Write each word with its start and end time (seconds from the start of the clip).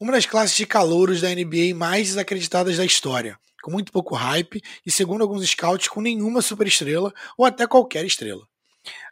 Uma 0.00 0.12
das 0.12 0.26
classes 0.26 0.56
de 0.56 0.64
calouros 0.64 1.20
da 1.20 1.28
NBA 1.28 1.74
mais 1.74 2.06
desacreditadas 2.06 2.76
da 2.76 2.84
história, 2.84 3.36
com 3.60 3.72
muito 3.72 3.90
pouco 3.90 4.14
hype 4.14 4.62
e, 4.86 4.92
segundo 4.92 5.22
alguns 5.22 5.44
scouts, 5.44 5.88
com 5.88 6.00
nenhuma 6.00 6.40
superestrela 6.40 7.12
ou 7.36 7.44
até 7.44 7.66
qualquer 7.66 8.04
estrela. 8.04 8.46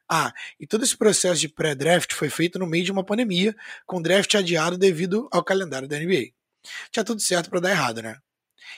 Ah, 0.09 0.33
e 0.61 0.65
todo 0.65 0.85
esse 0.85 0.97
processo 0.97 1.41
de 1.41 1.49
pré-draft 1.49 2.13
foi 2.15 2.31
feito 2.31 2.57
no 2.57 2.69
meio 2.69 2.85
de 2.85 2.93
uma 2.93 3.03
pandemia, 3.03 3.53
com 3.85 4.01
draft 4.01 4.33
adiado 4.37 4.79
devido 4.79 5.29
ao 5.33 5.43
calendário 5.43 5.89
da 5.89 5.99
NBA. 5.99 6.29
Tinha 6.93 7.03
tudo 7.03 7.21
certo 7.21 7.51
para 7.51 7.59
dar 7.59 7.71
errado, 7.71 8.01
né? 8.01 8.17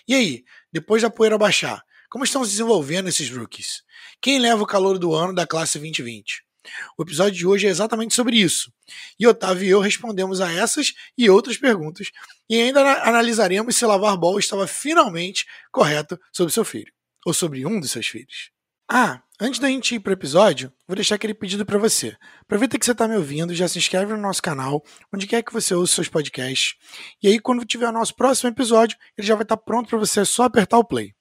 E 0.09 0.15
aí, 0.15 0.45
depois 0.73 1.03
da 1.03 1.11
poeira 1.11 1.37
baixar, 1.37 1.85
como 2.09 2.25
estão 2.25 2.43
se 2.43 2.53
desenvolvendo 2.53 3.11
esses 3.11 3.29
rookies? 3.29 3.83
Quem 4.19 4.39
leva 4.39 4.63
o 4.63 4.67
calor 4.67 4.99
do 4.99 5.15
ano 5.15 5.35
da 5.35 5.47
classe 5.47 5.79
2020? 5.79 6.48
O 6.97 7.03
episódio 7.03 7.39
de 7.39 7.47
hoje 7.47 7.67
é 7.67 7.71
exatamente 7.71 8.15
sobre 8.15 8.37
isso. 8.37 8.73
E 9.19 9.27
Otávio 9.27 9.65
e 9.65 9.69
eu 9.71 9.81
respondemos 9.81 10.41
a 10.41 10.53
essas 10.53 10.95
e 11.17 11.29
outras 11.29 11.57
perguntas, 11.57 12.11
e 12.49 12.61
ainda 12.61 12.81
analisaremos 13.03 13.77
se 13.77 13.85
Lavar 13.85 14.17
Ball 14.17 14.39
estava 14.39 14.67
finalmente 14.67 15.47
correto 15.71 16.19
sobre 16.33 16.53
seu 16.53 16.65
filho, 16.65 16.93
ou 17.25 17.35
sobre 17.35 17.67
um 17.67 17.79
dos 17.81 17.91
seus 17.91 18.07
filhos. 18.07 18.51
Ah, 18.91 19.23
antes 19.39 19.61
da 19.61 19.69
gente 19.69 19.95
ir 19.95 20.01
para 20.01 20.11
o 20.11 20.15
episódio, 20.15 20.73
vou 20.87 20.95
deixar 20.95 21.17
aquele 21.17 21.35
pedido 21.35 21.67
para 21.67 21.77
você. 21.77 22.17
Aproveita 22.41 22.79
que 22.79 22.87
você 22.87 22.93
está 22.93 23.07
me 23.07 23.17
ouvindo, 23.17 23.55
já 23.55 23.69
se 23.69 23.79
inscreve 23.79 24.15
no 24.15 24.19
nosso 24.19 24.41
canal, 24.41 24.83
onde 25.13 25.27
quer 25.27 25.43
que 25.43 25.53
você 25.53 25.75
ouça 25.75 25.97
seus 25.97 26.09
podcasts. 26.09 26.75
E 27.23 27.29
aí, 27.29 27.39
quando 27.39 27.67
tiver 27.67 27.87
o 27.87 27.93
nosso 27.93 28.17
próximo 28.17 28.49
episódio, 28.49 28.97
ele 29.17 29.27
já 29.27 29.35
vai 29.35 29.43
estar 29.43 29.59
tá 29.59 29.63
pronto 29.63 29.91
para 29.91 29.99
você, 29.99 30.21
é 30.21 30.25
só 30.25 30.45
apertar 30.45 30.79
o 30.79 30.85
play. 30.85 31.15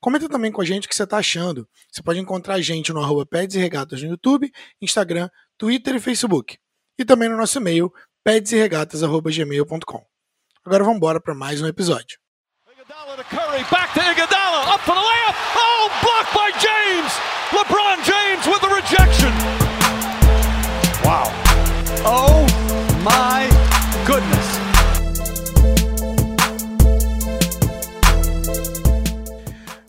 Comenta 0.00 0.28
também 0.28 0.50
com 0.50 0.60
a 0.60 0.64
gente 0.64 0.86
o 0.86 0.88
que 0.88 0.94
você 0.94 1.04
está 1.04 1.18
achando. 1.18 1.68
Você 1.90 2.02
pode 2.02 2.18
encontrar 2.18 2.54
a 2.54 2.60
gente 2.60 2.92
no 2.92 3.00
arroba 3.00 3.26
Peds 3.26 3.56
e 3.56 3.58
Regatas 3.58 4.02
no 4.02 4.10
YouTube, 4.10 4.50
Instagram, 4.80 5.28
Twitter 5.56 5.96
e 5.96 6.00
Facebook. 6.00 6.58
E 6.98 7.04
também 7.04 7.28
no 7.28 7.36
nosso 7.36 7.58
e-mail, 7.58 7.92
pedsregatas.gmail.com. 8.24 10.06
Agora 10.64 10.84
vamos 10.84 10.96
embora 10.96 11.20
para 11.20 11.34
mais 11.34 11.62
um 11.62 11.66
episódio. 11.66 12.18
Back 13.70 13.94
to 13.94 14.00
Iguodala, 14.00 14.37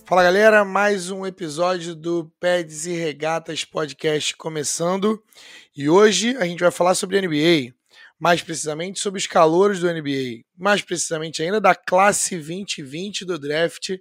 Fala 0.10 0.24
galera, 0.24 0.66
mais 0.66 1.12
um 1.12 1.24
episódio 1.24 1.94
do 1.94 2.34
Peds 2.40 2.88
e 2.88 2.94
Regatas 2.94 3.64
Podcast 3.64 4.36
começando. 4.36 5.24
E 5.78 5.88
hoje 5.88 6.36
a 6.38 6.46
gente 6.46 6.62
vai 6.62 6.72
falar 6.72 6.96
sobre 6.96 7.22
NBA, 7.22 7.76
mais 8.18 8.42
precisamente 8.42 9.00
sobre 9.00 9.20
os 9.20 9.28
calouros 9.28 9.82
do 9.82 9.94
NBA, 9.94 10.42
mais 10.58 10.82
precisamente 10.82 11.44
ainda 11.44 11.62
da 11.62 11.76
classe 11.76 12.36
2020 12.36 13.24
do 13.24 13.38
draft 13.38 14.00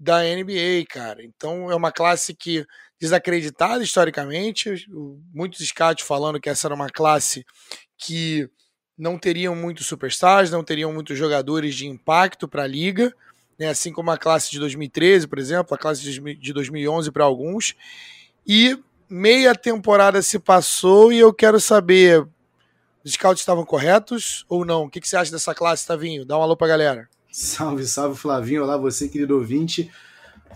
da 0.00 0.22
NBA, 0.22 0.86
cara. 0.88 1.22
Então 1.22 1.70
é 1.70 1.74
uma 1.74 1.92
classe 1.92 2.32
que 2.32 2.64
desacreditada 2.98 3.84
historicamente, 3.84 4.86
muitos 5.34 5.58
scouts 5.68 6.06
falando 6.06 6.40
que 6.40 6.48
essa 6.48 6.66
era 6.66 6.74
uma 6.74 6.88
classe 6.88 7.44
que 7.98 8.48
não 8.96 9.18
teriam 9.18 9.54
muitos 9.54 9.86
superstars, 9.86 10.50
não 10.50 10.64
teriam 10.64 10.94
muitos 10.94 11.18
jogadores 11.18 11.74
de 11.74 11.86
impacto 11.86 12.48
para 12.48 12.62
a 12.62 12.66
liga, 12.66 13.14
né? 13.58 13.68
assim 13.68 13.92
como 13.92 14.10
a 14.10 14.18
classe 14.18 14.50
de 14.50 14.58
2013, 14.58 15.26
por 15.26 15.38
exemplo, 15.38 15.74
a 15.74 15.78
classe 15.78 16.02
de 16.02 16.52
2011 16.52 17.10
para 17.10 17.24
alguns. 17.24 17.74
E 18.46 18.78
meia 19.08 19.54
temporada 19.54 20.20
se 20.22 20.38
passou 20.38 21.12
e 21.12 21.18
eu 21.18 21.32
quero 21.32 21.60
saber 21.60 22.26
os 23.04 23.12
scouts 23.12 23.40
estavam 23.40 23.64
corretos 23.64 24.44
ou 24.48 24.64
não? 24.64 24.84
O 24.84 24.90
que, 24.90 25.00
que 25.00 25.08
você 25.08 25.16
acha 25.16 25.30
dessa 25.30 25.54
classe, 25.54 25.86
Tavinho? 25.86 26.24
Dá 26.24 26.36
um 26.36 26.42
alô 26.42 26.56
pra 26.56 26.66
galera. 26.66 27.08
Salve, 27.30 27.86
salve, 27.86 28.18
Flavinho. 28.18 28.64
Olá, 28.64 28.76
você, 28.76 29.08
querido 29.08 29.36
ouvinte. 29.36 29.90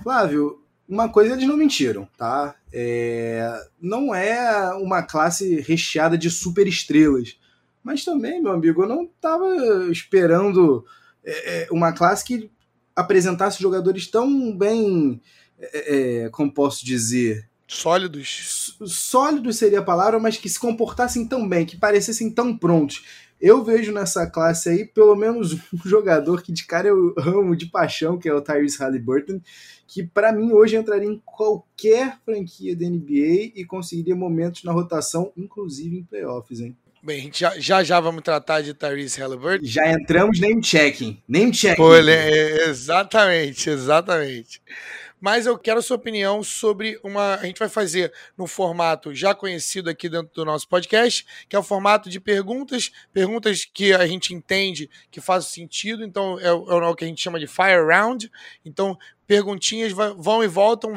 Flávio, 0.02 0.60
uma 0.88 1.08
coisa 1.08 1.34
eles 1.34 1.46
não 1.46 1.56
mentiram, 1.56 2.08
tá? 2.16 2.56
É... 2.72 3.48
Não 3.80 4.12
é 4.12 4.74
uma 4.74 5.02
classe 5.02 5.60
recheada 5.60 6.18
de 6.18 6.28
super 6.28 6.66
estrelas. 6.66 7.38
Mas 7.84 8.04
também, 8.04 8.42
meu 8.42 8.50
amigo, 8.52 8.82
eu 8.82 8.88
não 8.88 9.04
estava 9.04 9.46
esperando 9.90 10.84
é, 11.24 11.62
é, 11.62 11.68
uma 11.70 11.92
classe 11.92 12.24
que 12.24 12.50
apresentasse 13.00 13.60
jogadores 13.60 14.06
tão 14.06 14.56
bem. 14.56 15.20
É, 15.58 16.24
é, 16.24 16.28
como 16.30 16.52
posso 16.52 16.84
dizer? 16.84 17.48
Sólidos. 17.66 18.76
Sólidos 18.84 19.56
seria 19.56 19.78
a 19.78 19.84
palavra, 19.84 20.18
mas 20.18 20.36
que 20.36 20.48
se 20.48 20.58
comportassem 20.58 21.26
tão 21.26 21.48
bem, 21.48 21.64
que 21.64 21.76
parecessem 21.76 22.30
tão 22.30 22.56
prontos. 22.56 23.04
Eu 23.40 23.64
vejo 23.64 23.90
nessa 23.92 24.26
classe 24.26 24.68
aí 24.68 24.84
pelo 24.84 25.14
menos 25.16 25.54
um 25.72 25.78
jogador 25.88 26.42
que 26.42 26.52
de 26.52 26.66
cara 26.66 26.88
eu 26.88 27.14
amo 27.18 27.56
de 27.56 27.66
paixão, 27.66 28.18
que 28.18 28.28
é 28.28 28.34
o 28.34 28.40
Tyrese 28.40 28.78
Halliburton, 28.78 29.40
que 29.86 30.02
para 30.02 30.32
mim 30.32 30.52
hoje 30.52 30.76
entraria 30.76 31.08
em 31.08 31.22
qualquer 31.24 32.18
franquia 32.24 32.76
da 32.76 32.86
NBA 32.86 33.52
e 33.54 33.64
conseguiria 33.66 34.14
momentos 34.14 34.62
na 34.64 34.72
rotação, 34.72 35.32
inclusive 35.36 35.96
em 35.96 36.04
playoffs, 36.04 36.60
hein? 36.60 36.76
Bem, 37.02 37.18
a 37.18 37.22
gente 37.22 37.40
já, 37.40 37.58
já, 37.58 37.82
já 37.82 37.98
vamos 37.98 38.22
tratar 38.22 38.60
de 38.60 38.74
Tyrese 38.74 39.20
Halliburton. 39.20 39.64
Já 39.64 39.90
entramos 39.90 40.38
name 40.38 40.62
checking. 40.62 41.22
Name 41.26 41.54
checking. 41.54 41.76
Pô, 41.76 41.94
é, 41.94 42.68
exatamente, 42.68 43.70
exatamente 43.70 44.60
mas 45.20 45.46
eu 45.46 45.58
quero 45.58 45.78
a 45.78 45.82
sua 45.82 45.96
opinião 45.96 46.42
sobre 46.42 46.98
uma. 47.02 47.34
A 47.34 47.44
gente 47.44 47.58
vai 47.58 47.68
fazer 47.68 48.12
no 48.36 48.46
formato 48.46 49.14
já 49.14 49.34
conhecido 49.34 49.90
aqui 49.90 50.08
dentro 50.08 50.34
do 50.34 50.44
nosso 50.44 50.68
podcast, 50.68 51.26
que 51.48 51.54
é 51.54 51.58
o 51.58 51.62
formato 51.62 52.08
de 52.08 52.18
perguntas, 52.18 52.90
perguntas 53.12 53.64
que 53.64 53.92
a 53.92 54.06
gente 54.06 54.34
entende 54.34 54.88
que 55.10 55.20
fazem 55.20 55.50
sentido, 55.50 56.04
então 56.04 56.38
é, 56.40 56.46
é 56.46 56.52
o 56.52 56.94
que 56.94 57.04
a 57.04 57.06
gente 57.06 57.20
chama 57.20 57.38
de 57.38 57.46
fire 57.46 57.84
round. 57.86 58.30
Então, 58.64 58.98
perguntinhas 59.26 59.92
vão 59.92 60.42
e 60.42 60.48
voltam, 60.48 60.92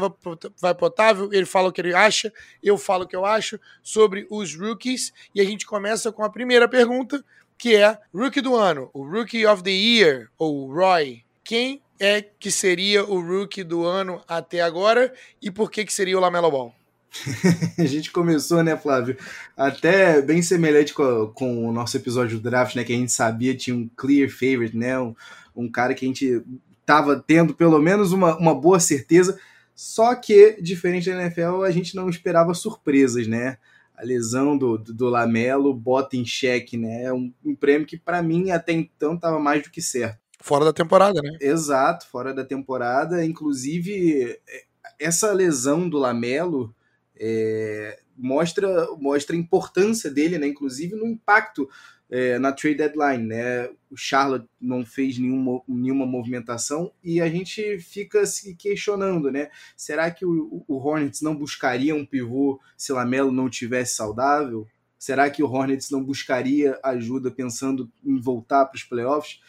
vai 0.60 0.74
para 0.74 0.84
o 0.84 0.88
Otávio, 0.88 1.30
ele 1.32 1.46
fala 1.46 1.70
o 1.70 1.72
que 1.72 1.82
ele 1.82 1.94
acha, 1.94 2.34
eu 2.64 2.80
falo 2.80 3.04
o 3.04 3.08
que 3.08 3.16
eu 3.16 3.26
acho 3.26 3.60
sobre 3.84 4.26
os 4.28 4.56
rookies, 4.56 5.14
e 5.36 5.42
a 5.42 5.44
gente 5.44 5.68
começa 5.68 6.12
com 6.12 6.24
a 6.24 6.30
primeira 6.32 6.68
pergunta, 6.68 7.24
que 7.56 7.76
é 7.76 7.96
Rookie 8.12 8.42
do 8.42 8.56
ano, 8.56 8.90
o 8.92 9.08
Rookie 9.08 9.46
of 9.46 9.62
the 9.62 9.70
Year, 9.70 10.30
ou 10.38 10.74
Roy. 10.74 11.24
Quem 11.44 11.82
é 12.04 12.22
que 12.22 12.52
seria 12.52 13.06
o 13.06 13.22
rookie 13.22 13.64
do 13.64 13.86
ano 13.86 14.22
até 14.28 14.62
agora 14.62 15.14
e 15.42 15.50
por 15.50 15.72
que, 15.72 15.86
que 15.86 15.94
seria 15.94 16.18
o 16.18 16.20
Lamelo 16.20 16.52
Ball? 16.52 16.76
a 17.80 17.86
gente 17.86 18.12
começou, 18.12 18.62
né, 18.62 18.76
Flávio? 18.76 19.16
Até 19.56 20.22
bem 20.22 20.42
semelhante 20.42 20.94
com, 20.94 21.32
com, 21.34 21.70
o 21.70 21.72
nosso 21.72 21.96
episódio 21.96 22.38
do 22.38 22.44
draft, 22.44 22.76
né? 22.76 22.84
Que 22.84 22.92
a 22.92 22.98
gente 22.98 23.12
sabia 23.14 23.56
tinha 23.56 23.74
um 23.74 23.88
clear 23.96 24.30
favorite, 24.30 24.76
né? 24.76 25.00
Um, 25.00 25.16
um 25.56 25.72
cara 25.72 25.94
que 25.94 26.04
a 26.04 26.08
gente 26.08 26.44
tava 26.86 27.24
tendo 27.26 27.54
pelo 27.54 27.80
menos 27.80 28.12
uma, 28.12 28.36
uma 28.38 28.54
boa 28.54 28.82
certeza. 28.82 29.40
Só 29.74 30.14
que, 30.14 30.58
diferente 30.62 31.10
da 31.10 31.22
NFL, 31.22 31.64
a 31.64 31.72
gente 31.72 31.96
não 31.96 32.10
esperava 32.10 32.54
surpresas, 32.54 33.28
né? 33.28 33.58
A 33.96 34.04
lesão 34.04 34.58
do, 34.58 34.78
do, 34.78 35.08
Lamelo 35.08 35.74
bota 35.74 36.18
em 36.18 36.26
xeque, 36.26 36.76
né? 36.76 37.04
É 37.04 37.14
um, 37.14 37.32
um 37.46 37.56
prêmio 37.56 37.88
que, 37.88 37.98
para 37.98 38.22
mim, 38.22 38.52
até 38.52 38.74
então, 38.74 39.14
estava 39.14 39.40
mais 39.40 39.64
do 39.64 39.70
que 39.70 39.82
certo. 39.82 40.23
Fora 40.44 40.66
da 40.66 40.74
temporada, 40.74 41.22
né? 41.22 41.38
Exato, 41.40 42.06
fora 42.10 42.34
da 42.34 42.44
temporada. 42.44 43.24
Inclusive, 43.24 44.38
é, 44.46 44.64
essa 45.00 45.32
lesão 45.32 45.88
do 45.88 45.98
Lamelo 45.98 46.76
é, 47.16 47.98
mostra, 48.18 48.88
mostra 48.98 49.38
a 49.38 49.40
importância 49.40 50.12
dele, 50.12 50.38
né? 50.38 50.46
Inclusive 50.46 50.98
no 50.98 51.08
impacto 51.08 51.70
é, 52.10 52.38
na 52.40 52.52
trade 52.52 52.76
deadline, 52.76 53.24
né? 53.24 53.70
O 53.90 53.96
Charlotte 53.96 54.46
não 54.60 54.86
fez 54.86 55.18
nenhuma, 55.18 55.62
nenhuma 55.66 56.06
movimentação 56.06 56.92
e 57.02 57.22
a 57.22 57.30
gente 57.30 57.80
fica 57.80 58.26
se 58.26 58.54
questionando, 58.54 59.32
né? 59.32 59.50
Será 59.78 60.12
que 60.12 60.26
o, 60.26 60.66
o 60.68 60.76
Hornets 60.76 61.22
não 61.22 61.34
buscaria 61.34 61.96
um 61.96 62.06
pivô 62.06 62.60
se 62.76 62.92
Lamelo 62.92 63.32
não 63.32 63.50
tivesse 63.50 63.96
saudável? 63.96 64.68
Será 65.00 65.30
que 65.30 65.42
o 65.42 65.50
Hornets 65.50 65.90
não 65.90 66.04
buscaria 66.04 66.78
ajuda 66.84 67.32
pensando 67.32 67.90
em 68.06 68.20
voltar 68.20 68.66
para 68.66 68.76
os 68.76 68.84
playoffs? 68.84 69.40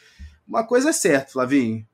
Uma 0.46 0.64
coisa 0.64 0.90
é 0.90 0.92
certa, 0.92 1.32
Flavinho. 1.32 1.86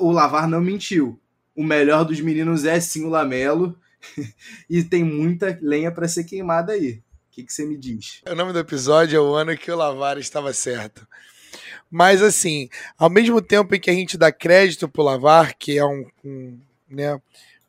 O 0.00 0.10
Lavar 0.10 0.48
não 0.48 0.60
mentiu. 0.60 1.20
O 1.54 1.62
melhor 1.62 2.04
dos 2.04 2.20
meninos 2.20 2.64
é 2.64 2.80
sim 2.80 3.04
o 3.04 3.08
Lamelo. 3.08 3.78
e 4.68 4.82
tem 4.82 5.04
muita 5.04 5.58
lenha 5.62 5.90
para 5.90 6.08
ser 6.08 6.24
queimada 6.24 6.72
aí. 6.72 7.02
O 7.28 7.34
que, 7.34 7.44
que 7.44 7.52
você 7.52 7.64
me 7.64 7.76
diz? 7.76 8.20
O 8.28 8.34
nome 8.34 8.52
do 8.52 8.58
episódio 8.58 9.16
é 9.16 9.20
o 9.20 9.34
ano 9.34 9.56
que 9.56 9.70
o 9.70 9.76
Lavar 9.76 10.18
estava 10.18 10.52
certo. 10.52 11.06
Mas 11.90 12.22
assim, 12.22 12.68
ao 12.98 13.10
mesmo 13.10 13.40
tempo 13.40 13.74
em 13.74 13.80
que 13.80 13.90
a 13.90 13.94
gente 13.94 14.16
dá 14.16 14.32
crédito 14.32 14.88
pro 14.88 15.02
Lavar, 15.02 15.56
que 15.58 15.78
é 15.78 15.84
um, 15.84 16.06
um 16.24 16.58
né, 16.88 17.20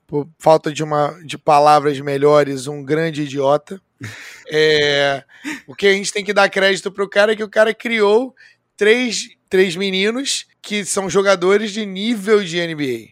por 0.07 0.27
falta 0.37 0.71
de 0.71 0.83
uma 0.83 1.19
de 1.25 1.37
palavras 1.37 1.99
melhores, 1.99 2.67
um 2.67 2.83
grande 2.83 3.23
idiota. 3.23 3.81
É, 4.55 5.23
o 5.65 5.73
que 5.73 5.87
a 5.87 5.93
gente 5.93 6.11
tem 6.11 6.23
que 6.23 6.33
dar 6.33 6.49
crédito 6.49 6.91
pro 6.91 7.09
cara 7.09 7.31
é 7.31 7.35
que 7.35 7.43
o 7.43 7.49
cara 7.49 7.73
criou 7.73 8.35
três 8.77 9.29
três 9.53 9.75
meninos 9.75 10.47
que 10.63 10.83
são 10.83 11.07
jogadores 11.07 11.71
de 11.71 11.85
nível 11.85 12.43
de 12.43 12.59
NBA. 12.65 13.09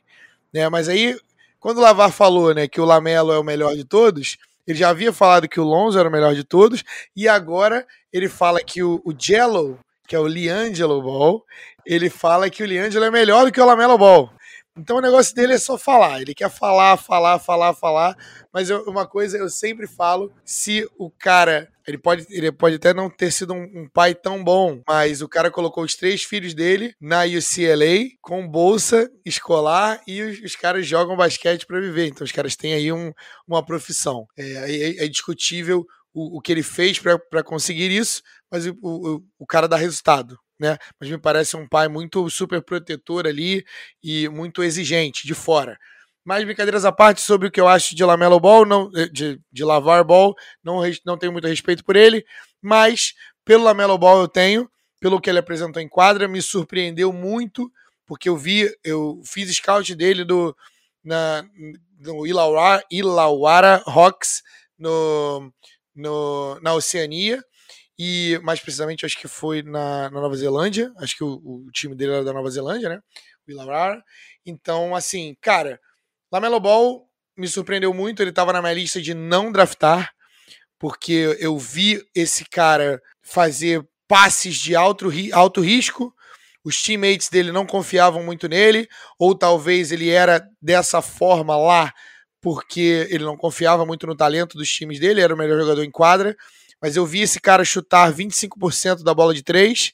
Né? 0.52 0.68
Mas 0.70 0.90
aí, 0.90 1.16
quando 1.60 1.78
o 1.78 1.82
Lavar 1.82 2.12
falou 2.12 2.52
né, 2.52 2.68
que 2.68 2.82
o 2.82 2.86
Lamelo 2.86 3.32
é 3.32 3.38
o 3.38 3.44
melhor 3.44 3.76
de 3.76 3.86
todos, 3.86 4.38
ele 4.66 4.80
já 4.80 4.90
havia 4.90 5.14
falado 5.14 5.48
que 5.48 5.60
o 5.60 5.64
Lonzo 5.64 6.00
era 6.00 6.10
o 6.10 6.12
melhor 6.12 6.34
de 6.34 6.44
todos, 6.44 6.84
e 7.16 7.28
agora 7.28 7.86
ele 8.12 8.28
fala 8.28 8.60
que 8.60 8.82
o, 8.82 9.00
o 9.06 9.14
Jello, 9.16 9.78
que 10.08 10.16
é 10.16 10.20
o 10.20 10.26
Liangelo 10.26 11.00
Ball, 11.00 11.46
ele 11.86 12.10
fala 12.10 12.50
que 12.50 12.64
o 12.64 12.66
Liangelo 12.66 13.06
é 13.06 13.12
melhor 13.12 13.46
do 13.46 13.52
que 13.52 13.62
o 13.62 13.66
Lamelo 13.66 13.98
Ball. 13.98 14.32
Então 14.76 14.98
o 14.98 15.02
negócio 15.02 15.36
dele 15.36 15.54
é 15.54 15.60
só 15.60 15.78
falar. 15.78 16.22
Ele 16.22 16.34
quer 16.34 16.50
falar, 16.50 16.98
falar, 16.98 17.38
falar, 17.38 17.74
falar. 17.76 18.18
Mas 18.54 18.70
eu, 18.70 18.84
uma 18.86 19.06
coisa 19.06 19.38
eu 19.38 19.50
sempre 19.50 19.86
falo: 19.86 20.32
se 20.46 20.90
o 20.98 21.12
cara. 21.12 21.70
Ele 21.92 21.98
pode, 21.98 22.26
ele 22.30 22.52
pode 22.52 22.76
até 22.76 22.94
não 22.94 23.10
ter 23.10 23.32
sido 23.32 23.54
um, 23.54 23.64
um, 23.64 23.90
pai 23.94 24.16
tão 24.16 24.44
bom, 24.44 24.82
mas 24.88 25.22
o 25.22 25.28
cara 25.28 25.52
colocou 25.52 25.84
os 25.84 25.96
três 25.96 26.24
filhos 26.24 26.54
dele 26.54 26.96
na 27.00 27.24
UCLA 27.24 28.10
com 28.22 28.48
bolsa 28.48 29.10
escolar 29.26 30.02
e 30.08 30.22
os, 30.22 30.40
os 30.42 30.56
caras 30.56 30.88
jogam 30.88 31.18
basquete 31.18 31.66
para 31.66 31.80
viver. 31.80 32.08
Então 32.08 32.24
os 32.24 32.32
caras 32.32 32.56
têm 32.56 32.74
aí 32.74 32.92
um, 32.92 33.12
uma 33.48 33.66
profissão. 33.66 34.26
É, 34.38 35.02
é, 35.02 35.06
é 35.06 35.08
discutível 35.08 35.86
o, 36.14 36.38
o, 36.38 36.42
que 36.42 36.52
ele 36.52 36.64
fez 36.64 37.00
para 37.00 37.44
conseguir 37.44 37.92
isso, 37.92 38.22
mas 38.50 38.66
o, 38.66 38.76
o, 38.82 39.24
o 39.40 39.46
cara 39.46 39.68
dá 39.68 39.76
resultado 39.76 40.38
né? 40.62 40.78
Mas 41.00 41.10
me 41.10 41.18
parece 41.18 41.58
um 41.58 41.68
pai 41.68 41.88
muito 41.88 42.30
super 42.30 42.62
protetor 42.62 43.26
ali 43.26 43.66
e 44.04 44.30
muito 44.30 44.62
exigente 44.62 45.26
de 45.26 45.34
fora. 45.34 45.76
Mais 46.24 46.44
brincadeiras 46.44 46.86
à 46.86 46.92
parte 46.92 47.22
sobre 47.22 47.48
o 47.48 47.52
que 47.52 47.60
eu 47.60 47.68
acho 47.68 47.96
de 47.96 48.04
Lamelo 48.04 48.40
Ball, 48.40 48.66
não, 48.66 48.92
eh, 48.96 49.08
de, 49.08 49.40
de 49.52 49.64
Lavar 49.64 50.04
Ball, 50.04 50.36
não, 50.64 50.82
não 51.06 51.18
tenho 51.18 51.32
muito 51.32 51.48
respeito 51.48 51.84
por 51.84 51.96
ele, 51.96 52.24
mas 52.62 53.14
pelo 53.44 53.64
Lamelo 53.64 53.98
Ball 53.98 54.22
eu 54.22 54.28
tenho, 54.28 54.70
pelo 55.00 55.20
que 55.20 55.30
ele 55.30 55.40
apresentou 55.40 55.82
em 55.82 55.90
quadra, 55.90 56.28
me 56.28 56.42
surpreendeu 56.42 57.12
muito, 57.12 57.72
porque 58.06 58.30
eu 58.30 58.38
vi, 58.38 58.72
eu 58.84 59.22
fiz 59.26 59.50
scout 59.56 59.96
dele 59.96 60.24
do, 60.24 60.56
na, 61.04 61.44
no 62.00 62.28
Ilauara, 62.28 62.84
Ilauara 62.92 63.82
Hawks 63.86 64.44
no, 64.78 65.52
no, 65.96 66.60
na 66.62 66.74
Oceania, 66.74 67.44
e 67.98 68.40
mais 68.42 68.60
precisamente 68.60 69.06
acho 69.06 69.20
que 69.20 69.28
foi 69.28 69.62
na, 69.62 70.10
na 70.10 70.22
Nova 70.22 70.36
Zelândia, 70.36 70.92
acho 70.98 71.16
que 71.16 71.24
o, 71.24 71.34
o, 71.34 71.72
time 71.72 71.94
dele 71.96 72.14
era 72.14 72.24
da 72.24 72.34
Nova 72.34 72.50
Zelândia, 72.50 72.90
né? 72.90 73.00
O 73.48 73.52
Illawarra. 73.52 74.04
Então, 74.44 74.96
assim, 74.96 75.36
cara, 75.40 75.80
Lamelo 76.32 76.60
Ball 76.60 77.08
me 77.38 77.48
surpreendeu 77.48 77.94
muito, 77.94 78.22
ele 78.22 78.30
estava 78.30 78.54
na 78.54 78.62
minha 78.62 78.74
lista 78.74 79.02
de 79.02 79.14
não 79.14 79.52
draftar, 79.52 80.12
porque 80.80 81.38
eu 81.40 81.58
vi 81.58 82.02
esse 82.16 82.46
cara 82.46 83.02
fazer 83.22 83.86
passes 84.08 84.56
de 84.56 84.76
alto, 84.76 85.10
alto 85.34 85.62
risco, 85.62 86.14
os 86.64 86.82
teammates 86.82 87.30
dele 87.30 87.52
não 87.52 87.66
confiavam 87.66 88.24
muito 88.24 88.48
nele, 88.48 88.88
ou 89.18 89.36
talvez 89.36 89.92
ele 89.92 90.10
era 90.10 90.46
dessa 90.62 91.02
forma 91.02 91.58
lá 91.58 91.92
porque 92.42 93.08
ele 93.12 93.24
não 93.24 93.38
confiava 93.38 93.86
muito 93.86 94.08
no 94.08 94.16
talento 94.16 94.58
dos 94.58 94.70
times 94.70 95.00
dele, 95.00 95.22
era 95.22 95.34
o 95.34 95.38
melhor 95.38 95.60
jogador 95.60 95.84
em 95.84 95.92
quadra 95.92 96.36
mas 96.82 96.96
eu 96.96 97.06
vi 97.06 97.22
esse 97.22 97.40
cara 97.40 97.64
chutar 97.64 98.12
25% 98.12 99.04
da 99.04 99.14
bola 99.14 99.34
de 99.34 99.44
três, 99.44 99.94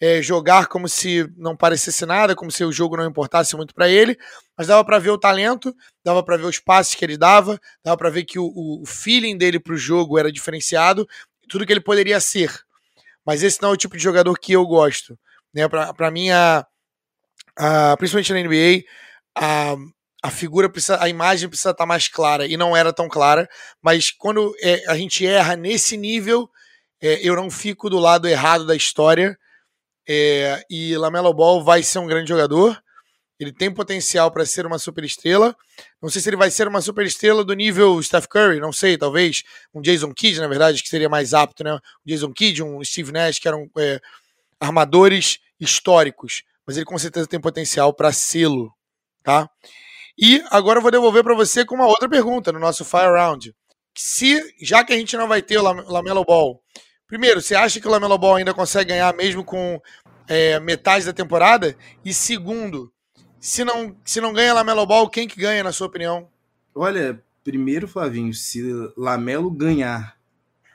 é, 0.00 0.20
jogar 0.20 0.66
como 0.66 0.88
se 0.88 1.26
não 1.36 1.56
parecesse 1.56 2.04
nada, 2.04 2.34
como 2.34 2.50
se 2.50 2.64
o 2.64 2.72
jogo 2.72 2.96
não 2.96 3.06
importasse 3.06 3.56
muito 3.56 3.74
para 3.74 3.88
ele, 3.88 4.16
mas 4.56 4.66
dava 4.66 4.84
para 4.84 4.98
ver 4.98 5.10
o 5.10 5.18
talento, 5.18 5.74
dava 6.04 6.22
para 6.22 6.36
ver 6.36 6.44
os 6.44 6.58
passes 6.58 6.94
que 6.94 7.04
ele 7.04 7.16
dava, 7.16 7.58
dava 7.82 7.96
para 7.96 8.10
ver 8.10 8.24
que 8.24 8.38
o, 8.38 8.50
o 8.54 8.84
feeling 8.86 9.36
dele 9.36 9.58
para 9.58 9.74
o 9.74 9.78
jogo 9.78 10.18
era 10.18 10.30
diferenciado, 10.30 11.06
tudo 11.48 11.64
que 11.66 11.72
ele 11.72 11.80
poderia 11.80 12.20
ser. 12.20 12.52
Mas 13.24 13.42
esse 13.42 13.60
não 13.60 13.70
é 13.70 13.72
o 13.72 13.76
tipo 13.76 13.96
de 13.96 14.02
jogador 14.02 14.38
que 14.38 14.52
eu 14.52 14.64
gosto. 14.66 15.18
Né? 15.52 15.66
Para 15.68 16.10
mim, 16.10 16.30
a, 16.30 16.66
a, 17.56 17.96
principalmente 17.96 18.32
na 18.32 18.40
NBA, 18.40 18.84
a, 19.34 19.76
a 20.22 20.30
figura 20.30 20.68
precisa, 20.68 21.02
a 21.02 21.08
imagem 21.08 21.48
precisa 21.48 21.70
estar 21.70 21.84
tá 21.84 21.86
mais 21.86 22.08
clara 22.08 22.46
e 22.46 22.56
não 22.56 22.76
era 22.76 22.92
tão 22.92 23.08
clara, 23.08 23.48
mas 23.82 24.10
quando 24.10 24.54
é, 24.60 24.84
a 24.88 24.96
gente 24.96 25.26
erra 25.26 25.56
nesse 25.56 25.96
nível, 25.96 26.48
é, 27.00 27.26
eu 27.26 27.34
não 27.34 27.50
fico 27.50 27.90
do 27.90 27.98
lado 27.98 28.28
errado 28.28 28.66
da 28.66 28.76
história. 28.76 29.38
É, 30.08 30.62
e 30.70 30.96
Lamelo 30.96 31.34
Ball 31.34 31.62
vai 31.62 31.82
ser 31.82 31.98
um 31.98 32.06
grande 32.06 32.28
jogador. 32.28 32.80
Ele 33.38 33.52
tem 33.52 33.72
potencial 33.72 34.30
para 34.30 34.46
ser 34.46 34.64
uma 34.64 34.78
superestrela. 34.78 35.54
Não 36.00 36.08
sei 36.08 36.22
se 36.22 36.28
ele 36.28 36.36
vai 36.36 36.50
ser 36.50 36.68
uma 36.68 36.80
superestrela 36.80 37.44
do 37.44 37.52
nível 37.52 38.02
Steph 38.02 38.26
Curry, 38.26 38.60
não 38.60 38.72
sei, 38.72 38.96
talvez 38.96 39.42
um 39.74 39.82
Jason 39.82 40.12
Kidd, 40.14 40.40
na 40.40 40.48
verdade, 40.48 40.82
que 40.82 40.88
seria 40.88 41.08
mais 41.08 41.34
apto, 41.34 41.62
né? 41.62 41.74
Um 41.74 41.78
Jason 42.06 42.32
Kidd, 42.32 42.62
um 42.62 42.82
Steve 42.82 43.12
Nash, 43.12 43.38
que 43.38 43.46
eram 43.46 43.68
é, 43.76 44.00
armadores 44.58 45.38
históricos, 45.60 46.42
mas 46.66 46.76
ele 46.76 46.86
com 46.86 46.98
certeza 46.98 47.26
tem 47.26 47.40
potencial 47.40 47.92
para 47.92 48.12
sê-lo, 48.12 48.72
tá? 49.22 49.48
E 50.18 50.42
agora 50.50 50.78
eu 50.78 50.82
vou 50.82 50.90
devolver 50.90 51.22
para 51.22 51.34
você 51.34 51.64
com 51.64 51.74
uma 51.74 51.86
outra 51.86 52.08
pergunta 52.08 52.50
no 52.50 52.58
nosso 52.58 52.84
Fire 52.84 53.12
Round. 53.12 53.54
Se, 53.94 54.40
já 54.62 54.82
que 54.82 54.92
a 54.92 54.96
gente 54.96 55.16
não 55.16 55.28
vai 55.28 55.42
ter 55.42 55.58
o 55.58 55.62
Lamelo 55.62 56.24
Ball, 56.24 56.60
primeiro, 57.06 57.40
você 57.40 57.54
acha 57.54 57.80
que 57.80 57.86
o 57.86 57.90
Lamelo 57.90 58.18
Ball 58.18 58.36
ainda 58.36 58.54
consegue 58.54 58.90
ganhar 58.90 59.14
mesmo 59.14 59.44
com 59.44 59.80
é, 60.28 60.58
metade 60.60 61.04
da 61.04 61.12
temporada? 61.12 61.76
E 62.04 62.12
segundo, 62.12 62.92
se 63.38 63.64
não, 63.64 63.96
se 64.04 64.20
não 64.20 64.32
ganha 64.32 64.54
Lamelo 64.54 64.86
Ball, 64.86 65.08
quem 65.08 65.28
que 65.28 65.40
ganha, 65.40 65.62
na 65.62 65.72
sua 65.72 65.86
opinião? 65.86 66.28
Olha, 66.74 67.22
primeiro, 67.44 67.86
Flavinho, 67.86 68.34
se 68.34 68.62
Lamelo 68.96 69.50
ganhar 69.50 70.16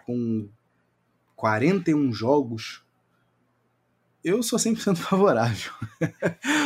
com 0.06 0.48
41 1.36 2.14
jogos, 2.14 2.84
eu 4.24 4.42
sou 4.44 4.60
100% 4.60 4.98
favorável. 4.98 5.72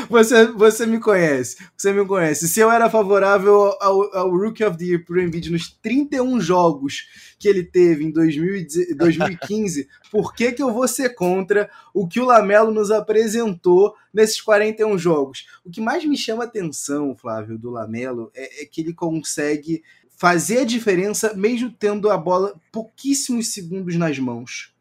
você, 0.09 0.45
você 0.47 0.85
me 0.85 0.99
conhece, 0.99 1.57
você 1.75 1.93
me 1.93 2.05
conhece. 2.05 2.47
Se 2.47 2.59
eu 2.59 2.69
era 2.69 2.89
favorável 2.89 3.75
ao, 3.79 4.15
ao 4.15 4.29
Rookie 4.29 4.63
of 4.63 4.77
the 4.77 4.85
Year 4.85 5.05
pro 5.05 5.21
Embiid 5.21 5.51
nos 5.51 5.69
31 5.69 6.39
jogos 6.39 7.07
que 7.39 7.47
ele 7.47 7.63
teve 7.63 8.03
em 8.03 8.11
2015, 8.11 9.87
por 10.11 10.33
que, 10.33 10.51
que 10.51 10.61
eu 10.61 10.73
vou 10.73 10.87
ser 10.87 11.15
contra 11.15 11.69
o 11.93 12.07
que 12.07 12.19
o 12.19 12.25
Lamelo 12.25 12.71
nos 12.71 12.91
apresentou 12.91 13.95
nesses 14.13 14.41
41 14.41 14.97
jogos? 14.97 15.45
O 15.63 15.69
que 15.69 15.81
mais 15.81 16.03
me 16.05 16.17
chama 16.17 16.43
atenção, 16.43 17.15
Flávio, 17.15 17.57
do 17.57 17.69
Lamelo 17.69 18.31
é, 18.35 18.63
é 18.63 18.65
que 18.65 18.81
ele 18.81 18.93
consegue 18.93 19.83
fazer 20.17 20.59
a 20.59 20.65
diferença 20.65 21.33
mesmo 21.33 21.69
tendo 21.69 22.09
a 22.09 22.17
bola 22.17 22.55
pouquíssimos 22.71 23.51
segundos 23.51 23.95
nas 23.95 24.17
mãos 24.17 24.74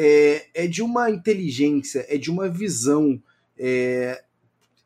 é, 0.00 0.46
é 0.54 0.66
de 0.68 0.80
uma 0.80 1.10
inteligência, 1.10 2.06
é 2.08 2.16
de 2.16 2.30
uma 2.30 2.48
visão. 2.48 3.20
É, 3.58 4.22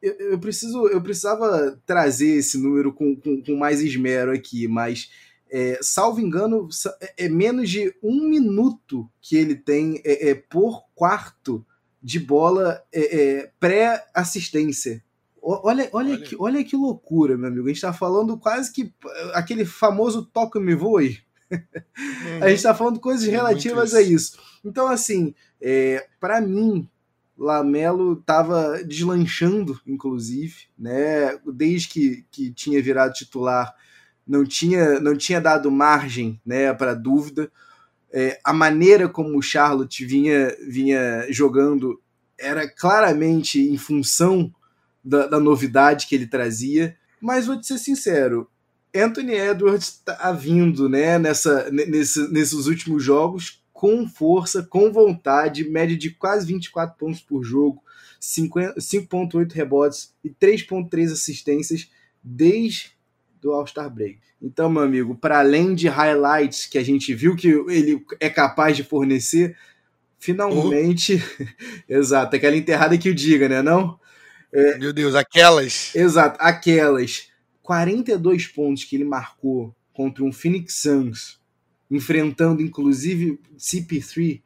eu, 0.01 0.15
eu, 0.15 0.39
preciso, 0.39 0.89
eu 0.89 1.03
precisava 1.03 1.79
trazer 1.85 2.39
esse 2.39 2.57
número 2.57 2.95
com, 2.95 3.15
com, 3.15 3.43
com 3.43 3.55
mais 3.55 3.83
esmero 3.83 4.33
aqui, 4.33 4.67
mas 4.67 5.11
é, 5.51 5.79
salvo 5.83 6.19
engano, 6.19 6.67
é, 7.03 7.27
é 7.27 7.29
menos 7.29 7.69
de 7.69 7.95
um 8.03 8.27
minuto 8.27 9.07
que 9.21 9.37
ele 9.37 9.55
tem 9.55 10.01
é, 10.03 10.31
é 10.31 10.35
por 10.35 10.87
quarto 10.95 11.65
de 12.03 12.19
bola 12.19 12.83
é, 12.91 13.21
é, 13.21 13.51
pré-assistência. 13.61 15.05
Olha, 15.43 15.61
olha, 15.63 15.91
olha. 15.93 16.19
Que, 16.19 16.37
olha 16.39 16.65
que 16.65 16.77
loucura, 16.77 17.37
meu 17.37 17.49
amigo. 17.49 17.67
A 17.67 17.69
gente 17.69 17.77
está 17.77 17.93
falando 17.93 18.39
quase 18.39 18.73
que 18.73 18.95
aquele 19.35 19.67
famoso 19.67 20.25
toque-me 20.25 20.75
voe. 20.75 21.19
Uhum. 21.53 22.45
a 22.45 22.49
gente 22.49 22.57
está 22.57 22.75
falando 22.75 22.99
coisas 22.99 23.27
relativas 23.27 23.91
isso. 23.91 23.97
a 23.97 24.01
isso. 24.01 24.39
Então, 24.65 24.87
assim, 24.89 25.35
é, 25.61 26.07
para 26.21 26.41
mim, 26.41 26.89
Lamelo 27.37 28.15
estava 28.15 28.83
deslanchando, 28.85 29.81
inclusive, 29.87 30.67
né? 30.79 31.39
Desde 31.47 31.89
que, 31.89 32.25
que 32.31 32.53
tinha 32.53 32.83
virado 32.83 33.13
titular, 33.13 33.75
não 34.27 34.45
tinha, 34.45 35.01
não 35.01 35.17
tinha 35.17 35.41
dado 35.41 35.71
margem 35.71 36.41
né, 36.47 36.73
para 36.73 36.95
dúvida. 36.95 37.51
É, 38.13 38.39
a 38.45 38.53
maneira 38.53 39.09
como 39.09 39.37
o 39.37 39.43
Charlotte 39.43 40.05
vinha, 40.05 40.55
vinha 40.69 41.27
jogando 41.31 42.01
era 42.39 42.69
claramente 42.69 43.61
em 43.61 43.79
função 43.79 44.53
da, 45.03 45.27
da 45.27 45.41
novidade 45.41 46.07
que 46.07 46.15
ele 46.15 46.27
trazia. 46.27 46.97
Mas 47.21 47.47
vou 47.47 47.59
te 47.59 47.67
ser 47.67 47.79
sincero, 47.79 48.49
Anthony 48.95 49.33
Edwards 49.35 49.89
está 49.89 50.33
vindo 50.33 50.89
né, 50.89 51.19
nessa, 51.19 51.71
nesse, 51.71 52.31
nesses 52.31 52.67
últimos 52.67 53.03
jogos 53.03 53.62
com 53.83 54.07
força, 54.07 54.63
com 54.63 54.93
vontade, 54.93 55.69
média 55.69 55.99
de 55.99 56.13
quase 56.13 56.47
24 56.47 56.97
pontos 56.97 57.21
por 57.21 57.43
jogo, 57.43 57.83
5.8 58.21 59.53
rebotes 59.53 60.15
e 60.23 60.31
3.3 60.31 61.11
assistências 61.11 61.91
desde 62.23 62.93
do 63.41 63.51
All-Star 63.51 63.91
Break. 63.93 64.21
Então, 64.41 64.71
meu 64.71 64.85
amigo, 64.85 65.17
para 65.17 65.41
além 65.41 65.75
de 65.75 65.89
highlights 65.89 66.67
que 66.67 66.79
a 66.79 66.85
gente 66.85 67.13
viu 67.13 67.35
que 67.35 67.49
ele 67.49 68.07
é 68.21 68.31
capaz 68.31 68.77
de 68.77 68.85
fornecer, 68.85 69.57
finalmente, 70.17 71.15
uhum. 71.15 71.47
exato, 71.99 72.37
aquela 72.37 72.57
enterrada 72.57 72.97
que 72.97 73.11
o 73.11 73.15
diga, 73.15 73.49
né, 73.49 73.63
não? 73.63 73.99
É, 74.53 74.79
meu 74.79 74.93
Deus, 74.93 75.17
aquelas. 75.17 75.93
Exato, 75.93 76.39
aquelas 76.41 77.33
42 77.65 78.47
pontos 78.47 78.85
que 78.85 78.95
ele 78.95 79.05
marcou 79.05 79.75
contra 79.93 80.23
um 80.23 80.33
Phoenix 80.33 80.75
Suns 80.75 81.42
enfrentando 81.95 82.63
inclusive 82.63 83.39
CP3, 83.57 84.41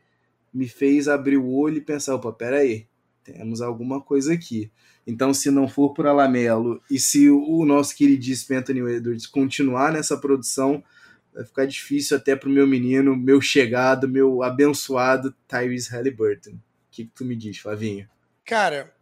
me 0.53 0.69
fez 0.69 1.09
abrir 1.09 1.37
o 1.37 1.51
olho 1.51 1.79
e 1.79 1.81
pensar, 1.81 2.15
opa, 2.15 2.33
peraí, 2.33 2.87
temos 3.23 3.61
alguma 3.61 4.01
coisa 4.01 4.33
aqui. 4.33 4.71
Então, 5.07 5.33
se 5.33 5.51
não 5.51 5.69
for 5.69 5.95
por 5.95 6.07
Alamelo 6.07 6.83
e 6.91 6.99
se 6.99 7.31
o 7.31 7.65
nosso 7.65 7.95
queridíssimo 7.95 8.59
Anthony 8.59 8.81
Edwards 8.81 9.27
continuar 9.27 9.93
nessa 9.93 10.17
produção, 10.17 10.83
vai 11.33 11.45
ficar 11.45 11.67
difícil 11.67 12.17
até 12.17 12.35
para 12.35 12.49
o 12.49 12.53
meu 12.53 12.67
menino, 12.67 13.17
meu 13.17 13.41
chegado, 13.41 14.09
meu 14.09 14.43
abençoado 14.43 15.35
Tyrese 15.47 15.91
Halliburton, 15.91 16.59
que, 16.97 17.05
que 17.05 17.13
tu 17.15 17.25
me 17.25 17.37
diz, 17.37 17.59
Flavinho? 17.59 18.09
Cara, 18.45 18.95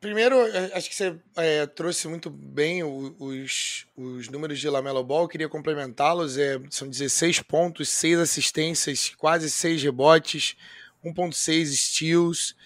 primeiro, 0.00 0.36
acho 0.74 0.88
que 0.88 0.94
você 0.94 1.18
é, 1.36 1.66
trouxe 1.66 2.08
muito 2.08 2.30
bem 2.30 2.82
os, 2.82 3.86
os 3.96 4.28
números 4.28 4.58
de 4.58 4.68
Lamelo 4.68 5.02
Ball. 5.04 5.22
Eu 5.22 5.28
queria 5.28 5.48
complementá-los. 5.48 6.38
É, 6.38 6.60
são 6.70 6.88
16 6.88 7.40
pontos, 7.42 7.88
6 7.88 8.18
assistências, 8.20 9.12
quase 9.16 9.50
6 9.50 9.82
rebotes, 9.82 10.56
1.6 11.04 11.66
steals, 11.76 12.56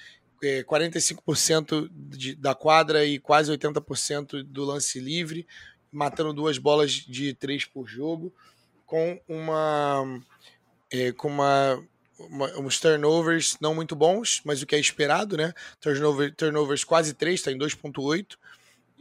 é, 0.43 0.63
45% 0.63 1.89
de, 1.93 2.35
da 2.35 2.55
quadra 2.55 3.05
e 3.05 3.19
quase 3.19 3.53
80% 3.53 4.43
do 4.43 4.65
lance 4.65 4.99
livre, 4.99 5.47
matando 5.91 6.33
duas 6.33 6.59
bolas 6.59 6.93
de 6.93 7.35
três 7.35 7.65
por 7.65 7.87
jogo, 7.87 8.35
com 8.87 9.21
uma 9.29 10.21
é, 10.93 11.11
com 11.13 11.29
uma, 11.29 11.83
uns 12.59 12.79
turnovers 12.79 13.57
não 13.61 13.75
muito 13.75 13.95
bons, 13.95 14.41
mas 14.45 14.63
o 14.63 14.67
que 14.67 14.75
é 14.75 14.79
esperado, 14.79 15.37
né? 15.37 15.53
Turnover, 15.81 16.35
turnovers 16.35 16.85
quase 16.85 17.15
3, 17.15 17.41
está 17.41 17.53
em 17.53 17.59
2.8. 17.59 18.37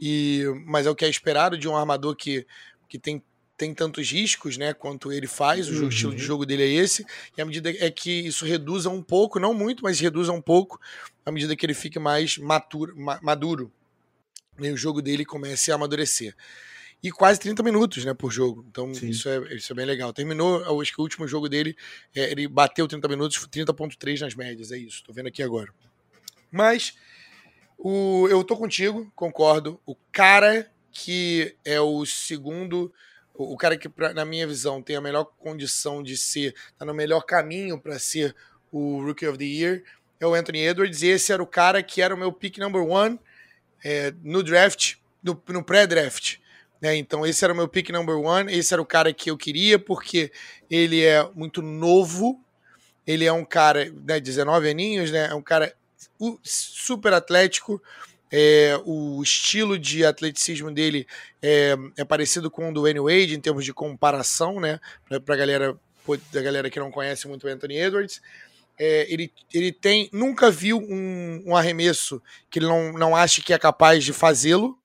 E 0.00 0.44
mas 0.66 0.86
é 0.86 0.90
o 0.90 0.94
que 0.94 1.04
é 1.04 1.08
esperado 1.08 1.56
de 1.56 1.68
um 1.68 1.76
armador 1.76 2.16
que, 2.16 2.46
que 2.88 2.98
tem 2.98 3.22
tem 3.56 3.72
tantos 3.72 4.10
riscos, 4.10 4.56
né, 4.56 4.74
quanto 4.74 5.12
ele 5.12 5.28
faz, 5.28 5.68
o 5.68 5.82
uhum. 5.82 5.88
estilo 5.88 6.14
de 6.16 6.22
jogo 6.22 6.44
dele 6.44 6.64
é 6.64 6.68
esse, 6.68 7.06
e 7.36 7.40
a 7.40 7.44
medida 7.44 7.70
é 7.70 7.90
que 7.92 8.10
isso 8.10 8.44
reduza 8.44 8.90
um 8.90 9.00
pouco, 9.00 9.38
não 9.38 9.54
muito, 9.54 9.84
mas 9.84 10.00
reduza 10.00 10.32
um 10.32 10.40
pouco, 10.42 10.80
à 11.24 11.30
medida 11.30 11.54
que 11.54 11.64
ele 11.64 11.74
fique 11.74 11.96
mais 11.96 12.36
maturo, 12.38 12.92
ma 12.96 13.20
maduro, 13.22 13.70
e 14.58 14.68
o 14.68 14.76
jogo 14.76 15.00
dele 15.00 15.24
comece 15.24 15.70
a 15.70 15.76
amadurecer 15.76 16.34
e 17.02 17.10
quase 17.10 17.40
30 17.40 17.62
minutos 17.62 18.04
né, 18.04 18.14
por 18.14 18.30
jogo. 18.30 18.64
Então 18.70 18.92
isso 18.92 19.28
é, 19.28 19.54
isso 19.54 19.72
é 19.72 19.76
bem 19.76 19.84
legal. 19.84 20.12
Terminou, 20.12 20.80
acho 20.80 20.92
que 20.92 21.00
o 21.00 21.02
último 21.02 21.26
jogo 21.26 21.48
dele, 21.48 21.76
é, 22.14 22.30
ele 22.30 22.46
bateu 22.46 22.86
30 22.86 23.08
minutos, 23.08 23.38
30.3 23.48 24.20
nas 24.20 24.34
médias, 24.34 24.70
é 24.70 24.78
isso. 24.78 25.02
Tô 25.04 25.12
vendo 25.12 25.26
aqui 25.26 25.42
agora. 25.42 25.72
Mas 26.50 26.96
o, 27.76 28.28
eu 28.28 28.44
tô 28.44 28.56
contigo, 28.56 29.10
concordo. 29.16 29.80
O 29.84 29.96
cara 30.12 30.70
que 30.92 31.56
é 31.64 31.80
o 31.80 32.06
segundo, 32.06 32.92
o 33.34 33.56
cara 33.56 33.76
que, 33.76 33.88
pra, 33.88 34.14
na 34.14 34.24
minha 34.24 34.46
visão, 34.46 34.80
tem 34.80 34.94
a 34.94 35.00
melhor 35.00 35.24
condição 35.24 36.02
de 36.02 36.16
ser, 36.16 36.54
tá 36.78 36.84
no 36.84 36.94
melhor 36.94 37.22
caminho 37.22 37.80
para 37.80 37.98
ser 37.98 38.36
o 38.70 39.02
Rookie 39.02 39.26
of 39.26 39.38
the 39.38 39.44
Year, 39.44 39.82
é 40.20 40.26
o 40.26 40.34
Anthony 40.34 40.60
Edwards. 40.60 41.02
E 41.02 41.08
esse 41.08 41.32
era 41.32 41.42
o 41.42 41.46
cara 41.46 41.82
que 41.82 42.00
era 42.00 42.14
o 42.14 42.18
meu 42.18 42.32
pick 42.32 42.58
number 42.58 42.82
one 42.82 43.18
é, 43.82 44.14
no 44.22 44.42
draft, 44.42 44.94
no, 45.20 45.42
no 45.48 45.64
pré-draft. 45.64 46.41
Né? 46.82 46.96
Então, 46.96 47.24
esse 47.24 47.44
era 47.44 47.54
o 47.54 47.56
meu 47.56 47.68
pick 47.68 47.90
number 47.90 48.18
one. 48.18 48.52
Esse 48.52 48.74
era 48.74 48.82
o 48.82 48.86
cara 48.86 49.12
que 49.14 49.30
eu 49.30 49.38
queria, 49.38 49.78
porque 49.78 50.32
ele 50.68 51.04
é 51.04 51.24
muito 51.32 51.62
novo. 51.62 52.44
Ele 53.06 53.24
é 53.24 53.32
um 53.32 53.44
cara, 53.44 53.90
né, 54.04 54.18
19 54.18 54.68
aninhos, 54.68 55.12
né? 55.12 55.28
É 55.30 55.34
um 55.34 55.42
cara 55.42 55.72
super 56.42 57.14
atlético. 57.14 57.80
É, 58.34 58.80
o 58.84 59.22
estilo 59.22 59.78
de 59.78 60.04
atleticismo 60.04 60.72
dele 60.72 61.06
é, 61.40 61.76
é, 61.98 62.04
parecido 62.04 62.50
com 62.50 62.70
o 62.70 62.74
do 62.74 62.82
Wayne 62.82 63.00
Wade 63.00 63.34
em 63.36 63.40
termos 63.40 63.64
de 63.64 63.72
comparação, 63.72 64.58
né? 64.58 64.80
Para 65.24 65.34
a 65.34 65.38
galera, 65.38 65.78
da 66.32 66.42
galera 66.42 66.70
que 66.70 66.80
não 66.80 66.90
conhece 66.90 67.28
muito 67.28 67.46
o 67.46 67.50
Anthony 67.50 67.76
Edwards. 67.76 68.20
É, 68.78 69.06
ele, 69.12 69.30
ele 69.52 69.70
tem 69.70 70.08
nunca 70.12 70.50
viu 70.50 70.78
um, 70.78 71.42
um, 71.46 71.56
arremesso 71.56 72.22
que 72.50 72.58
ele 72.58 72.66
não, 72.66 72.92
não 72.94 73.14
acha 73.14 73.42
que 73.42 73.52
é 73.52 73.58
capaz 73.58 74.02
de 74.02 74.12
fazê-lo. 74.12 74.78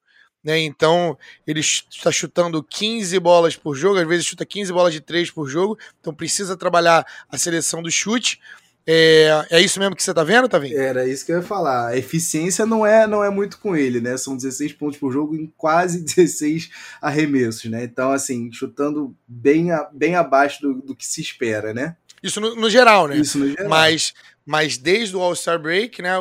Né? 0.48 0.62
Então, 0.62 1.18
ele 1.46 1.60
está 1.60 2.10
chutando 2.10 2.63
15 2.63 3.20
bolas 3.20 3.58
por 3.58 3.75
jogo, 3.75 4.00
às 4.00 4.08
vezes 4.08 4.25
chuta 4.25 4.46
15 4.46 4.72
bolas 4.72 4.94
de 4.94 5.01
3 5.01 5.30
por 5.30 5.50
jogo, 5.50 5.77
então 6.00 6.13
precisa 6.13 6.56
trabalhar 6.56 7.06
a 7.30 7.38
seleção 7.38 7.84
do 7.84 7.92
chute. 7.92 8.39
É, 8.88 9.46
é 9.50 9.60
isso 9.60 9.77
mesmo 9.77 9.94
que 9.94 10.01
você 10.01 10.12
está 10.12 10.24
vendo, 10.24 10.48
Tavinho? 10.48 10.80
Era 10.80 11.06
isso 11.06 11.25
que 11.25 11.34
eu 11.34 11.39
ia 11.39 11.44
falar. 11.44 11.89
A 11.89 11.98
eficiência 11.98 12.66
não 12.66 12.86
é, 12.86 13.06
não 13.06 13.22
é 13.22 13.30
muito 13.30 13.60
com 13.60 13.75
ele, 13.75 14.00
né? 14.00 14.16
São 14.16 14.38
16 14.38 14.72
pontos 14.72 14.98
por 14.98 15.12
jogo 15.12 15.36
em 15.36 15.51
quase 15.58 16.00
16 16.16 16.70
arremessos, 17.01 17.70
né? 17.70 17.84
Então, 17.84 18.13
assim, 18.13 18.50
chutando 18.50 19.13
bem, 19.27 19.72
a, 19.72 19.89
bem 19.92 20.16
abaixo 20.16 20.62
do, 20.62 20.75
do 20.75 20.96
que 20.96 21.06
se 21.06 21.20
espera, 21.20 21.74
né? 21.74 21.98
Isso 22.22 22.42
no, 22.42 22.56
no, 22.56 22.70
geral, 22.70 23.08
né? 23.08 23.18
Isso 23.18 23.38
no 23.38 23.48
geral. 23.48 23.70
Mas, 23.70 24.14
mas 24.46 24.78
desde 24.78 25.16
o 25.16 25.22
All-Star 25.22 25.60
Break, 25.60 26.02
né? 26.02 26.14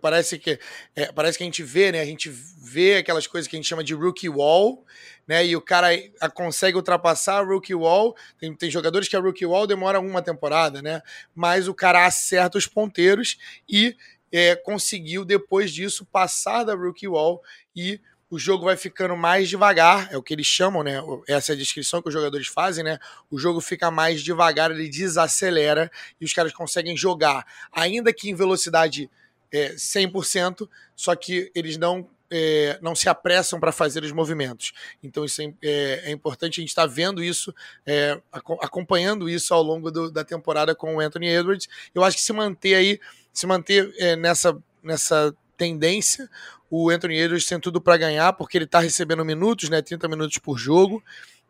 Parece 0.00 0.38
que, 0.38 0.58
é, 0.94 1.10
parece 1.12 1.38
que 1.38 1.44
a 1.44 1.46
gente 1.46 1.62
vê, 1.62 1.92
né? 1.92 2.00
A 2.00 2.04
gente 2.04 2.28
vê 2.28 2.96
aquelas 2.96 3.26
coisas 3.26 3.48
que 3.48 3.56
a 3.56 3.58
gente 3.58 3.68
chama 3.68 3.82
de 3.82 3.94
rookie 3.94 4.28
wall, 4.28 4.84
né? 5.26 5.44
E 5.44 5.56
o 5.56 5.60
cara 5.60 5.88
consegue 6.34 6.76
ultrapassar 6.76 7.38
a 7.38 7.42
rookie 7.42 7.74
wall. 7.74 8.16
Tem, 8.38 8.54
tem 8.54 8.70
jogadores 8.70 9.08
que 9.08 9.16
a 9.16 9.20
rookie 9.20 9.46
wall 9.46 9.66
demora 9.66 10.00
uma 10.00 10.22
temporada, 10.22 10.80
né? 10.80 11.02
Mas 11.34 11.68
o 11.68 11.74
cara 11.74 12.06
acerta 12.06 12.58
os 12.58 12.66
ponteiros 12.66 13.36
e 13.68 13.96
é, 14.32 14.54
conseguiu, 14.54 15.24
depois 15.24 15.72
disso, 15.72 16.06
passar 16.06 16.64
da 16.64 16.74
rookie 16.74 17.08
wall 17.08 17.42
e 17.74 18.00
o 18.30 18.38
jogo 18.38 18.64
vai 18.64 18.76
ficando 18.76 19.16
mais 19.16 19.48
devagar, 19.48 20.08
é 20.12 20.16
o 20.16 20.22
que 20.22 20.32
eles 20.32 20.46
chamam, 20.46 20.84
né? 20.84 21.02
Essa 21.26 21.52
é 21.52 21.54
a 21.54 21.58
descrição 21.58 22.00
que 22.00 22.08
os 22.08 22.14
jogadores 22.14 22.46
fazem, 22.46 22.84
né? 22.84 22.98
O 23.28 23.36
jogo 23.36 23.60
fica 23.60 23.90
mais 23.90 24.22
devagar, 24.22 24.70
ele 24.70 24.88
desacelera 24.88 25.90
e 26.20 26.24
os 26.24 26.32
caras 26.32 26.52
conseguem 26.52 26.96
jogar, 26.96 27.44
ainda 27.72 28.12
que 28.12 28.30
em 28.30 28.34
velocidade 28.34 29.10
é, 29.52 29.74
100%, 29.74 30.68
só 30.94 31.16
que 31.16 31.50
eles 31.54 31.76
não 31.76 32.08
é, 32.30 32.78
não 32.80 32.94
se 32.94 33.08
apressam 33.08 33.58
para 33.58 33.72
fazer 33.72 34.04
os 34.04 34.12
movimentos. 34.12 34.72
Então 35.02 35.24
isso 35.24 35.42
é, 35.42 35.52
é, 35.62 36.02
é 36.04 36.10
importante, 36.12 36.60
a 36.60 36.62
gente 36.62 36.68
está 36.68 36.86
vendo 36.86 37.22
isso, 37.22 37.52
é, 37.84 38.20
acompanhando 38.32 39.28
isso 39.28 39.52
ao 39.52 39.62
longo 39.62 39.90
do, 39.90 40.10
da 40.10 40.24
temporada 40.24 40.72
com 40.72 40.94
o 40.94 41.00
Anthony 41.00 41.28
Edwards. 41.28 41.68
Eu 41.92 42.04
acho 42.04 42.16
que 42.16 42.22
se 42.22 42.32
manter 42.32 42.74
aí, 42.76 43.00
se 43.32 43.46
manter 43.46 43.92
é, 43.98 44.14
nessa, 44.14 44.56
nessa 44.80 45.34
tendência, 45.56 46.30
o 46.70 46.88
Anthony 46.88 47.18
Edwards 47.18 47.46
tem 47.46 47.58
tudo 47.58 47.80
para 47.80 47.96
ganhar, 47.96 48.32
porque 48.32 48.56
ele 48.56 48.64
está 48.64 48.78
recebendo 48.78 49.24
minutos, 49.24 49.68
né, 49.68 49.82
30 49.82 50.06
minutos 50.08 50.38
por 50.38 50.56
jogo, 50.56 51.02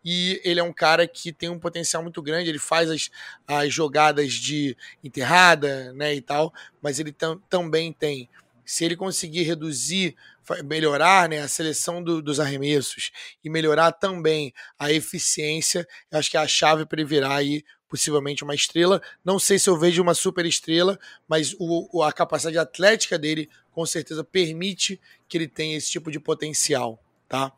e 0.02 0.40
ele 0.42 0.58
é 0.58 0.62
um 0.62 0.72
cara 0.72 1.06
que 1.06 1.30
tem 1.30 1.50
um 1.50 1.58
potencial 1.58 2.02
muito 2.02 2.22
grande, 2.22 2.48
ele 2.48 2.58
faz 2.58 2.90
as, 2.90 3.10
as 3.46 3.72
jogadas 3.72 4.32
de 4.32 4.74
enterrada, 5.04 5.92
né, 5.92 6.14
e 6.14 6.22
tal, 6.22 6.54
mas 6.80 6.98
ele 6.98 7.12
tam, 7.12 7.38
também 7.50 7.92
tem, 7.92 8.28
se 8.64 8.84
ele 8.84 8.96
conseguir 8.96 9.42
reduzir, 9.42 10.16
melhorar, 10.64 11.28
né, 11.28 11.40
a 11.40 11.48
seleção 11.48 12.02
do, 12.02 12.20
dos 12.22 12.40
arremessos 12.40 13.10
e 13.42 13.50
melhorar 13.50 13.92
também 13.92 14.52
a 14.78 14.92
eficiência, 14.92 15.86
eu 16.10 16.18
acho 16.18 16.30
que 16.30 16.36
é 16.36 16.40
a 16.40 16.48
chave 16.48 16.86
para 16.86 17.00
ele 17.00 17.08
virar 17.08 17.36
aí 17.36 17.64
possivelmente 17.88 18.44
uma 18.44 18.54
estrela. 18.54 19.02
Não 19.24 19.38
sei 19.38 19.58
se 19.58 19.68
eu 19.68 19.76
vejo 19.76 20.00
uma 20.00 20.14
super 20.14 20.46
estrela, 20.46 20.98
mas 21.28 21.54
o, 21.58 22.02
a 22.02 22.12
capacidade 22.12 22.56
atlética 22.56 23.18
dele 23.18 23.50
com 23.72 23.84
certeza 23.84 24.22
permite 24.22 25.00
que 25.28 25.36
ele 25.36 25.48
tenha 25.48 25.76
esse 25.76 25.90
tipo 25.90 26.10
de 26.10 26.20
potencial, 26.20 27.02
tá? 27.28 27.52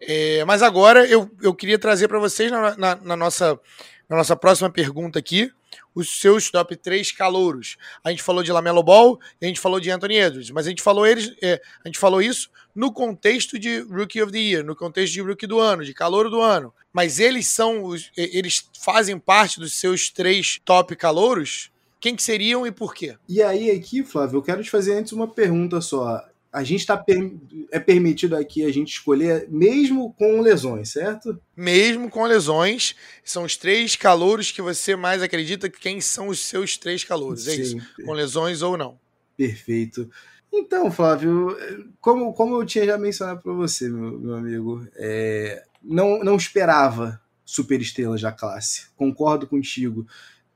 É, 0.00 0.44
mas 0.44 0.62
agora 0.62 1.06
eu, 1.06 1.30
eu 1.42 1.54
queria 1.54 1.78
trazer 1.78 2.08
para 2.08 2.18
vocês 2.18 2.50
na, 2.50 2.76
na, 2.76 2.94
na, 2.96 3.16
nossa, 3.16 3.60
na 4.08 4.16
nossa 4.16 4.36
próxima 4.36 4.70
pergunta 4.70 5.18
aqui 5.18 5.52
os 5.94 6.20
seus 6.20 6.50
top 6.50 6.76
3 6.76 7.12
calouros. 7.12 7.76
A 8.04 8.10
gente 8.10 8.22
falou 8.22 8.42
de 8.42 8.52
Lamelo 8.52 8.82
Ball 8.82 9.18
e 9.40 9.46
a 9.46 9.48
gente 9.48 9.60
falou 9.60 9.80
de 9.80 9.90
Anthony 9.90 10.16
Edwards, 10.16 10.50
mas 10.50 10.66
a 10.66 10.70
gente 10.70 10.82
falou 10.82 11.06
eles, 11.06 11.34
é, 11.42 11.60
a 11.84 11.88
gente 11.88 11.98
falou 11.98 12.22
isso 12.22 12.50
no 12.74 12.92
contexto 12.92 13.58
de 13.58 13.80
Rookie 13.80 14.22
of 14.22 14.30
the 14.30 14.38
Year, 14.38 14.64
no 14.64 14.76
contexto 14.76 15.12
de 15.12 15.20
Rookie 15.20 15.46
do 15.46 15.58
ano, 15.58 15.84
de 15.84 15.92
calouro 15.92 16.30
do 16.30 16.40
ano. 16.40 16.72
Mas 16.92 17.18
eles 17.18 17.48
são 17.48 17.84
os, 17.84 18.10
eles 18.16 18.68
fazem 18.80 19.18
parte 19.18 19.58
dos 19.58 19.74
seus 19.74 20.10
três 20.10 20.60
top 20.64 20.94
calouros? 20.94 21.70
Quem 22.00 22.14
que 22.14 22.22
seriam 22.22 22.66
e 22.66 22.70
por 22.70 22.94
quê? 22.94 23.16
E 23.28 23.42
aí 23.42 23.70
aqui, 23.70 24.04
Flávio, 24.04 24.38
eu 24.38 24.42
quero 24.42 24.62
te 24.62 24.70
fazer 24.70 24.94
antes 24.94 25.12
uma 25.12 25.26
pergunta 25.26 25.80
só 25.80 26.24
a 26.58 26.64
gente 26.64 26.80
está 26.80 26.96
per... 26.96 27.32
é 27.70 27.78
permitido 27.78 28.36
aqui 28.36 28.64
a 28.64 28.72
gente 28.72 28.92
escolher 28.92 29.46
mesmo 29.48 30.12
com 30.14 30.40
lesões, 30.40 30.90
certo? 30.90 31.40
Mesmo 31.56 32.10
com 32.10 32.24
lesões, 32.24 32.96
são 33.24 33.44
os 33.44 33.56
três 33.56 33.94
calouros 33.94 34.50
que 34.50 34.60
você 34.60 34.96
mais 34.96 35.22
acredita 35.22 35.70
que 35.70 35.78
quem 35.78 36.00
são 36.00 36.28
os 36.28 36.40
seus 36.40 36.76
três 36.76 37.04
calouros, 37.04 37.46
é 37.46 37.52
Sim. 37.52 37.60
isso? 37.62 37.76
Com 38.04 38.12
lesões 38.12 38.60
ou 38.60 38.76
não? 38.76 38.98
Perfeito. 39.36 40.10
Então, 40.52 40.90
Flávio, 40.90 41.56
como, 42.00 42.32
como 42.32 42.60
eu 42.60 42.66
tinha 42.66 42.84
já 42.84 42.98
mencionado 42.98 43.40
para 43.40 43.52
você, 43.52 43.88
meu, 43.88 44.18
meu 44.18 44.34
amigo, 44.34 44.84
é, 44.96 45.62
não, 45.80 46.18
não 46.24 46.36
esperava 46.36 47.20
superestrelas 47.44 48.20
da 48.20 48.32
classe. 48.32 48.88
Concordo 48.96 49.46
contigo. 49.46 50.06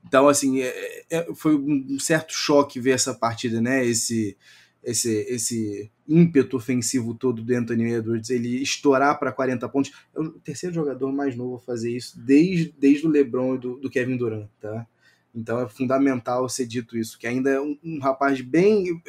Então, 0.05 0.27
assim, 0.29 0.63
é, 0.63 1.05
é, 1.09 1.35
foi 1.35 1.55
um 1.55 1.99
certo 2.01 2.33
choque 2.35 2.81
ver 2.81 2.91
essa 2.91 3.15
partida, 3.15 3.61
né? 3.61 3.87
Esse, 3.87 4.37
esse, 4.83 5.11
esse 5.29 5.91
ímpeto 6.09 6.57
ofensivo 6.57 7.15
todo 7.15 7.43
do 7.43 7.55
Anthony 7.55 7.93
Edwards, 7.93 8.31
ele 8.31 8.63
estourar 8.63 9.19
para 9.19 9.33
40 9.33 9.69
pontos. 9.69 9.93
É 10.15 10.21
o 10.21 10.31
terceiro 10.31 10.75
jogador 10.75 11.13
mais 11.13 11.37
novo 11.37 11.57
a 11.57 11.61
fazer 11.61 11.95
isso 11.95 12.19
desde, 12.21 12.75
desde 12.79 13.07
o 13.07 13.11
LeBron 13.11 13.55
e 13.55 13.59
do, 13.59 13.77
do 13.77 13.91
Kevin 13.91 14.17
Durant, 14.17 14.49
tá? 14.61 14.87
Então 15.35 15.61
é 15.61 15.69
fundamental 15.69 16.47
ser 16.49 16.67
dito 16.67 16.97
isso, 16.99 17.19
que 17.19 17.27
ainda 17.27 17.51
é 17.51 17.61
um, 17.61 17.79
um, 17.83 17.99
rapaz 18.01 18.41
bem. 18.43 19.01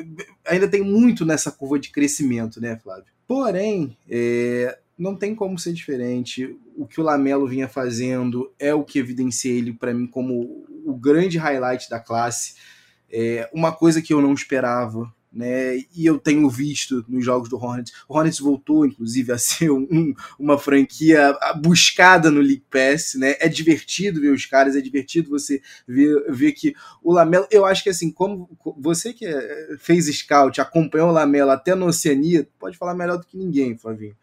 ainda 0.45 0.69
tem 0.69 0.81
muito 0.81 1.25
nessa 1.25 1.51
curva 1.51 1.77
de 1.77 1.89
crescimento, 1.89 2.61
né, 2.61 2.77
Flávio? 2.81 3.11
Porém, 3.27 3.97
é, 4.09 4.77
não 4.97 5.15
tem 5.15 5.35
como 5.35 5.59
ser 5.59 5.73
diferente. 5.73 6.55
O 6.77 6.85
que 6.85 7.01
o 7.01 7.03
Lamelo 7.03 7.47
vinha 7.47 7.67
fazendo 7.67 8.51
é 8.57 8.73
o 8.73 8.85
que 8.85 8.99
evidencia 8.99 9.51
ele 9.51 9.73
para 9.73 9.93
mim 9.93 10.07
como 10.07 10.65
o 10.85 10.93
grande 10.93 11.37
highlight 11.37 11.89
da 11.89 11.99
classe 11.99 12.55
É 13.09 13.49
uma 13.53 13.71
coisa 13.71 14.01
que 14.01 14.13
eu 14.13 14.21
não 14.21 14.33
esperava 14.33 15.13
né? 15.33 15.77
E 15.95 16.05
eu 16.05 16.19
tenho 16.19 16.47
visto 16.49 17.03
nos 17.07 17.25
jogos 17.25 17.49
do 17.49 17.57
Hornets. 17.57 17.91
O 18.07 18.15
Hornets 18.15 18.39
voltou, 18.39 18.85
inclusive, 18.85 19.31
a 19.31 19.37
ser 19.39 19.71
um, 19.71 20.13
uma 20.37 20.57
franquia 20.57 21.35
buscada 21.61 22.29
no 22.29 22.39
League 22.39 22.63
Pass, 22.69 23.15
né? 23.15 23.35
É 23.39 23.49
divertido 23.49 24.21
ver 24.21 24.29
os 24.29 24.45
caras, 24.45 24.75
é 24.75 24.81
divertido 24.81 25.29
você 25.29 25.61
ver, 25.87 26.31
ver 26.31 26.51
que 26.51 26.75
o 27.01 27.11
Lamelo. 27.11 27.47
Eu 27.49 27.65
acho 27.65 27.83
que 27.83 27.89
assim, 27.89 28.11
como 28.11 28.49
você 28.77 29.11
que 29.11 29.25
é, 29.25 29.75
fez 29.79 30.05
scout, 30.05 30.61
acompanhou 30.61 31.09
o 31.09 31.13
Lamelo 31.13 31.49
até 31.49 31.73
na 31.73 31.85
Oceania, 31.85 32.47
pode 32.59 32.77
falar 32.77 32.93
melhor 32.93 33.17
do 33.17 33.25
que 33.25 33.37
ninguém, 33.37 33.77
Flavinho. 33.77 34.15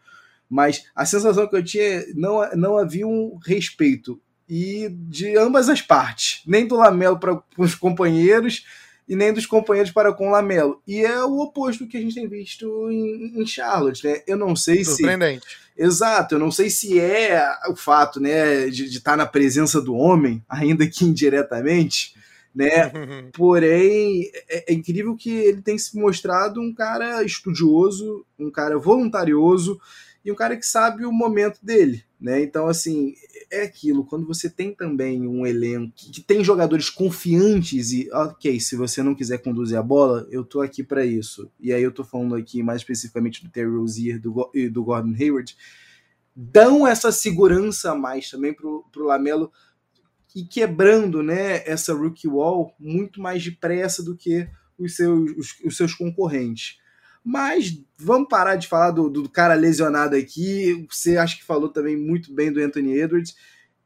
Mas 0.49 0.85
a 0.95 1.05
sensação 1.05 1.47
que 1.47 1.55
eu 1.55 1.63
tinha 1.63 2.05
não, 2.13 2.49
não 2.55 2.77
havia 2.77 3.07
um 3.07 3.37
respeito 3.45 4.21
e 4.49 4.89
de 4.89 5.37
ambas 5.37 5.69
as 5.69 5.81
partes, 5.81 6.41
nem 6.45 6.67
do 6.67 6.75
Lamelo 6.75 7.17
para 7.17 7.41
os 7.57 7.73
companheiros 7.73 8.65
e 9.11 9.15
nem 9.15 9.33
dos 9.33 9.45
companheiros 9.45 9.91
para 9.91 10.13
com 10.13 10.29
o 10.29 10.31
Lamelo. 10.31 10.81
E 10.87 11.01
é 11.01 11.21
o 11.21 11.41
oposto 11.41 11.83
do 11.83 11.89
que 11.89 11.97
a 11.97 11.99
gente 11.99 12.15
tem 12.15 12.29
visto 12.29 12.89
em, 12.89 13.41
em 13.41 13.45
Charlotte, 13.45 14.07
né? 14.07 14.21
Eu 14.25 14.37
não 14.37 14.55
sei 14.55 14.85
se. 14.85 14.95
Surpreendente. 14.95 15.45
Exato, 15.77 16.35
eu 16.35 16.39
não 16.39 16.49
sei 16.49 16.69
se 16.69 16.97
é 16.97 17.45
o 17.67 17.75
fato, 17.75 18.21
né, 18.21 18.69
de, 18.69 18.85
estar 18.85 19.17
na 19.17 19.25
presença 19.25 19.81
do 19.81 19.95
homem, 19.95 20.41
ainda 20.47 20.87
que 20.87 21.03
indiretamente, 21.03 22.15
né? 22.55 22.89
Porém, 23.33 24.31
é, 24.47 24.71
é, 24.71 24.73
incrível 24.73 25.13
que 25.17 25.29
ele 25.29 25.61
tem 25.61 25.77
se 25.77 25.97
mostrado 25.99 26.61
um 26.61 26.73
cara 26.73 27.21
estudioso, 27.21 28.25
um 28.39 28.49
cara 28.49 28.77
voluntarioso 28.77 29.77
e 30.23 30.31
um 30.31 30.35
cara 30.35 30.55
que 30.55 30.65
sabe 30.65 31.05
o 31.05 31.11
momento 31.11 31.59
dele, 31.61 32.05
né? 32.21 32.43
Então, 32.43 32.67
assim, 32.67 33.15
é 33.49 33.63
aquilo, 33.63 34.05
quando 34.05 34.27
você 34.27 34.47
tem 34.47 34.75
também 34.75 35.27
um 35.27 35.43
elenco 35.43 35.91
que, 35.95 36.21
tem 36.21 36.43
jogadores 36.43 36.87
confiantes 36.87 37.91
e, 37.91 38.07
ok, 38.13 38.59
se 38.59 38.75
você 38.75 39.01
não 39.01 39.15
quiser 39.15 39.39
conduzir 39.39 39.75
a 39.77 39.81
bola, 39.81 40.27
eu 40.29 40.45
tô 40.45 40.61
aqui 40.61 40.83
para 40.83 41.03
isso. 41.03 41.51
E 41.59 41.73
aí 41.73 41.81
eu 41.81 41.91
tô 41.91 42.03
falando 42.03 42.35
aqui 42.35 42.61
mais 42.61 42.81
especificamente 42.81 43.43
do 43.43 43.49
Terry 43.49 43.71
Rozier 43.71 44.21
do, 44.21 44.51
e 44.53 44.69
do 44.69 44.83
Gordon 44.83 45.15
Hayward, 45.19 45.57
dão 46.35 46.87
essa 46.87 47.11
segurança 47.11 47.91
a 47.91 47.95
mais 47.95 48.29
também 48.29 48.53
pro, 48.53 48.85
pro 48.91 49.05
Lamelo 49.05 49.51
e 50.35 50.45
quebrando, 50.45 51.23
né, 51.23 51.67
essa 51.67 51.93
rookie 51.93 52.27
wall 52.27 52.73
muito 52.79 53.19
mais 53.19 53.43
depressa 53.43 54.03
do 54.03 54.15
que 54.15 54.47
os 54.77 54.95
seus, 54.95 55.31
os, 55.31 55.59
os 55.65 55.75
seus 55.75 55.93
concorrentes. 55.95 56.77
Mas 57.23 57.79
vamos 57.97 58.27
parar 58.27 58.55
de 58.55 58.67
falar 58.67 58.91
do, 58.91 59.09
do 59.09 59.29
cara 59.29 59.53
lesionado 59.53 60.15
aqui. 60.15 60.85
Você 60.89 61.17
acha 61.17 61.37
que 61.37 61.43
falou 61.43 61.69
também 61.69 61.95
muito 61.95 62.33
bem 62.33 62.51
do 62.51 62.59
Anthony 62.59 62.97
Edwards. 62.97 63.35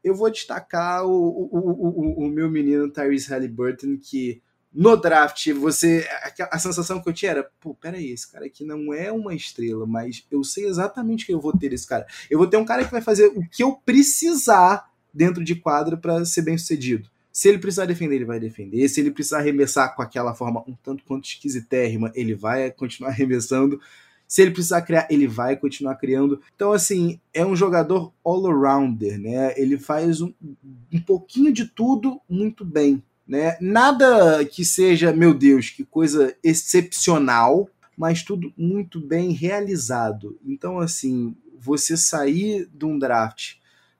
Eu 0.02 0.14
vou 0.14 0.30
destacar 0.30 1.04
o, 1.04 1.10
o, 1.10 1.48
o, 1.52 2.26
o 2.26 2.28
meu 2.28 2.50
menino 2.50 2.90
Tyrese 2.90 3.28
Halliburton, 3.28 3.98
que 4.00 4.42
no 4.76 4.94
draft, 4.94 5.52
você. 5.54 6.06
A, 6.38 6.56
a, 6.56 6.58
sensação 6.58 7.00
que 7.00 7.08
eu 7.08 7.12
tinha 7.12 7.30
era, 7.30 7.50
pô, 7.58 7.74
peraí, 7.74 8.10
esse 8.10 8.30
cara 8.30 8.44
aqui 8.44 8.62
não 8.62 8.92
é 8.92 9.10
uma 9.10 9.34
estrela, 9.34 9.86
mas 9.86 10.26
eu 10.30 10.44
sei 10.44 10.66
exatamente 10.66 11.24
que 11.24 11.32
eu 11.32 11.40
vou 11.40 11.56
ter 11.56 11.72
esse 11.72 11.86
cara. 11.86 12.06
Eu 12.30 12.38
vou 12.38 12.46
ter 12.46 12.58
um 12.58 12.64
cara 12.64 12.84
que 12.84 12.90
vai 12.90 13.00
fazer 13.00 13.28
o 13.28 13.48
que 13.48 13.62
eu 13.62 13.72
precisar 13.72 14.90
dentro 15.14 15.42
de 15.42 15.54
quadra 15.54 15.96
para 15.96 16.24
ser 16.26 16.42
bem 16.42 16.58
sucedido. 16.58 17.10
Se 17.36 17.50
ele 17.50 17.58
precisar 17.58 17.84
defender, 17.84 18.14
ele 18.14 18.24
vai 18.24 18.40
defender. 18.40 18.88
Se 18.88 18.98
ele 18.98 19.10
precisar 19.10 19.40
arremessar 19.40 19.94
com 19.94 20.00
aquela 20.00 20.34
forma 20.34 20.64
um 20.66 20.72
tanto 20.72 21.04
quanto 21.04 21.26
esquisitérrima, 21.28 22.10
ele 22.14 22.34
vai 22.34 22.70
continuar 22.70 23.10
arremessando. 23.12 23.78
Se 24.26 24.40
ele 24.40 24.52
precisar 24.52 24.80
criar, 24.80 25.06
ele 25.10 25.26
vai 25.26 25.54
continuar 25.54 25.96
criando. 25.96 26.40
Então, 26.54 26.72
assim, 26.72 27.20
é 27.34 27.44
um 27.44 27.54
jogador 27.54 28.10
all-rounder, 28.24 29.20
né? 29.20 29.52
Ele 29.54 29.76
faz 29.76 30.22
um, 30.22 30.32
um 30.90 31.00
pouquinho 31.00 31.52
de 31.52 31.66
tudo 31.66 32.18
muito 32.26 32.64
bem, 32.64 33.02
né? 33.28 33.58
Nada 33.60 34.42
que 34.46 34.64
seja, 34.64 35.12
meu 35.12 35.34
Deus, 35.34 35.68
que 35.68 35.84
coisa 35.84 36.34
excepcional, 36.42 37.68
mas 37.98 38.22
tudo 38.22 38.50
muito 38.56 38.98
bem 38.98 39.32
realizado. 39.32 40.38
Então, 40.42 40.78
assim, 40.78 41.36
você 41.60 41.98
sair 41.98 42.66
de 42.72 42.86
um 42.86 42.98
draft 42.98 43.56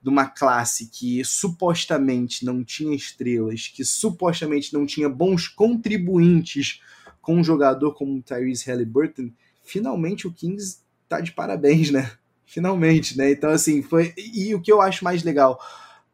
de 0.06 0.10
uma 0.10 0.26
classe 0.26 0.86
que 0.86 1.24
supostamente 1.24 2.44
não 2.44 2.62
tinha 2.62 2.94
estrelas, 2.94 3.66
que 3.66 3.84
supostamente 3.84 4.72
não 4.72 4.86
tinha 4.86 5.08
bons 5.08 5.48
contribuintes 5.48 6.80
com 7.20 7.34
um 7.34 7.42
jogador 7.42 7.92
como 7.92 8.22
Tyrese 8.22 8.70
Halliburton, 8.70 9.32
finalmente 9.64 10.28
o 10.28 10.32
Kings 10.32 10.78
tá 11.08 11.20
de 11.20 11.32
parabéns, 11.32 11.90
né? 11.90 12.12
Finalmente, 12.46 13.18
né? 13.18 13.32
Então, 13.32 13.50
assim, 13.50 13.82
foi. 13.82 14.14
E 14.16 14.54
o 14.54 14.62
que 14.62 14.70
eu 14.70 14.80
acho 14.80 15.02
mais 15.02 15.24
legal, 15.24 15.60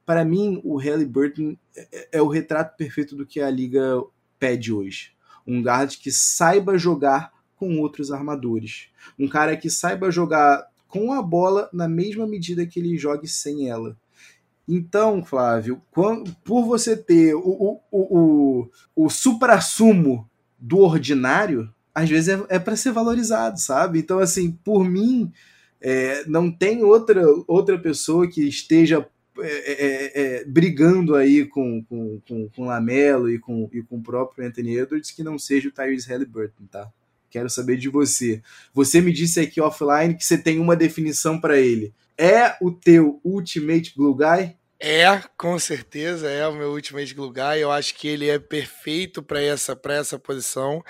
para 0.06 0.24
mim, 0.24 0.58
o 0.64 0.78
Halliburton 0.78 1.54
é, 1.76 2.08
é 2.12 2.22
o 2.22 2.28
retrato 2.28 2.74
perfeito 2.78 3.14
do 3.14 3.26
que 3.26 3.42
a 3.42 3.50
liga 3.50 4.02
pede 4.38 4.72
hoje. 4.72 5.10
Um 5.46 5.60
guard 5.60 5.98
que 5.98 6.10
saiba 6.10 6.78
jogar 6.78 7.30
com 7.56 7.78
outros 7.78 8.10
armadores. 8.10 8.86
Um 9.18 9.28
cara 9.28 9.54
que 9.54 9.68
saiba 9.68 10.10
jogar 10.10 10.66
com 10.92 11.10
a 11.10 11.22
bola 11.22 11.70
na 11.72 11.88
mesma 11.88 12.26
medida 12.26 12.66
que 12.66 12.78
ele 12.78 12.98
jogue 12.98 13.26
sem 13.26 13.70
ela. 13.70 13.96
Então, 14.68 15.24
Flávio, 15.24 15.80
por 16.44 16.66
você 16.66 16.94
ter 16.94 17.34
o, 17.34 17.40
o, 17.40 17.80
o, 17.90 18.70
o 18.94 19.08
supra-sumo 19.08 20.28
do 20.58 20.80
ordinário, 20.80 21.72
às 21.94 22.10
vezes 22.10 22.28
é, 22.28 22.44
é 22.50 22.58
para 22.58 22.76
ser 22.76 22.92
valorizado, 22.92 23.58
sabe? 23.58 24.00
Então, 24.00 24.18
assim, 24.18 24.52
por 24.62 24.84
mim, 24.84 25.32
é, 25.80 26.24
não 26.26 26.52
tem 26.52 26.84
outra, 26.84 27.22
outra 27.48 27.78
pessoa 27.78 28.28
que 28.28 28.46
esteja 28.46 29.08
é, 29.38 29.72
é, 29.72 30.12
é, 30.40 30.44
brigando 30.44 31.16
aí 31.16 31.46
com, 31.46 31.82
com, 31.84 32.20
com, 32.28 32.48
com 32.50 32.66
Lamelo 32.66 33.30
e 33.30 33.38
com, 33.38 33.68
e 33.72 33.82
com 33.82 33.96
o 33.96 34.02
próprio 34.02 34.46
Anthony 34.46 34.76
Edwards 34.76 35.10
que 35.10 35.24
não 35.24 35.38
seja 35.38 35.70
o 35.70 35.72
Tyrese 35.72 36.06
Halliburton, 36.06 36.66
tá? 36.70 36.92
Quero 37.32 37.48
saber 37.48 37.78
de 37.78 37.88
você. 37.88 38.42
Você 38.74 39.00
me 39.00 39.10
disse 39.10 39.40
aqui 39.40 39.58
offline 39.58 40.14
que 40.14 40.22
você 40.22 40.36
tem 40.36 40.60
uma 40.60 40.76
definição 40.76 41.40
para 41.40 41.58
ele. 41.58 41.94
É 42.18 42.54
o 42.60 42.70
teu 42.70 43.18
Ultimate 43.24 43.94
Glue 43.96 44.14
Guy? 44.14 44.54
É, 44.78 45.22
com 45.38 45.58
certeza 45.58 46.28
é 46.28 46.46
o 46.46 46.54
meu 46.54 46.72
Ultimate 46.72 47.14
Glue 47.14 47.32
Guy. 47.32 47.60
Eu 47.60 47.72
acho 47.72 47.94
que 47.94 48.06
ele 48.06 48.28
é 48.28 48.38
perfeito 48.38 49.22
para 49.22 49.40
essa, 49.40 49.80
essa 49.88 50.18
posição. 50.18 50.84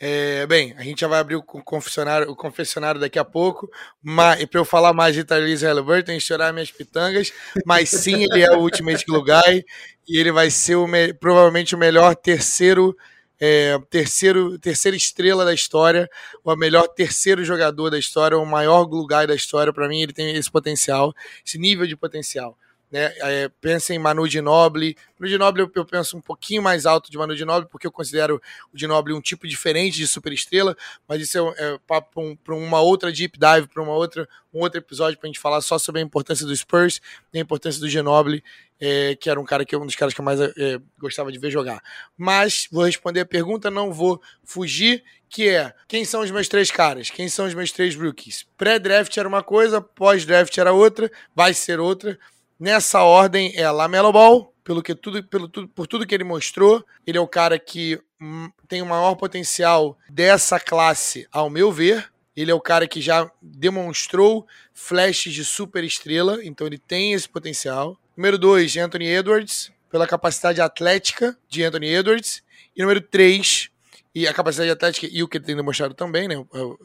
É, 0.00 0.46
bem, 0.46 0.74
a 0.76 0.82
gente 0.82 1.00
já 1.00 1.08
vai 1.08 1.20
abrir 1.20 1.36
o 1.36 1.42
confessionário, 1.42 2.28
o 2.28 2.34
confessionário 2.34 3.00
daqui 3.00 3.18
a 3.18 3.24
pouco, 3.24 3.70
mas 4.02 4.44
para 4.46 4.60
eu 4.60 4.64
falar 4.64 4.92
mais 4.92 5.14
de 5.14 5.24
Tyrese 5.24 5.66
Halliburton 5.66 6.12
e 6.12 6.20
chorar 6.20 6.52
minhas 6.52 6.70
pitangas, 6.70 7.32
mas 7.64 7.88
sim, 7.88 8.24
ele 8.24 8.42
é 8.42 8.50
o 8.52 8.60
Ultimate 8.60 9.04
Glue 9.04 9.24
Guy 9.24 9.64
e 10.08 10.18
ele 10.18 10.32
vai 10.32 10.50
ser 10.50 10.76
o, 10.76 10.86
provavelmente 11.20 11.74
o 11.74 11.78
melhor 11.78 12.14
terceiro 12.16 12.96
é, 13.40 13.78
terceiro, 13.90 14.58
terceira 14.58 14.96
estrela 14.96 15.44
da 15.44 15.54
história, 15.54 16.08
o 16.44 16.56
melhor 16.56 16.88
terceiro 16.88 17.44
jogador 17.44 17.90
da 17.90 17.98
história, 17.98 18.38
o 18.38 18.44
maior 18.46 18.84
guy 18.84 19.26
da 19.26 19.34
história. 19.34 19.72
Para 19.72 19.88
mim, 19.88 20.00
ele 20.00 20.12
tem 20.12 20.34
esse 20.34 20.50
potencial, 20.50 21.14
esse 21.44 21.58
nível 21.58 21.86
de 21.86 21.96
potencial. 21.96 22.56
Né? 22.90 23.12
É, 23.18 23.50
pensa 23.60 23.92
em 23.92 23.98
Manu 23.98 24.26
Ginobili. 24.26 24.96
Manu 25.18 25.30
Ginobili 25.30 25.66
eu, 25.66 25.72
eu 25.74 25.84
penso 25.84 26.16
um 26.16 26.20
pouquinho 26.20 26.62
mais 26.62 26.86
alto 26.86 27.10
de 27.10 27.18
Manu 27.18 27.36
Ginobili, 27.36 27.68
porque 27.70 27.86
eu 27.86 27.92
considero 27.92 28.40
o 28.72 28.78
Ginobili 28.78 29.14
um 29.14 29.20
tipo 29.20 29.46
diferente 29.46 29.96
de 29.96 30.06
superestrela, 30.06 30.76
mas 31.06 31.20
isso 31.20 31.38
é, 31.38 31.74
é 31.74 31.78
papo 31.86 32.36
para 32.42 32.54
um, 32.54 32.64
uma 32.64 32.80
outra 32.80 33.12
deep 33.12 33.38
dive, 33.38 33.68
para 33.68 33.82
uma 33.82 33.92
outra, 33.92 34.26
um 34.52 34.60
outro 34.60 34.78
episódio 34.78 35.18
para 35.18 35.26
a 35.26 35.30
gente 35.30 35.38
falar 35.40 35.60
só 35.60 35.78
sobre 35.78 36.00
a 36.00 36.04
importância 36.04 36.46
do 36.46 36.56
Spurs 36.56 37.00
e 37.32 37.38
a 37.38 37.42
importância 37.42 37.80
do 37.80 37.88
Ginobili, 37.88 38.42
é, 38.80 39.14
que 39.16 39.28
era 39.28 39.38
um 39.38 39.44
cara 39.44 39.64
que 39.64 39.76
um 39.76 39.84
dos 39.84 39.96
caras 39.96 40.14
que 40.14 40.20
eu 40.20 40.24
mais 40.24 40.40
é, 40.40 40.80
gostava 40.98 41.30
de 41.30 41.38
ver 41.38 41.50
jogar. 41.50 41.82
Mas 42.16 42.68
vou 42.70 42.84
responder 42.84 43.20
a 43.20 43.26
pergunta, 43.26 43.70
não 43.70 43.92
vou 43.92 44.20
fugir, 44.44 45.04
que 45.28 45.48
é 45.48 45.74
quem 45.86 46.04
são 46.04 46.22
os 46.22 46.30
meus 46.30 46.48
três 46.48 46.70
caras? 46.70 47.10
Quem 47.10 47.28
são 47.28 47.46
os 47.46 47.54
meus 47.54 47.70
três 47.70 47.94
rookies? 47.94 48.46
Pré-draft 48.56 49.14
era 49.16 49.28
uma 49.28 49.42
coisa, 49.42 49.80
pós-draft 49.80 50.56
era 50.56 50.72
outra, 50.72 51.10
vai 51.34 51.52
ser 51.52 51.80
outra. 51.80 52.18
Nessa 52.58 53.02
ordem 53.02 53.52
é 53.54 53.70
Lamelo 53.70 54.12
Ball, 54.12 54.52
pelo 54.64 54.82
que 54.82 54.94
tudo, 54.94 55.22
pelo 55.24 55.48
tudo, 55.48 55.68
por 55.68 55.86
tudo 55.86 56.06
que 56.06 56.14
ele 56.14 56.24
mostrou. 56.24 56.84
Ele 57.06 57.16
é 57.16 57.20
o 57.20 57.28
cara 57.28 57.58
que 57.58 58.00
hum, 58.20 58.50
tem 58.66 58.82
o 58.82 58.86
maior 58.86 59.14
potencial 59.14 59.96
dessa 60.10 60.58
classe, 60.58 61.26
ao 61.30 61.48
meu 61.48 61.70
ver. 61.70 62.10
Ele 62.36 62.50
é 62.50 62.54
o 62.54 62.60
cara 62.60 62.86
que 62.86 63.00
já 63.00 63.30
demonstrou 63.40 64.46
flashes 64.72 65.32
de 65.32 65.44
super 65.44 65.82
estrela, 65.84 66.44
então 66.44 66.66
ele 66.66 66.78
tem 66.78 67.12
esse 67.12 67.28
potencial. 67.28 67.98
Número 68.16 68.36
2, 68.36 68.76
Anthony 68.76 69.06
Edwards, 69.06 69.72
pela 69.90 70.06
capacidade 70.06 70.60
atlética 70.60 71.36
de 71.48 71.62
Anthony 71.62 71.88
Edwards. 71.88 72.42
E 72.76 72.82
número 72.82 73.00
3, 73.00 73.70
e 74.14 74.26
a 74.26 74.34
capacidade 74.34 74.70
atlética 74.70 75.08
e 75.10 75.22
o 75.22 75.28
que 75.28 75.36
ele 75.36 75.44
tem 75.44 75.56
demonstrado 75.56 75.94
também, 75.94 76.26
né? 76.26 76.34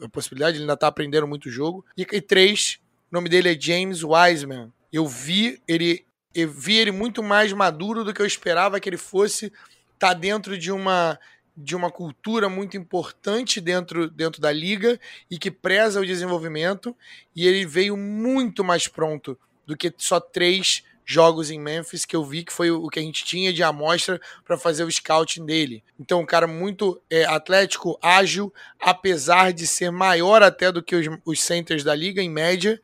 A, 0.02 0.08
possibilidade, 0.08 0.56
ele 0.56 0.64
ainda 0.64 0.76
tá 0.76 0.86
aprendendo 0.86 1.26
muito 1.26 1.46
o 1.46 1.50
jogo. 1.50 1.84
E, 1.96 2.02
e 2.02 2.20
três, 2.20 2.78
o 3.10 3.14
nome 3.14 3.28
dele 3.28 3.52
é 3.52 3.60
James 3.60 4.02
Wiseman, 4.04 4.72
eu 4.94 5.08
vi 5.08 5.60
ele, 5.66 6.06
eu 6.32 6.48
vi 6.48 6.76
ele 6.76 6.92
muito 6.92 7.20
mais 7.20 7.52
maduro 7.52 8.04
do 8.04 8.14
que 8.14 8.22
eu 8.22 8.26
esperava 8.26 8.78
que 8.78 8.88
ele 8.88 8.96
fosse. 8.96 9.52
Tá 9.98 10.14
dentro 10.14 10.56
de 10.56 10.70
uma 10.70 11.18
de 11.56 11.76
uma 11.76 11.88
cultura 11.88 12.48
muito 12.48 12.76
importante 12.76 13.60
dentro, 13.60 14.10
dentro 14.10 14.40
da 14.40 14.50
liga 14.50 14.98
e 15.30 15.38
que 15.38 15.52
preza 15.52 16.00
o 16.00 16.06
desenvolvimento. 16.06 16.96
E 17.34 17.46
ele 17.46 17.64
veio 17.64 17.96
muito 17.96 18.64
mais 18.64 18.88
pronto 18.88 19.38
do 19.64 19.76
que 19.76 19.92
só 19.96 20.18
três 20.18 20.82
jogos 21.04 21.50
em 21.50 21.60
Memphis 21.60 22.04
que 22.04 22.16
eu 22.16 22.24
vi 22.24 22.44
que 22.44 22.52
foi 22.52 22.70
o 22.70 22.88
que 22.88 22.98
a 22.98 23.02
gente 23.02 23.24
tinha 23.24 23.52
de 23.52 23.62
amostra 23.62 24.20
para 24.44 24.58
fazer 24.58 24.84
o 24.84 24.90
scouting 24.90 25.44
dele. 25.44 25.82
Então, 25.98 26.20
um 26.20 26.26
cara 26.26 26.46
muito 26.46 27.00
é, 27.10 27.24
atlético, 27.24 27.98
ágil, 28.02 28.52
apesar 28.80 29.52
de 29.52 29.66
ser 29.66 29.90
maior 29.90 30.42
até 30.42 30.72
do 30.72 30.82
que 30.82 30.96
os, 30.96 31.06
os 31.24 31.42
centers 31.42 31.84
da 31.84 31.94
liga, 31.94 32.22
em 32.22 32.30
média. 32.30 32.80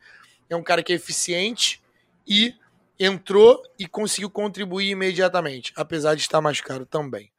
É 0.49 0.55
um 0.55 0.63
cara 0.63 0.83
que 0.83 0.93
é 0.93 0.95
eficiente 0.95 1.80
e 2.27 2.53
entrou 2.99 3.61
e 3.79 3.87
conseguiu 3.87 4.29
contribuir 4.29 4.89
imediatamente, 4.89 5.73
apesar 5.75 6.15
de 6.15 6.21
estar 6.21 6.41
mais 6.41 6.61
caro 6.61 6.85
também. 6.85 7.31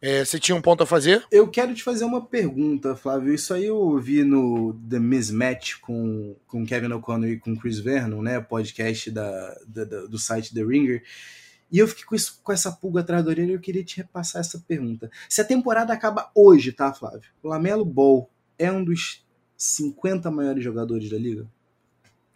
É, 0.00 0.24
você 0.24 0.38
tinha 0.38 0.54
um 0.54 0.60
ponto 0.60 0.82
a 0.82 0.86
fazer? 0.86 1.24
Eu 1.30 1.48
quero 1.48 1.74
te 1.74 1.82
fazer 1.82 2.04
uma 2.04 2.24
pergunta, 2.24 2.94
Flávio. 2.94 3.32
Isso 3.32 3.54
aí 3.54 3.64
eu 3.64 3.76
ouvi 3.76 4.22
no 4.22 4.74
The 4.88 4.98
Mismatch 4.98 5.80
com, 5.80 6.36
com 6.46 6.66
Kevin 6.66 6.92
O'Connor 6.92 7.30
e 7.30 7.38
com 7.38 7.56
Chris 7.56 7.78
Vernon, 7.78 8.20
né? 8.20 8.38
Podcast 8.40 9.10
da, 9.10 9.58
da, 9.66 9.84
do 9.84 10.18
site 10.18 10.52
The 10.52 10.62
Ringer. 10.62 11.02
E 11.72 11.78
eu 11.78 11.88
fiquei 11.88 12.04
com, 12.04 12.14
isso, 12.14 12.40
com 12.42 12.52
essa 12.52 12.70
pulga 12.70 13.00
atrás 13.00 13.24
da 13.24 13.30
orelha 13.30 13.52
e 13.52 13.54
eu 13.54 13.60
queria 13.60 13.82
te 13.82 13.96
repassar 13.96 14.40
essa 14.40 14.58
pergunta. 14.60 15.10
Se 15.28 15.40
a 15.40 15.44
temporada 15.44 15.92
acaba 15.92 16.30
hoje, 16.34 16.72
tá, 16.72 16.92
Flávio? 16.92 17.30
O 17.42 17.48
Lamelo 17.48 17.84
Ball 17.84 18.30
é 18.58 18.70
um 18.70 18.84
dos 18.84 19.26
50 19.56 20.30
maiores 20.30 20.62
jogadores 20.62 21.10
da 21.10 21.18
liga? 21.18 21.48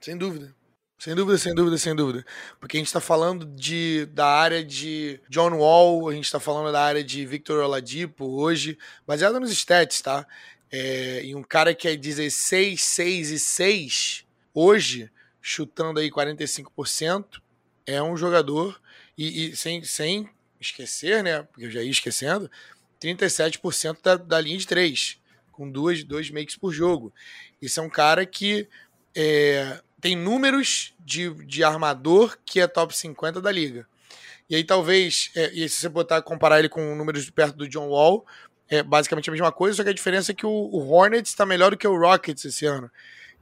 Sem 0.00 0.16
dúvida. 0.16 0.54
Sem 1.00 1.14
dúvida, 1.14 1.38
sem 1.38 1.54
dúvida, 1.54 1.78
sem 1.78 1.94
dúvida. 1.94 2.26
Porque 2.60 2.76
a 2.76 2.78
gente 2.80 2.88
está 2.88 3.00
falando 3.00 3.46
de, 3.46 4.04
da 4.12 4.26
área 4.26 4.62
de 4.62 5.18
John 5.30 5.54
Wall, 5.56 6.10
a 6.10 6.12
gente 6.12 6.26
está 6.26 6.38
falando 6.38 6.70
da 6.70 6.84
área 6.84 7.02
de 7.02 7.24
Victor 7.24 7.64
Oladipo 7.64 8.26
hoje, 8.26 8.76
baseado 9.06 9.40
nos 9.40 9.50
stats, 9.50 10.02
tá? 10.02 10.26
É, 10.70 11.24
e 11.24 11.34
um 11.34 11.42
cara 11.42 11.74
que 11.74 11.88
é 11.88 11.96
16, 11.96 12.82
6 12.82 13.30
e 13.30 13.38
6 13.38 14.26
hoje, 14.52 15.10
chutando 15.40 16.00
aí 16.00 16.10
45%, 16.10 17.40
é 17.86 18.02
um 18.02 18.14
jogador, 18.14 18.78
e, 19.16 19.46
e 19.46 19.56
sem, 19.56 19.82
sem 19.82 20.28
esquecer, 20.60 21.24
né? 21.24 21.44
Porque 21.44 21.64
eu 21.64 21.70
já 21.70 21.82
ia 21.82 21.90
esquecendo, 21.90 22.50
37% 23.02 24.02
da, 24.02 24.16
da 24.16 24.38
linha 24.38 24.58
de 24.58 24.66
3, 24.66 25.18
com 25.50 25.70
duas, 25.70 26.04
dois 26.04 26.30
makes 26.30 26.56
por 26.56 26.74
jogo. 26.74 27.10
Isso 27.60 27.80
é 27.80 27.82
um 27.82 27.88
cara 27.88 28.26
que 28.26 28.68
é, 29.16 29.80
tem 30.00 30.16
números 30.16 30.94
de, 30.98 31.32
de 31.44 31.62
armador 31.62 32.38
que 32.44 32.60
é 32.60 32.66
top 32.66 32.96
50 32.96 33.40
da 33.40 33.50
liga. 33.50 33.86
E 34.48 34.56
aí 34.56 34.64
talvez, 34.64 35.30
é, 35.36 35.50
e 35.52 35.68
se 35.68 35.76
você 35.76 35.88
botar 35.88 36.22
comparar 36.22 36.58
ele 36.58 36.68
com 36.68 36.96
números 36.96 37.24
de 37.24 37.30
perto 37.30 37.56
do 37.56 37.68
John 37.68 37.88
Wall, 37.88 38.26
é 38.68 38.82
basicamente 38.82 39.28
a 39.28 39.32
mesma 39.32 39.52
coisa, 39.52 39.76
só 39.76 39.84
que 39.84 39.90
a 39.90 39.94
diferença 39.94 40.32
é 40.32 40.34
que 40.34 40.46
o, 40.46 40.50
o 40.50 40.88
Hornets 40.90 41.30
está 41.30 41.44
melhor 41.44 41.72
do 41.72 41.76
que 41.76 41.86
o 41.86 41.98
Rockets 41.98 42.44
esse 42.44 42.66
ano. 42.66 42.90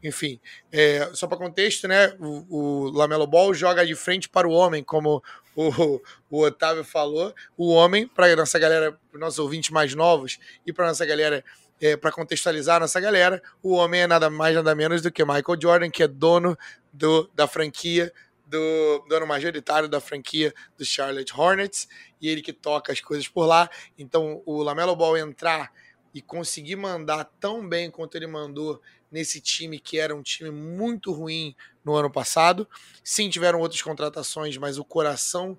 Enfim, 0.02 0.40
é, 0.70 1.10
só 1.12 1.26
para 1.26 1.36
contexto, 1.36 1.88
né? 1.88 2.14
O, 2.20 2.46
o, 2.48 2.90
Lamelo 2.90 3.26
Ball 3.26 3.52
joga 3.52 3.84
de 3.84 3.94
frente 3.94 4.28
para 4.28 4.48
o 4.48 4.52
homem, 4.52 4.82
como 4.82 5.22
o, 5.56 6.00
o 6.30 6.42
Otávio 6.42 6.84
falou. 6.84 7.34
O 7.56 7.72
homem, 7.72 8.06
para 8.06 8.34
nossa 8.36 8.58
galera, 8.58 8.96
para 9.10 9.20
nossos 9.20 9.38
ouvintes 9.38 9.70
mais 9.70 9.94
novos 9.94 10.38
e 10.64 10.72
para 10.72 10.86
nossa 10.86 11.04
galera 11.04 11.44
é, 11.80 11.96
para 11.96 12.10
contextualizar 12.12 12.80
nossa 12.80 13.00
galera, 13.00 13.42
o 13.62 13.74
homem 13.74 14.02
é 14.02 14.06
nada 14.06 14.28
mais 14.28 14.54
nada 14.54 14.74
menos 14.74 15.02
do 15.02 15.10
que 15.10 15.24
Michael 15.24 15.58
Jordan, 15.60 15.90
que 15.90 16.02
é 16.02 16.08
dono 16.08 16.56
do, 16.92 17.30
da 17.34 17.46
franquia, 17.46 18.12
do 18.46 19.04
dono 19.08 19.26
majoritário 19.26 19.88
da 19.88 20.00
franquia 20.00 20.54
do 20.76 20.84
Charlotte 20.84 21.32
Hornets, 21.34 21.88
e 22.20 22.28
ele 22.28 22.42
que 22.42 22.52
toca 22.52 22.92
as 22.92 23.00
coisas 23.00 23.28
por 23.28 23.46
lá. 23.46 23.68
Então, 23.98 24.42
o 24.46 24.62
Lamelo 24.62 24.96
Ball 24.96 25.18
entrar 25.18 25.72
e 26.14 26.22
conseguir 26.22 26.76
mandar 26.76 27.24
tão 27.38 27.68
bem 27.68 27.90
quanto 27.90 28.16
ele 28.16 28.26
mandou 28.26 28.80
nesse 29.10 29.40
time 29.40 29.78
que 29.78 29.98
era 29.98 30.14
um 30.14 30.22
time 30.22 30.50
muito 30.50 31.12
ruim 31.12 31.54
no 31.84 31.94
ano 31.94 32.10
passado. 32.10 32.68
Sim, 33.04 33.28
tiveram 33.28 33.60
outras 33.60 33.82
contratações, 33.82 34.56
mas 34.56 34.78
o 34.78 34.84
coração 34.84 35.58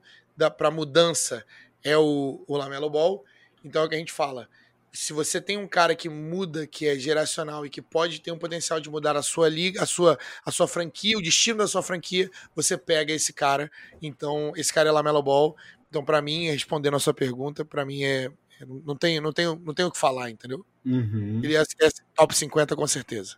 para 0.58 0.72
mudança 0.72 1.46
é 1.84 1.98
o, 1.98 2.44
o 2.48 2.58
Lamelo 2.58 2.90
Ball. 2.90 3.24
Então 3.64 3.82
é 3.82 3.86
o 3.86 3.90
que 3.90 3.96
a 3.96 4.00
gente 4.00 4.12
fala 4.12 4.50
se 4.92 5.14
você 5.14 5.40
tem 5.40 5.58
um 5.58 5.68
cara 5.68 5.96
que 5.96 6.10
muda, 6.10 6.66
que 6.66 6.88
é 6.88 6.98
geracional 6.98 7.66
e 7.66 7.70
que 7.70 7.82
pode 7.82 8.22
ter 8.22 8.32
um 8.32 8.38
potencial 8.38 8.80
de 8.80 8.90
mudar 8.90 9.16
a 9.16 9.22
sua 9.22 9.48
liga, 9.48 9.84
a 9.84 9.86
sua, 9.86 10.18
a 10.46 10.52
sua 10.52 10.68
franquia, 10.68 11.18
o 11.18 11.22
destino 11.22 11.60
da 11.60 11.68
sua 11.68 11.84
franquia, 11.84 12.30
você 12.56 12.78
pega 12.78 13.14
esse 13.14 13.32
cara. 13.32 13.72
Então, 14.02 14.52
esse 14.56 14.74
cara 14.74 14.90
é 14.90 14.92
Lamelo 14.92 15.22
Ball. 15.22 15.56
Então, 15.90 16.04
para 16.04 16.22
mim, 16.22 16.48
respondendo 16.48 16.96
a 16.96 17.00
sua 17.00 17.14
pergunta, 17.14 17.64
para 17.64 17.86
mim 17.86 18.04
é, 18.04 18.26
é 18.60 18.66
não 18.66 18.96
tenho, 18.96 19.22
não 19.22 19.34
tenho, 19.34 19.62
não 19.64 19.74
tenho 19.74 19.88
o 19.88 19.92
que 19.92 19.98
falar, 19.98 20.30
entendeu? 20.30 20.66
Uhum. 20.86 21.42
Ele 21.44 21.56
é, 21.56 21.62
é, 21.62 21.90
top 22.16 22.36
50 22.36 22.76
com 22.76 22.88
certeza. 22.88 23.38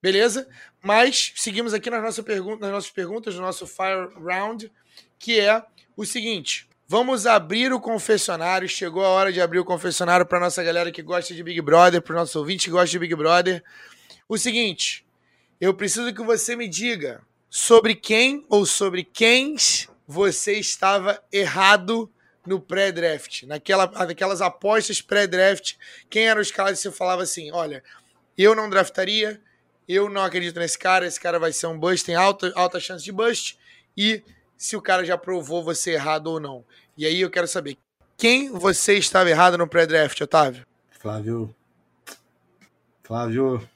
Beleza? 0.00 0.48
Mas 0.82 1.32
seguimos 1.36 1.72
aqui 1.72 1.88
nas 1.88 2.02
nossas, 2.02 2.24
perguntas, 2.24 2.60
nas 2.60 2.72
nossas 2.72 2.90
perguntas, 2.90 3.34
no 3.34 3.42
nosso 3.42 3.66
Fire 3.66 4.12
Round, 4.16 4.70
que 5.18 5.38
é 5.38 5.64
o 5.96 6.04
seguinte: 6.04 6.68
Vamos 6.92 7.26
abrir 7.26 7.72
o 7.72 7.80
confessionário. 7.80 8.68
Chegou 8.68 9.02
a 9.02 9.08
hora 9.08 9.32
de 9.32 9.40
abrir 9.40 9.58
o 9.58 9.64
confessionário 9.64 10.26
para 10.26 10.38
nossa 10.38 10.62
galera 10.62 10.92
que 10.92 11.00
gosta 11.00 11.32
de 11.32 11.42
Big 11.42 11.58
Brother, 11.62 12.02
para 12.02 12.12
o 12.12 12.16
nosso 12.16 12.38
ouvinte 12.38 12.66
que 12.66 12.70
gosta 12.70 12.88
de 12.88 12.98
Big 12.98 13.14
Brother. 13.14 13.64
O 14.28 14.36
seguinte, 14.36 15.02
eu 15.58 15.72
preciso 15.72 16.12
que 16.12 16.22
você 16.22 16.54
me 16.54 16.68
diga 16.68 17.22
sobre 17.48 17.94
quem 17.94 18.44
ou 18.46 18.66
sobre 18.66 19.04
quem 19.04 19.56
você 20.06 20.58
estava 20.58 21.18
errado 21.32 22.12
no 22.46 22.60
pré-draft, 22.60 23.44
naquela, 23.44 23.86
naquelas 23.86 24.42
apostas 24.42 25.00
pré-draft, 25.00 25.76
quem 26.10 26.28
eram 26.28 26.42
os 26.42 26.50
caras 26.50 26.72
que 26.72 26.82
você 26.82 26.92
falava 26.92 27.22
assim, 27.22 27.50
olha, 27.52 27.82
eu 28.36 28.54
não 28.54 28.68
draftaria, 28.68 29.40
eu 29.88 30.10
não 30.10 30.22
acredito 30.22 30.60
nesse 30.60 30.78
cara, 30.78 31.06
esse 31.06 31.18
cara 31.18 31.38
vai 31.38 31.54
ser 31.54 31.68
um 31.68 31.78
bust, 31.78 32.04
tem 32.04 32.16
alta, 32.16 32.52
alta 32.54 32.78
chance 32.78 33.02
de 33.02 33.12
bust, 33.12 33.58
e 33.96 34.22
se 34.62 34.76
o 34.76 34.80
cara 34.80 35.04
já 35.04 35.18
provou 35.18 35.64
você 35.64 35.94
errado 35.94 36.28
ou 36.28 36.38
não. 36.38 36.64
E 36.96 37.06
aí 37.06 37.20
eu 37.20 37.30
quero 37.30 37.48
saber, 37.48 37.78
quem 38.18 38.50
você 38.50 38.98
estava 38.98 39.30
errado 39.30 39.56
no 39.56 39.66
pré-draft, 39.66 40.20
Otávio? 40.20 40.66
Flávio. 40.90 41.54
Flávio. 43.02 43.68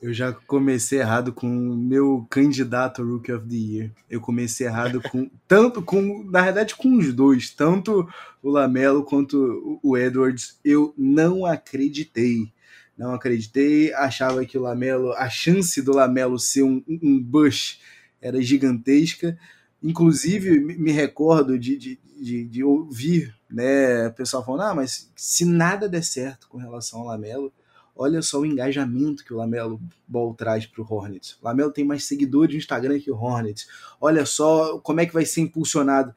eu 0.00 0.14
já 0.14 0.32
comecei 0.32 1.00
errado 1.00 1.32
com 1.32 1.48
o 1.48 1.76
meu 1.76 2.26
candidato 2.30 3.02
Rookie 3.02 3.32
of 3.32 3.48
the 3.48 3.56
Year. 3.56 3.90
Eu 4.08 4.20
comecei 4.20 4.68
errado 4.68 5.02
com 5.02 5.28
tanto 5.48 5.82
com, 5.82 6.24
na 6.24 6.42
verdade 6.42 6.76
com 6.76 6.96
os 6.96 7.12
dois, 7.12 7.50
tanto 7.50 8.08
o 8.40 8.48
Lamelo 8.48 9.04
quanto 9.04 9.80
o 9.82 9.96
Edwards. 9.96 10.58
Eu 10.64 10.94
não 10.96 11.44
acreditei. 11.44 12.52
Não 12.96 13.14
acreditei, 13.14 13.92
achava 13.94 14.44
que 14.46 14.56
o 14.56 14.62
Lamelo, 14.62 15.12
a 15.14 15.28
chance 15.28 15.82
do 15.82 15.92
Lamelo 15.92 16.38
ser 16.38 16.62
um, 16.62 16.82
um 16.86 17.20
bush 17.20 17.80
era 18.20 18.40
gigantesca. 18.40 19.36
Inclusive, 19.82 20.60
me 20.60 20.92
recordo 20.92 21.58
de, 21.58 21.76
de, 21.76 21.98
de, 22.20 22.44
de 22.44 22.62
ouvir 22.62 23.34
né, 23.50 24.08
o 24.08 24.12
pessoal 24.12 24.44
falando: 24.44 24.62
ah, 24.62 24.74
mas 24.74 25.10
se 25.16 25.44
nada 25.44 25.88
der 25.88 26.04
certo 26.04 26.48
com 26.48 26.58
relação 26.58 27.00
ao 27.00 27.06
Lamelo, 27.06 27.52
olha 27.96 28.22
só 28.22 28.40
o 28.40 28.46
engajamento 28.46 29.24
que 29.24 29.34
o 29.34 29.36
Lamelo 29.36 29.80
Ball 30.06 30.34
traz 30.34 30.66
para 30.66 30.82
o 30.82 30.86
Hornets. 30.88 31.36
O 31.42 31.44
Lamelo 31.44 31.72
tem 31.72 31.84
mais 31.84 32.04
seguidores 32.04 32.54
no 32.54 32.58
Instagram 32.58 33.00
que 33.00 33.10
o 33.10 33.16
Hornets. 33.16 33.66
Olha 34.00 34.24
só 34.24 34.78
como 34.78 35.00
é 35.00 35.06
que 35.06 35.12
vai 35.12 35.26
ser 35.26 35.40
impulsionado. 35.40 36.14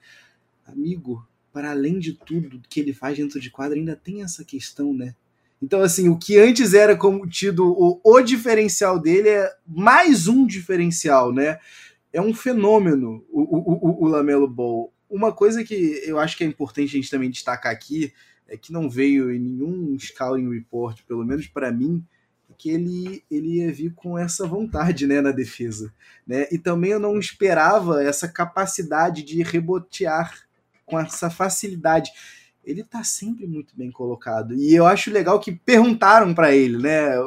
Amigo, 0.66 1.28
para 1.52 1.72
além 1.72 2.00
de 2.00 2.14
tudo 2.14 2.62
que 2.70 2.80
ele 2.80 2.94
faz 2.94 3.18
dentro 3.18 3.40
de 3.40 3.50
quadra, 3.50 3.78
ainda 3.78 3.96
tem 3.96 4.22
essa 4.24 4.44
questão, 4.44 4.94
né? 4.94 5.16
Então, 5.62 5.82
assim, 5.82 6.10
o 6.10 6.18
que 6.18 6.38
antes 6.38 6.74
era 6.74 6.96
como 6.96 7.28
tido 7.28 7.66
o, 7.66 8.00
o 8.04 8.22
diferencial 8.22 9.00
dele 9.00 9.30
é 9.30 9.52
mais 9.66 10.28
um 10.28 10.46
diferencial, 10.46 11.34
né? 11.34 11.60
É 12.16 12.22
um 12.22 12.34
fenômeno 12.34 13.26
o, 13.30 13.42
o, 13.42 14.06
o, 14.06 14.08
Lamelo 14.08 14.48
Ball. 14.48 14.94
Uma 15.10 15.34
coisa 15.34 15.66
que 15.66 16.02
eu 16.06 16.18
acho 16.18 16.38
que 16.38 16.46
é 16.46 16.48
importante 16.48 16.88
a 16.88 17.02
gente 17.02 17.12
também 17.12 17.30
destacar 17.30 17.74
aqui, 17.74 18.14
é 18.48 18.56
que 18.56 18.72
não 18.72 18.90
veio 18.90 19.34
em 19.34 19.40
nenhum 19.40 20.00
scouting 20.00 20.50
report, 20.50 21.02
pelo 21.06 21.26
menos 21.26 21.48
para 21.48 21.74
mim, 21.74 22.02
que 22.58 22.70
ele, 22.70 23.22
ele 23.30 23.58
ia 23.58 23.74
vir 23.74 23.94
com 23.94 24.18
essa 24.18 24.48
vontade 24.48 25.06
né, 25.06 25.20
na 25.20 25.32
defesa. 25.32 25.94
Né? 26.26 26.48
E 26.50 26.58
também 26.58 26.92
eu 26.92 27.00
não 27.00 27.20
esperava 27.20 28.02
essa 28.02 28.30
capacidade 28.30 29.22
de 29.22 29.44
rebotear 29.44 30.34
com 30.86 30.98
essa 30.98 31.30
facilidade. 31.30 32.12
Ele 32.64 32.80
está 32.80 33.04
sempre 33.04 33.46
muito 33.46 33.76
bem 33.76 33.92
colocado. 33.92 34.56
E 34.56 34.74
eu 34.74 34.86
acho 34.86 35.12
legal 35.12 35.38
que 35.38 35.52
perguntaram 35.52 36.34
para 36.34 36.56
ele, 36.56 36.78
né? 36.78 37.18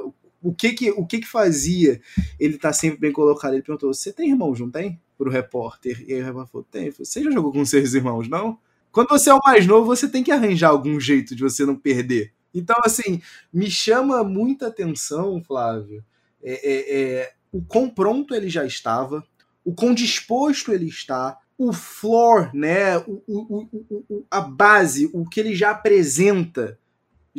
O 0.43 0.55
que 0.55 0.73
que, 0.73 0.91
o 0.91 1.07
que 1.07 1.19
que 1.19 1.27
fazia 1.27 2.01
ele 2.39 2.57
estar 2.57 2.69
tá 2.69 2.73
sempre 2.73 2.99
bem 2.99 3.13
colocado? 3.13 3.55
Ele 3.55 3.63
perguntou: 3.63 3.93
Você 3.93 4.13
tem 4.13 4.31
irmãos, 4.31 4.61
não 4.61 4.71
tem? 4.71 5.01
Para 5.17 5.29
o 5.29 5.33
repórter. 5.33 6.05
E 6.07 6.15
aí 6.15 6.23
o 6.23 6.25
repórter 6.25 6.53
falou: 6.53 6.67
Tem. 6.71 6.91
Você 6.91 7.23
já 7.23 7.31
jogou 7.31 7.53
com 7.53 7.65
seus 7.65 7.95
irmãos, 7.95 8.29
não? 8.29 8.59
Quando 8.91 9.09
você 9.09 9.31
é 9.31 9.35
o 9.35 9.41
mais 9.45 9.67
novo, 9.67 9.87
você 9.87 10.09
tem 10.09 10.23
que 10.23 10.33
arranjar 10.33 10.71
algum 10.71 10.99
jeito 10.99 11.35
de 11.35 11.43
você 11.43 11.65
não 11.65 11.77
perder. 11.77 12.33
Então, 12.55 12.77
assim, 12.85 13.21
me 13.53 13.71
chama 13.71 14.25
muita 14.25 14.69
atenção, 14.69 15.43
Flávio, 15.43 16.05
é, 16.43 16.53
é, 16.53 17.01
é, 17.01 17.33
o 17.53 17.63
quão 17.63 17.89
pronto 17.91 18.35
ele 18.35 18.49
já 18.49 18.65
estava, 18.65 19.25
o 19.65 19.75
quão 19.75 19.95
disposto 19.95 20.73
ele 20.73 20.87
está, 20.87 21.37
o 21.59 21.73
floor, 21.73 22.51
né, 22.55 22.99
o, 22.99 23.23
o, 23.27 23.69
o, 24.09 24.27
a 24.31 24.41
base, 24.41 25.11
o 25.13 25.29
que 25.29 25.41
ele 25.41 25.55
já 25.55 25.71
apresenta 25.71 26.79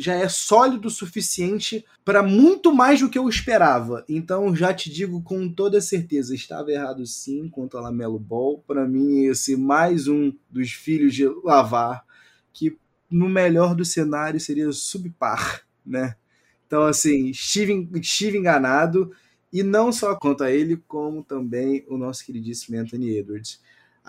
já 0.00 0.14
é 0.14 0.28
sólido 0.30 0.88
o 0.88 0.90
suficiente 0.90 1.84
para 2.02 2.22
muito 2.22 2.74
mais 2.74 3.00
do 3.00 3.10
que 3.10 3.18
eu 3.18 3.28
esperava. 3.28 4.02
Então 4.08 4.56
já 4.56 4.72
te 4.72 4.90
digo 4.90 5.22
com 5.22 5.46
toda 5.52 5.78
certeza, 5.78 6.34
estava 6.34 6.72
errado 6.72 7.06
sim 7.06 7.50
quanto 7.50 7.76
a 7.76 7.82
Lamelo 7.82 8.18
Ball. 8.18 8.64
Para 8.66 8.88
mim 8.88 9.24
esse 9.24 9.56
mais 9.56 10.08
um 10.08 10.32
dos 10.48 10.72
filhos 10.72 11.14
de 11.14 11.26
Lavar 11.44 12.02
que 12.50 12.78
no 13.10 13.28
melhor 13.28 13.74
do 13.74 13.84
cenário 13.84 14.40
seria 14.40 14.72
subpar, 14.72 15.62
né? 15.84 16.16
Então 16.66 16.84
assim, 16.84 17.28
estive, 17.28 17.86
estive 17.96 18.38
enganado 18.38 19.12
e 19.52 19.62
não 19.62 19.92
só 19.92 20.16
quanto 20.16 20.42
a 20.42 20.50
ele, 20.50 20.78
como 20.88 21.22
também 21.22 21.84
o 21.88 21.98
nosso 21.98 22.24
queridíssimo 22.24 22.78
Anthony 22.78 23.18
Edwards 23.18 23.60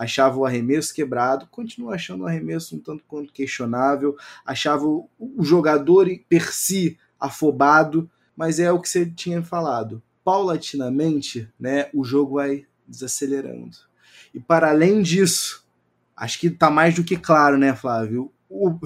achava 0.02 0.36
o 0.36 0.44
arremesso 0.44 0.92
quebrado, 0.92 1.46
continua 1.50 1.94
achando 1.94 2.24
o 2.24 2.26
arremesso 2.26 2.74
um 2.74 2.80
tanto 2.80 3.04
quanto 3.06 3.32
questionável, 3.32 4.16
achava 4.44 4.84
o, 4.84 5.08
jogador 5.40 6.08
per 6.28 6.52
si 6.52 6.98
afobado, 7.18 8.10
mas 8.36 8.58
é 8.58 8.70
o 8.72 8.80
que 8.80 8.88
você 8.88 9.06
tinha 9.06 9.42
falado. 9.42 10.02
Paulatinamente, 10.24 11.48
né, 11.58 11.88
o 11.94 12.04
jogo 12.04 12.34
vai 12.34 12.66
desacelerando. 12.86 13.76
E 14.34 14.40
para 14.40 14.70
além 14.70 15.02
disso, 15.02 15.64
acho 16.16 16.40
que 16.40 16.48
está 16.48 16.68
mais 16.68 16.94
do 16.94 17.04
que 17.04 17.16
claro, 17.16 17.56
né, 17.56 17.74
Flávio? 17.74 18.32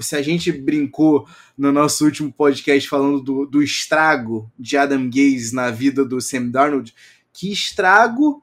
Se 0.01 0.15
a 0.15 0.21
gente 0.21 0.51
brincou 0.51 1.27
no 1.57 1.71
nosso 1.71 2.05
último 2.05 2.31
podcast 2.31 2.87
falando 2.87 3.21
do, 3.21 3.45
do 3.45 3.61
estrago 3.61 4.49
de 4.57 4.77
Adam 4.77 5.09
Gaze 5.09 5.53
na 5.53 5.71
vida 5.71 6.05
do 6.05 6.21
Sam 6.21 6.49
Darnold, 6.49 6.93
que 7.33 7.51
estrago 7.51 8.41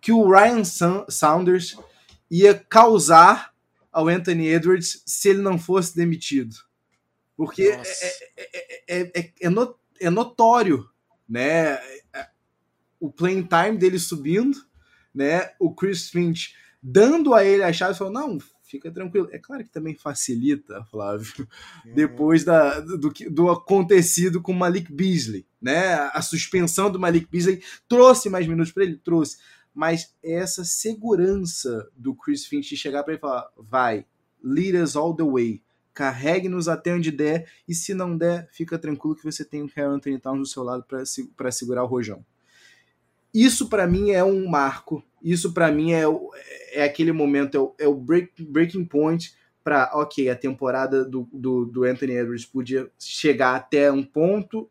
que 0.00 0.12
o 0.12 0.30
Ryan 0.30 0.62
Saunders 1.08 1.76
ia 2.30 2.54
causar 2.54 3.52
ao 3.92 4.08
Anthony 4.08 4.46
Edwards 4.46 5.02
se 5.04 5.30
ele 5.30 5.42
não 5.42 5.58
fosse 5.58 5.96
demitido. 5.96 6.54
Porque 7.36 7.62
é, 7.62 7.82
é, 8.86 9.20
é, 9.20 9.32
é, 9.40 9.48
no, 9.48 9.74
é 9.98 10.10
notório, 10.10 10.88
né? 11.28 11.78
O 13.00 13.10
playing 13.10 13.46
time 13.46 13.78
dele 13.78 13.98
subindo, 13.98 14.58
né? 15.14 15.50
O 15.58 15.74
Chris 15.74 16.10
Finch 16.10 16.54
dando 16.82 17.34
a 17.34 17.44
ele 17.44 17.62
a 17.62 17.72
chave 17.72 17.94
e 17.94 17.98
falou: 17.98 18.12
não, 18.12 18.38
fica 18.62 18.90
tranquilo. 18.90 19.28
É 19.32 19.38
claro 19.38 19.64
que 19.64 19.70
também 19.70 19.94
facilita, 19.94 20.84
Flávio, 20.90 21.32
uhum. 21.84 21.94
depois 21.94 22.44
da, 22.44 22.78
do, 22.80 23.10
do 23.30 23.50
acontecido 23.50 24.40
com 24.40 24.52
o 24.52 24.56
Malik 24.56 24.92
Beasley, 24.92 25.46
né? 25.60 25.94
A 26.12 26.22
suspensão 26.22 26.90
do 26.90 27.00
Malik 27.00 27.26
Beasley 27.30 27.62
trouxe 27.88 28.28
mais 28.28 28.46
minutos 28.46 28.72
para 28.72 28.84
ele? 28.84 28.96
Trouxe 28.96 29.38
mas 29.80 30.14
essa 30.22 30.62
segurança 30.62 31.88
do 31.96 32.14
Chris 32.14 32.44
Finch 32.44 32.76
chegar 32.76 33.02
para 33.02 33.14
ele 33.14 33.18
e 33.18 33.20
falar: 33.22 33.48
vai, 33.56 34.04
lead 34.44 34.76
us 34.76 34.94
all 34.94 35.16
the 35.16 35.24
way, 35.24 35.62
carregue-nos 35.94 36.68
até 36.68 36.92
onde 36.92 37.10
der, 37.10 37.50
e 37.66 37.74
se 37.74 37.94
não 37.94 38.14
der, 38.14 38.46
fica 38.52 38.78
tranquilo 38.78 39.16
que 39.16 39.24
você 39.24 39.42
tem 39.42 39.62
o 39.62 39.70
Carl 39.70 39.92
Anthony 39.92 40.18
Towns 40.18 40.38
do 40.38 40.46
seu 40.46 40.62
lado 40.62 40.84
para 41.34 41.50
segurar 41.50 41.82
o 41.82 41.86
rojão. 41.86 42.22
Isso 43.32 43.70
para 43.70 43.86
mim 43.86 44.10
é 44.10 44.22
um 44.22 44.46
marco, 44.46 45.02
isso 45.22 45.54
para 45.54 45.72
mim 45.72 45.92
é, 45.92 46.02
é 46.72 46.84
aquele 46.84 47.10
momento, 47.10 47.56
é 47.56 47.60
o, 47.60 47.74
é 47.78 47.88
o 47.88 47.94
break, 47.94 48.44
breaking 48.44 48.84
point 48.84 49.34
para, 49.64 49.92
ok, 49.94 50.28
a 50.28 50.36
temporada 50.36 51.06
do, 51.06 51.26
do, 51.32 51.64
do 51.64 51.84
Anthony 51.84 52.12
Edwards 52.12 52.44
podia 52.44 52.90
chegar 52.98 53.54
até 53.54 53.90
um 53.90 54.04
ponto, 54.04 54.68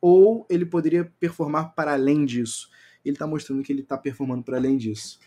ou 0.00 0.44
ele 0.50 0.66
poderia 0.66 1.04
performar 1.20 1.72
para 1.76 1.92
além 1.92 2.24
disso 2.24 2.74
ele 3.04 3.14
está 3.14 3.26
mostrando 3.26 3.62
que 3.62 3.72
ele 3.72 3.82
está 3.82 3.96
performando 3.96 4.42
para 4.42 4.56
além 4.56 4.76
disso. 4.76 5.18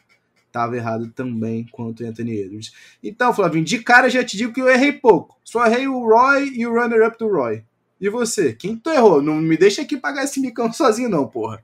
Tava 0.51 0.75
errado 0.75 1.11
também 1.11 1.65
quanto 1.71 2.03
Anthony 2.03 2.39
Edwards. 2.39 2.73
Então, 3.03 3.33
Flavinho, 3.33 3.63
de 3.63 3.79
cara 3.79 4.09
já 4.09 4.23
te 4.23 4.37
digo 4.37 4.53
que 4.53 4.61
eu 4.61 4.69
errei 4.69 4.93
pouco. 4.93 5.39
Só 5.43 5.65
errei 5.65 5.87
o 5.87 6.07
Roy 6.07 6.51
e 6.55 6.65
o 6.65 6.73
runner-up 6.73 7.17
do 7.17 7.27
Roy. 7.27 7.63
E 7.99 8.09
você? 8.09 8.53
Quem 8.53 8.75
tu 8.75 8.89
errou? 8.89 9.21
Não 9.21 9.35
me 9.35 9.57
deixa 9.57 9.81
aqui 9.81 9.97
pagar 9.97 10.23
esse 10.23 10.39
micão 10.39 10.71
sozinho, 10.71 11.09
não, 11.09 11.27
porra. 11.27 11.61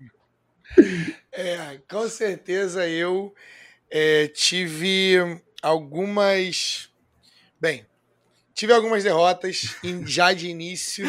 É, 1.35 1.79
com 1.89 2.07
certeza 2.07 2.87
eu 2.87 3.33
é, 3.89 4.27
tive 4.27 5.41
algumas. 5.63 6.91
Bem, 7.59 7.87
tive 8.53 8.71
algumas 8.73 9.03
derrotas 9.03 9.75
já 10.05 10.31
de 10.33 10.47
início, 10.47 11.05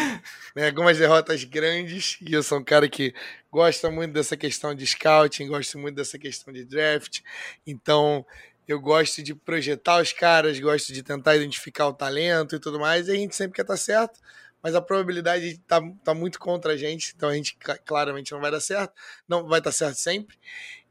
né, 0.55 0.67
algumas 0.67 0.99
derrotas 0.99 1.45
grandes, 1.45 2.17
e 2.21 2.33
eu 2.33 2.43
sou 2.43 2.59
um 2.59 2.65
cara 2.65 2.89
que 2.89 3.15
gosta 3.53 3.91
muito 3.91 4.13
dessa 4.13 4.37
questão 4.37 4.75
de 4.75 4.87
scouting, 4.87 5.49
gosto 5.49 5.79
muito 5.79 5.97
dessa 5.97 6.19
questão 6.19 6.53
de 6.53 6.65
draft, 6.65 7.21
então 7.67 8.25
eu 8.67 8.81
gosto 8.81 9.23
de 9.23 9.35
projetar 9.35 10.01
os 10.01 10.13
caras, 10.13 10.59
gosto 10.59 10.93
de 10.93 11.03
tentar 11.03 11.37
identificar 11.37 11.87
o 11.87 11.93
talento 11.93 12.57
e 12.57 12.59
tudo 12.59 12.81
mais, 12.81 13.09
e 13.09 13.13
a 13.13 13.15
gente 13.15 13.37
sempre 13.37 13.57
quer 13.57 13.63
estar 13.63 13.77
certo, 13.77 14.19
mas 14.63 14.75
a 14.75 14.81
probabilidade 14.81 15.47
está 15.47 15.83
tá 16.03 16.15
muito 16.15 16.39
contra 16.39 16.73
a 16.73 16.77
gente, 16.77 17.13
então 17.15 17.29
a 17.29 17.35
gente 17.35 17.57
claramente 17.85 18.33
não 18.33 18.41
vai 18.41 18.51
dar 18.51 18.61
certo, 18.61 18.95
não 19.29 19.47
vai 19.47 19.59
estar 19.61 19.73
certo 19.73 19.97
sempre, 19.97 20.39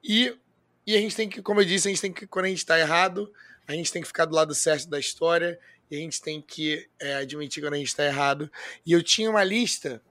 e, 0.03 0.37
e 0.85 0.95
a 0.95 0.99
gente 0.99 1.15
tem 1.15 1.27
que, 1.27 1.41
como 1.41 1.61
eu 1.61 1.65
disse, 1.65 1.87
a 1.87 1.91
gente 1.91 2.01
tem 2.01 2.13
que, 2.13 2.27
quando 2.27 2.45
a 2.45 2.49
gente 2.49 2.59
está 2.59 2.79
errado, 2.79 3.33
a 3.67 3.73
gente 3.73 3.91
tem 3.91 4.01
que 4.01 4.07
ficar 4.07 4.25
do 4.25 4.35
lado 4.35 4.53
certo 4.53 4.87
da 4.89 4.99
história, 4.99 5.59
e 5.93 5.97
a 5.97 5.99
gente 5.99 6.21
tem 6.21 6.41
que 6.41 6.87
é, 6.99 7.15
admitir 7.15 7.61
quando 7.61 7.75
a 7.75 7.77
gente 7.77 7.87
está 7.87 8.05
errado. 8.05 8.49
E 8.85 8.91
eu 8.91 9.03
tinha 9.03 9.29
uma 9.29 9.43
lista 9.43 10.01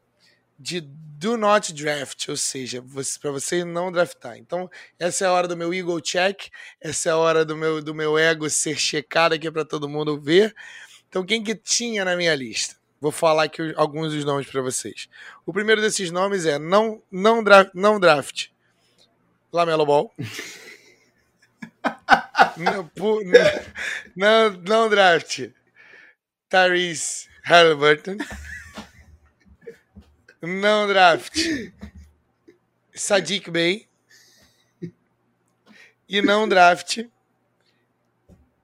de 0.58 0.80
do 0.80 1.36
not 1.36 1.72
draft, 1.72 2.28
ou 2.28 2.36
seja, 2.36 2.84
para 3.20 3.30
você 3.30 3.64
não 3.64 3.90
draftar. 3.90 4.38
Então, 4.38 4.70
essa 4.98 5.24
é 5.24 5.28
a 5.28 5.32
hora 5.32 5.48
do 5.48 5.56
meu 5.56 5.72
ego 5.72 6.00
check, 6.00 6.48
essa 6.80 7.08
é 7.08 7.12
a 7.12 7.16
hora 7.16 7.44
do 7.44 7.56
meu, 7.56 7.82
do 7.82 7.94
meu 7.94 8.18
ego 8.18 8.48
ser 8.48 8.76
checado 8.76 9.32
aqui 9.32 9.50
para 9.50 9.64
todo 9.64 9.88
mundo 9.88 10.20
ver. 10.20 10.54
Então, 11.08 11.24
quem 11.24 11.42
que 11.42 11.54
tinha 11.54 12.04
na 12.04 12.16
minha 12.16 12.34
lista? 12.34 12.76
Vou 13.00 13.10
falar 13.10 13.44
aqui 13.44 13.72
alguns 13.76 14.12
dos 14.12 14.24
nomes 14.24 14.46
para 14.46 14.62
vocês. 14.62 15.08
O 15.44 15.52
primeiro 15.52 15.80
desses 15.80 16.12
nomes 16.12 16.46
é 16.46 16.58
não 16.58 17.02
não 17.10 17.42
draft, 17.42 17.70
não 17.74 17.98
draft. 17.98 18.48
Lamelo 19.52 19.84
Ball. 19.84 20.14
não, 22.56 22.90
não, 24.16 24.50
não 24.50 24.88
draft. 24.88 25.50
Tyrese 26.52 27.30
Halliburton. 27.44 28.18
Não 30.42 30.86
draft. 30.86 31.34
Sadiq 32.94 33.50
Bey. 33.50 33.88
E 36.06 36.20
não 36.20 36.46
draft. 36.46 37.06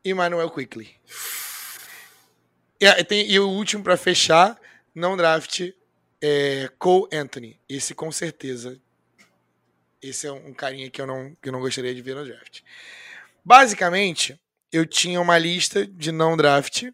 Emmanuel 0.05 0.51
Quickly. 0.51 0.94
E, 2.79 3.05
tem, 3.05 3.31
e 3.31 3.40
o 3.40 3.48
último 3.48 3.83
para 3.83 3.96
fechar, 3.96 4.61
não 4.94 5.16
draft 5.16 5.72
é, 6.20 6.70
Cole 6.79 7.09
Anthony. 7.11 7.59
Esse 7.66 7.94
com 7.94 8.12
certeza. 8.12 8.79
Esse 10.03 10.27
é 10.27 10.33
um 10.33 10.53
carinha 10.53 10.90
que 10.90 11.01
eu 11.01 11.07
não, 11.07 11.35
que 11.40 11.48
eu 11.48 11.53
não 11.53 11.61
gostaria 11.61 11.94
de 11.94 12.03
ver 12.03 12.16
no 12.16 12.24
draft. 12.27 12.61
Basicamente, 13.42 14.38
eu 14.70 14.85
tinha 14.85 15.18
uma 15.22 15.38
lista 15.38 15.87
de 15.87 16.12
não 16.12 16.37
draft 16.37 16.90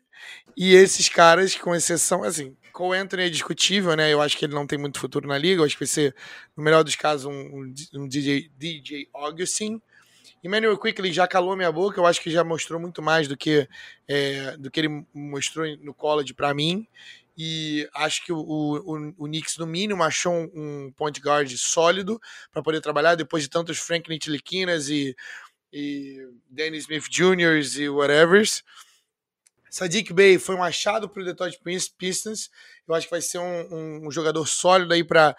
e 0.57 0.74
esses 0.74 1.09
caras, 1.09 1.55
com 1.55 1.74
exceção, 1.74 2.22
assim, 2.22 2.57
Cole 2.72 2.98
Anthony 2.98 3.24
é 3.24 3.31
discutível, 3.31 3.94
né? 3.94 4.12
Eu 4.12 4.20
acho 4.20 4.37
que 4.37 4.44
ele 4.44 4.55
não 4.55 4.66
tem 4.66 4.77
muito 4.77 4.98
futuro 4.98 5.29
na 5.29 5.38
liga. 5.38 5.61
Eu 5.61 5.64
acho 5.64 5.77
que 5.77 5.85
vai 5.85 5.88
ser, 5.88 6.14
no 6.57 6.62
melhor 6.62 6.83
dos 6.83 6.96
casos, 6.96 7.24
um, 7.24 7.72
um 7.94 8.09
DJ, 8.09 8.50
DJ 8.59 9.09
Augustin. 9.14 9.81
Emmanuel 10.42 10.77
Quickly 10.77 11.12
já 11.12 11.27
calou 11.27 11.57
minha 11.57 11.70
boca. 11.70 12.00
Eu 12.00 12.05
acho 12.05 12.20
que 12.20 12.31
já 12.31 12.42
mostrou 12.42 12.81
muito 12.81 13.00
mais 13.00 13.29
do 13.29 13.37
que, 13.37 13.68
é, 14.09 14.57
do 14.57 14.70
que 14.70 14.81
ele 14.81 15.07
mostrou 15.14 15.64
no 15.79 15.94
college 15.94 16.35
para 16.35 16.53
mim. 16.53 16.87
E 17.38 17.88
acho 17.94 18.24
que 18.24 18.33
o, 18.33 18.38
o, 18.38 19.14
o 19.18 19.24
Knicks, 19.27 19.57
no 19.57 19.66
mínimo, 19.66 20.03
achou 20.03 20.33
um, 20.33 20.92
point 20.96 21.20
guard 21.20 21.50
sólido 21.57 22.20
para 22.53 22.62
poder 22.62 22.81
trabalhar 22.81 23.14
depois 23.14 23.42
de 23.44 23.48
tantos 23.48 23.79
Frank 23.79 24.09
Nitiliquinas 24.09 24.88
e, 24.88 25.16
e 25.72 26.29
Danny 26.50 26.79
Smith 26.79 27.09
Jr. 27.09 27.61
e 27.79 27.88
whatevers. 27.88 28.64
Sadiq 29.75 30.13
Bey 30.13 30.39
foi 30.39 30.55
um 30.55 30.63
achado 30.63 31.09
para 31.09 31.21
o 31.21 31.25
Detroit 31.25 31.59
Pistons. 31.99 32.49
Eu 32.87 32.95
acho 32.95 33.09
que 33.09 33.11
vai 33.11 33.21
ser 33.21 33.39
um, 33.39 34.07
um 34.07 34.11
jogador 34.11 34.47
sólido 34.47 34.95
aí 34.95 35.03
para 35.03 35.37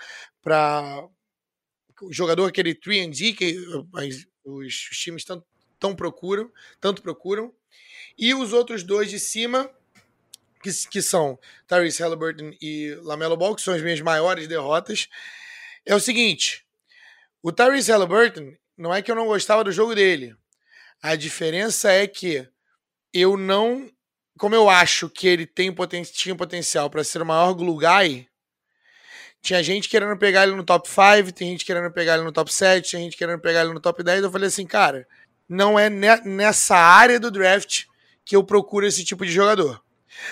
o 2.02 2.12
jogador 2.12 2.45
aquele 2.45 2.76
3D 2.76 3.34
que 3.34 3.58
os, 3.93 4.28
os 4.43 4.76
times 5.00 5.24
tanto, 5.24 5.48
tão 5.80 5.95
procuram, 5.95 6.52
tanto 6.82 7.02
procuram. 7.02 7.54
E 8.17 8.34
os 8.34 8.52
outros 8.52 8.84
dois 8.84 9.10
de 9.10 9.21
cima, 9.21 9.71
que, 10.62 10.69
que 10.89 11.02
são 11.02 11.39
Tyrese 11.65 12.04
Halliburton 12.04 12.52
e 12.62 12.93
Lamelo 13.04 13.38
Ball, 13.38 13.56
que 13.56 13.62
são 13.62 13.74
as 13.74 13.82
minhas 13.82 14.02
maiores 14.02 14.50
derrotas, 14.50 15.08
é 15.86 15.95
o 15.95 16.00
seguinte: 16.02 16.67
o 17.41 17.54
Tyrese 17.54 17.89
Halliburton 17.89 18.54
não 18.78 18.93
é 18.93 19.02
que 19.02 19.10
eu 19.10 19.15
não 19.15 19.28
gostava 19.28 19.63
do 19.63 19.71
jogo 19.71 19.95
dele. 19.95 20.36
A 21.02 21.15
diferença 21.15 21.89
é 21.89 22.06
que 22.06 22.45
eu 23.13 23.38
não 23.38 23.94
como 24.38 24.56
eu 24.56 24.69
acho 24.69 25.10
que 25.10 25.28
ele 25.28 25.45
tem 25.45 25.71
poten 25.71 26.04
tinha 26.04 26.36
potencial 26.36 26.89
para 26.89 27.04
ser 27.04 27.21
o 27.21 27.26
maior 27.26 27.54
glue 27.54 27.78
guy, 27.78 28.28
tinha 29.41 29.62
gente 29.62 29.88
querendo 29.88 30.17
pegar 30.17 30.43
ele 30.43 30.56
no 30.56 30.63
top 30.63 30.89
5, 30.89 31.32
tem 31.32 31.52
gente 31.52 31.65
querendo 31.65 31.91
pegar 31.91 32.15
ele 32.15 32.24
no 32.24 32.32
top 32.32 32.52
7, 32.52 32.91
tem 32.91 33.04
gente 33.04 33.17
querendo 33.17 33.39
pegar 33.39 33.62
ele 33.62 33.74
no 33.74 33.80
top 33.80 34.04
10. 34.04 34.24
Eu 34.24 34.32
falei 34.32 34.48
assim, 34.48 34.65
cara, 34.65 35.08
não 35.48 35.78
é 35.78 35.89
ne 35.89 36.15
nessa 36.26 36.76
área 36.76 37.19
do 37.19 37.30
draft 37.30 37.86
que 38.26 38.36
eu 38.36 38.43
procuro 38.43 38.88
esse 38.88 39.06
tipo 39.06 39.24
de 39.24 39.32
jogador. 39.32 39.82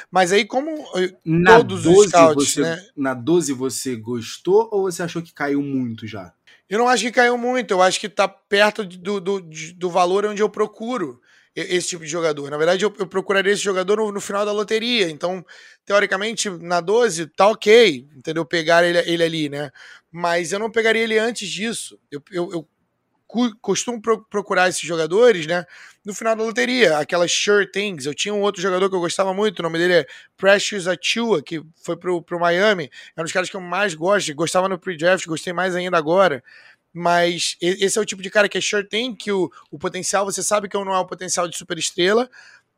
Mas 0.10 0.32
aí, 0.32 0.46
como 0.46 0.70
eh, 0.98 1.13
na 1.24 1.58
todos 1.58 1.84
12 1.84 2.00
os 2.00 2.10
scouts, 2.10 2.54
você, 2.54 2.62
né? 2.62 2.88
Na 2.96 3.13
12 3.13 3.54
você 3.54 3.96
gostou 3.96 4.70
ou 4.72 4.84
você 4.84 5.04
achou 5.04 5.22
que 5.22 5.34
caiu 5.34 5.62
muito 5.62 6.08
já? 6.08 6.34
Eu 6.70 6.80
não 6.80 6.88
acho 6.88 7.04
que 7.04 7.12
caiu 7.12 7.38
muito, 7.38 7.72
eu 7.72 7.82
acho 7.82 8.00
que 8.00 8.10
tá 8.10 8.28
perto 8.28 8.84
do, 8.84 9.20
do, 9.20 9.42
do 9.76 9.89
valor 9.89 10.26
onde 10.26 10.42
eu 10.42 10.50
procuro 10.50 11.22
esse 11.56 11.89
tipo 11.89 12.04
de 12.04 12.10
jogador. 12.10 12.50
Na 12.50 12.58
verdade, 12.58 12.84
eu, 12.84 12.94
eu 12.98 13.08
procuraria 13.08 13.54
esse 13.54 13.62
jogador 13.62 13.98
no, 13.98 14.12
no, 14.12 14.22
final 14.22 14.46
da 14.46 14.52
loteria. 14.52 15.10
Então, 15.10 15.46
teoricamente, 15.86 16.50
na 16.50 16.82
12, 16.82 17.28
tá 17.28 17.48
ok, 17.48 18.08
entendeu? 18.16 18.46
Pegar 18.46 18.84
ele, 18.84 18.98
ele 19.00 19.24
ali, 19.24 19.50
né? 19.50 19.72
Mas 20.12 20.52
eu 20.52 20.60
não 20.60 20.72
pegaria 20.72 21.04
ele 21.04 21.18
antes 21.18 21.50
disso. 21.50 22.00
Eu, 22.12 22.22
eu, 22.32 22.52
eu 22.52 22.68
costumo 23.62 24.00
pro, 24.02 24.24
procurar 24.26 24.70
esses 24.70 24.82
jogadores, 24.82 25.48
né? 25.48 25.66
No 26.06 26.13
final 26.13 26.36
da 26.36 26.44
loteria, 26.44 26.98
aquelas 26.98 27.32
sure 27.32 27.70
things. 27.70 28.06
Eu 28.06 28.13
tinha 28.13 28.34
um 28.34 28.42
outro 28.42 28.62
jogador 28.62 28.89
que 28.89 28.96
eu 28.96 29.00
gostava 29.00 29.34
muito, 29.34 29.60
o 29.60 29.63
nome 29.63 29.80
dele 29.80 29.94
é 29.94 30.06
Precious 30.38 30.88
Achua, 30.88 31.42
que 31.42 31.62
foi 31.84 31.98
pro, 31.98 32.22
pro 32.22 32.39
Miami. 32.39 32.92
É 33.16 33.22
um 33.22 33.24
dos 33.24 33.34
caras 33.34 33.50
que 33.50 33.56
eu 33.56 33.62
mais 33.62 33.96
gosto. 33.96 34.34
Gostava 34.36 34.70
no 34.70 34.78
pre-draft, 34.78 35.26
gostei 35.26 35.54
mais 35.54 35.76
ainda 35.76 35.98
agora. 35.98 36.44
Mas 36.93 37.58
esse 37.60 37.97
é 37.97 38.01
o 38.01 38.06
tipo 38.06 38.21
de 38.21 38.29
cara 38.29 38.47
que 38.47 38.58
é 38.58 38.62
sure 38.62 38.88
thing, 38.88 39.15
que 39.15 39.32
o, 39.32 39.51
o 39.71 39.79
potencial, 39.79 40.25
você 40.25 40.43
sabe 40.43 40.69
que 40.69 40.77
não 40.77 40.93
é 40.93 40.99
o 40.99 41.08
potencial 41.08 41.47
de 41.47 41.58
super 41.58 41.77
estrela, 41.77 42.29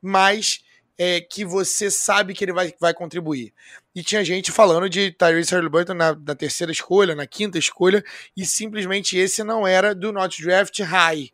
mas 0.02 0.64
é, 0.98 1.20
que 1.20 1.44
você 1.44 1.92
sabe 1.92 2.34
que 2.34 2.44
ele 2.46 2.54
vai, 2.54 2.74
vai 2.80 2.94
contribuir. 2.94 3.54
E 3.94 4.04
tinha 4.04 4.24
gente 4.24 4.52
falando 4.52 4.90
de 4.90 5.12
Tyrese 5.12 5.54
Halliburton 5.54 5.94
na, 5.94 6.16
na 6.16 6.36
terceira 6.36 6.72
escolha, 6.72 7.16
na 7.16 7.28
quinta 7.28 7.58
escolha, 7.58 8.04
e 8.36 8.46
simplesmente 8.46 9.18
esse 9.18 9.44
não 9.44 9.68
era 9.68 9.94
do 9.94 10.12
not 10.12 10.42
draft 10.42 10.80
high. 10.80 11.30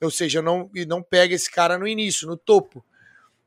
Ou 0.00 0.10
seja, 0.10 0.42
não, 0.42 0.70
não 0.86 1.02
pega 1.02 1.34
esse 1.34 1.50
cara 1.50 1.78
no 1.78 1.86
início, 1.86 2.26
no 2.26 2.36
topo. 2.36 2.84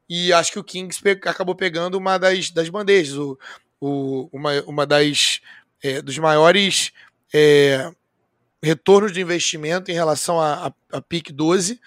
E 0.08 0.32
acho 0.32 0.52
que 0.52 0.60
o 0.60 0.63
Kings 0.63 1.02
pe 1.02 1.12
acabou 1.28 1.56
pegando 1.56 1.98
uma 1.98 2.17
das, 2.17 2.52
das 2.52 2.69
bandejas, 2.69 3.17
o, 3.17 3.38
o, 3.80 4.30
uma, 4.32 4.62
uma 4.62 4.86
das 4.86 5.41
é, 5.82 6.02
dos 6.02 6.17
maiores 6.19 6.91
é, 7.34 7.91
retornos 8.65 9.12
de 9.12 9.21
investimento 9.21 9.91
em 9.91 9.93
relação 9.93 10.41
a, 10.41 10.67
a, 10.67 10.97
a 10.97 11.01
pick 11.01 11.32
12 11.32 11.80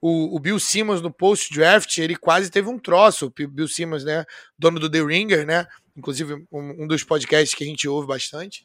o, 0.00 0.36
o 0.36 0.38
Bill 0.38 0.58
Simmons 0.58 1.00
no 1.00 1.12
post-draft, 1.12 1.98
ele 1.98 2.16
quase 2.16 2.50
teve 2.50 2.68
um 2.68 2.78
troço. 2.78 3.26
O 3.26 3.48
Bill 3.48 3.68
Simmons, 3.68 4.04
né? 4.04 4.24
Dono 4.58 4.78
do 4.78 4.90
The 4.90 5.02
Ringer, 5.02 5.46
né? 5.46 5.66
Inclusive, 5.96 6.34
um, 6.52 6.84
um 6.84 6.86
dos 6.86 7.02
podcasts 7.02 7.54
que 7.54 7.64
a 7.64 7.66
gente 7.66 7.88
ouve 7.88 8.06
bastante. 8.06 8.64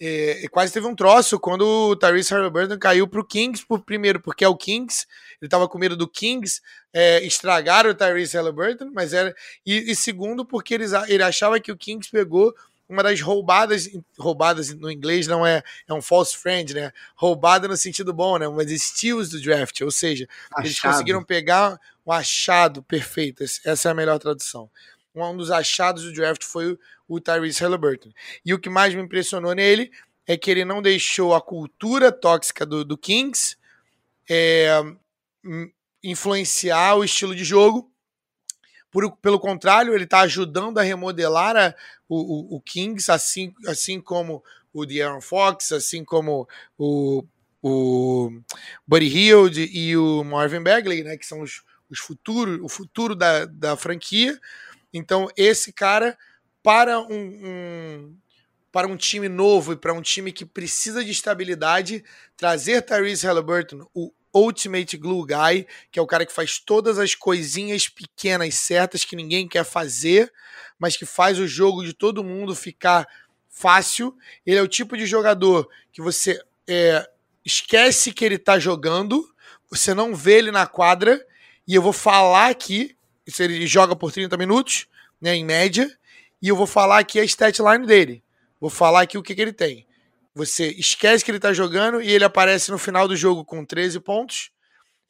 E, 0.00 0.40
e 0.42 0.48
quase 0.48 0.72
teve 0.72 0.86
um 0.86 0.94
troço 0.94 1.38
quando 1.38 1.90
o 1.90 1.96
Tyrese 1.96 2.32
Halliburton 2.32 2.78
caiu 2.78 3.06
para 3.06 3.20
o 3.20 3.24
Kings, 3.24 3.66
por, 3.66 3.82
primeiro, 3.82 4.20
porque 4.20 4.42
é 4.42 4.48
o 4.48 4.56
Kings, 4.56 5.06
ele 5.38 5.46
estava 5.46 5.68
com 5.68 5.78
medo 5.78 5.94
do 5.94 6.08
Kings 6.08 6.62
é, 6.94 7.22
estragar 7.26 7.86
o 7.86 7.94
Tyrese 7.94 8.36
Halliburton, 8.36 8.90
mas 8.94 9.12
era. 9.12 9.34
E, 9.66 9.90
e 9.90 9.94
segundo, 9.94 10.46
porque 10.46 10.72
eles, 10.72 10.92
ele 11.08 11.22
achava 11.22 11.60
que 11.60 11.70
o 11.70 11.76
Kings 11.76 12.10
pegou 12.10 12.54
uma 12.90 13.04
das 13.04 13.20
roubadas, 13.20 13.88
roubadas 14.18 14.74
no 14.74 14.90
inglês 14.90 15.28
não 15.28 15.46
é, 15.46 15.62
é 15.86 15.94
um 15.94 16.02
false 16.02 16.36
friend, 16.36 16.74
né? 16.74 16.92
Roubada 17.14 17.68
no 17.68 17.76
sentido 17.76 18.12
bom, 18.12 18.36
né? 18.36 18.48
Umas 18.48 18.68
steals 18.82 19.28
do 19.28 19.40
draft, 19.40 19.80
ou 19.82 19.92
seja, 19.92 20.28
achado. 20.50 20.66
eles 20.66 20.80
conseguiram 20.80 21.22
pegar 21.22 21.78
um 22.04 22.10
achado 22.10 22.82
perfeito, 22.82 23.44
essa 23.64 23.88
é 23.88 23.92
a 23.92 23.94
melhor 23.94 24.18
tradução. 24.18 24.68
Um 25.14 25.36
dos 25.36 25.52
achados 25.52 26.02
do 26.02 26.12
draft 26.12 26.42
foi 26.42 26.76
o 27.06 27.20
Tyrese 27.20 27.62
Halliburton. 27.62 28.10
E 28.44 28.52
o 28.52 28.58
que 28.58 28.68
mais 28.68 28.92
me 28.92 29.02
impressionou 29.02 29.54
nele 29.54 29.92
é 30.26 30.36
que 30.36 30.50
ele 30.50 30.64
não 30.64 30.82
deixou 30.82 31.34
a 31.34 31.40
cultura 31.40 32.10
tóxica 32.10 32.66
do, 32.66 32.84
do 32.84 32.98
Kings 32.98 33.56
é, 34.28 34.80
influenciar 36.02 36.96
o 36.96 37.04
estilo 37.04 37.34
de 37.34 37.44
jogo, 37.44 37.90
por, 38.90 39.16
pelo 39.18 39.38
contrário, 39.38 39.94
ele 39.94 40.04
está 40.04 40.20
ajudando 40.20 40.78
a 40.78 40.82
remodelar 40.82 41.56
a, 41.56 41.74
o, 42.08 42.54
o, 42.54 42.56
o, 42.56 42.60
Kings, 42.60 43.10
assim, 43.10 43.54
assim 43.66 44.00
como 44.00 44.42
o 44.72 44.84
De'Aaron 44.84 45.20
Fox, 45.20 45.72
assim 45.72 46.04
como 46.04 46.48
o, 46.76 47.24
o 47.62 48.30
Buddy 48.86 49.06
Hield 49.06 49.70
e 49.72 49.96
o 49.96 50.24
Marvin 50.24 50.62
Bagley, 50.62 51.02
né, 51.02 51.16
que 51.16 51.26
são 51.26 51.40
os, 51.40 51.62
os 51.88 51.98
futuros, 51.98 52.60
o 52.62 52.68
futuro 52.68 53.14
da, 53.14 53.44
da 53.46 53.76
franquia. 53.76 54.38
Então, 54.92 55.28
esse 55.36 55.72
cara, 55.72 56.18
para 56.62 56.98
um, 56.98 57.06
um 57.10 58.16
para 58.72 58.86
um 58.86 58.96
time 58.96 59.28
novo 59.28 59.72
e 59.72 59.76
para 59.76 59.92
um 59.92 60.00
time 60.00 60.30
que 60.30 60.44
precisa 60.44 61.04
de 61.04 61.10
estabilidade, 61.10 62.04
trazer 62.36 62.82
Tyrese 62.82 63.26
Halliburton, 63.26 63.84
o 63.92 64.12
Ultimate 64.34 64.96
Glue 64.96 65.26
Guy, 65.26 65.66
que 65.90 65.98
é 65.98 66.02
o 66.02 66.06
cara 66.06 66.24
que 66.24 66.32
faz 66.32 66.58
todas 66.58 66.98
as 66.98 67.14
coisinhas 67.14 67.88
pequenas 67.88 68.54
certas 68.54 69.04
que 69.04 69.16
ninguém 69.16 69.48
quer 69.48 69.64
fazer, 69.64 70.32
mas 70.78 70.96
que 70.96 71.04
faz 71.04 71.38
o 71.38 71.46
jogo 71.46 71.84
de 71.84 71.92
todo 71.92 72.24
mundo 72.24 72.54
ficar 72.54 73.06
fácil. 73.48 74.16
Ele 74.46 74.56
é 74.56 74.62
o 74.62 74.68
tipo 74.68 74.96
de 74.96 75.06
jogador 75.06 75.68
que 75.92 76.00
você 76.00 76.40
é, 76.68 77.06
esquece 77.44 78.12
que 78.12 78.24
ele 78.24 78.36
está 78.36 78.58
jogando, 78.58 79.28
você 79.68 79.94
não 79.94 80.14
vê 80.14 80.38
ele 80.38 80.50
na 80.50 80.66
quadra, 80.66 81.24
e 81.66 81.74
eu 81.74 81.82
vou 81.82 81.92
falar 81.92 82.48
aqui, 82.48 82.96
se 83.28 83.44
ele 83.44 83.66
joga 83.66 83.94
por 83.94 84.10
30 84.12 84.36
minutos, 84.36 84.86
né, 85.20 85.34
em 85.34 85.44
média, 85.44 85.90
e 86.42 86.48
eu 86.48 86.56
vou 86.56 86.66
falar 86.66 86.98
aqui 86.98 87.20
a 87.20 87.24
stat 87.24 87.60
line 87.60 87.86
dele. 87.86 88.24
Vou 88.60 88.70
falar 88.70 89.02
aqui 89.02 89.18
o 89.18 89.22
que, 89.22 89.34
que 89.34 89.40
ele 89.40 89.52
tem. 89.52 89.86
Você 90.34 90.68
esquece 90.68 91.24
que 91.24 91.30
ele 91.30 91.38
está 91.38 91.52
jogando 91.52 92.00
e 92.00 92.10
ele 92.10 92.24
aparece 92.24 92.70
no 92.70 92.78
final 92.78 93.08
do 93.08 93.16
jogo 93.16 93.44
com 93.44 93.64
13 93.64 93.98
pontos. 94.00 94.50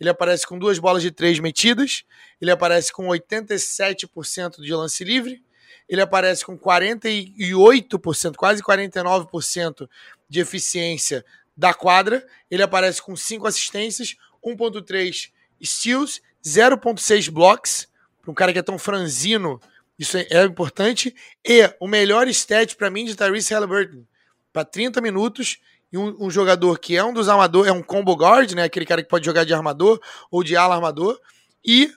Ele 0.00 0.08
aparece 0.08 0.46
com 0.46 0.58
duas 0.58 0.78
bolas 0.78 1.02
de 1.02 1.10
três 1.10 1.38
metidas. 1.38 2.04
Ele 2.40 2.50
aparece 2.50 2.90
com 2.90 3.06
87% 3.06 4.62
de 4.62 4.72
lance 4.74 5.04
livre. 5.04 5.44
Ele 5.86 6.00
aparece 6.00 6.44
com 6.44 6.56
48%, 6.56 8.36
quase 8.36 8.62
49% 8.62 9.88
de 10.28 10.40
eficiência 10.40 11.24
da 11.54 11.74
quadra. 11.74 12.26
Ele 12.50 12.62
aparece 12.62 13.02
com 13.02 13.14
5 13.14 13.46
assistências, 13.46 14.16
1.3 14.42 15.30
steals, 15.62 16.22
0.6 16.42 17.30
blocks. 17.30 17.88
Para 18.22 18.30
um 18.30 18.34
cara 18.34 18.52
que 18.52 18.58
é 18.58 18.62
tão 18.62 18.78
franzino, 18.78 19.60
isso 19.98 20.16
é, 20.16 20.44
importante. 20.44 21.14
E 21.44 21.74
o 21.78 21.86
melhor 21.86 22.26
stat 22.28 22.74
para 22.76 22.88
mim 22.88 23.04
de 23.04 23.14
Tyrese 23.14 23.52
Halliburton 23.52 24.04
para 24.52 24.64
30 24.64 25.00
minutos 25.00 25.58
e 25.92 25.98
um, 25.98 26.26
um, 26.26 26.30
jogador 26.30 26.78
que 26.78 26.96
é 26.96 27.04
um 27.04 27.12
dos 27.12 27.28
armadores, 27.28 27.70
é 27.70 27.72
um 27.72 27.82
combo 27.82 28.14
guard, 28.14 28.52
né? 28.52 28.64
Aquele 28.64 28.86
cara 28.86 29.02
que 29.02 29.08
pode 29.08 29.24
jogar 29.24 29.44
de 29.44 29.52
armador 29.52 30.00
ou 30.30 30.44
de 30.44 30.56
ala 30.56 30.74
armador. 30.74 31.20
E 31.64 31.92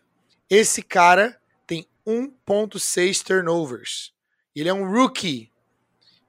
esse 0.49 0.81
cara 0.81 1.39
tem 1.67 1.87
1.6 2.05 3.23
turnovers. 3.23 4.11
Ele 4.55 4.69
é 4.69 4.73
um 4.73 4.89
rookie. 4.89 5.51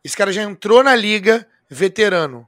Esse 0.02 0.16
cara 0.16 0.32
já 0.32 0.42
entrou 0.42 0.82
na 0.82 0.94
liga 0.94 1.48
veterano 1.68 2.46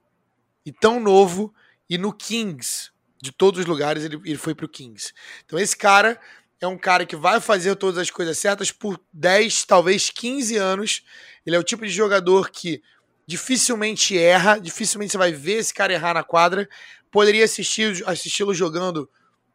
e 0.65 0.73
tão 0.73 1.01
novo 1.01 1.55
e 1.89 1.97
no 1.97 2.13
Kings, 2.13 2.91
de 3.23 3.33
todos 3.33 3.61
os 3.61 3.67
lugares 3.67 4.05
ele, 4.05 4.21
ele 4.25 4.37
foi 4.37 4.55
pro 4.55 4.69
Kings. 4.69 5.13
Então 5.45 5.59
esse 5.59 5.77
cara 5.77 6.21
é 6.61 6.67
um 6.67 6.77
cara 6.77 7.07
que 7.07 7.17
vai 7.17 7.41
fazer 7.41 7.75
todas 7.77 7.99
as 7.99 8.11
coisas 8.11 8.39
certas 8.39 8.71
por 8.71 9.01
10, 9.13 9.65
talvez 9.65 10.11
15 10.11 10.57
anos. 10.57 11.03
Ele 11.45 11.55
é 11.55 11.59
o 11.59 11.65
tipo 11.65 11.85
de 11.85 11.93
jogador 11.93 12.51
que 12.51 12.83
dificilmente 13.27 14.17
erra, 14.17 14.59
dificilmente 14.59 15.13
você 15.13 15.19
vai 15.19 15.33
ver 15.33 15.59
esse 15.59 15.75
cara 15.75 15.93
errar 15.93 16.15
na 16.15 16.23
quadra. 16.23 16.69
Poderia 17.11 17.45
assistir 17.45 18.03
assisti-lo 18.07 18.55
jogando 18.55 19.11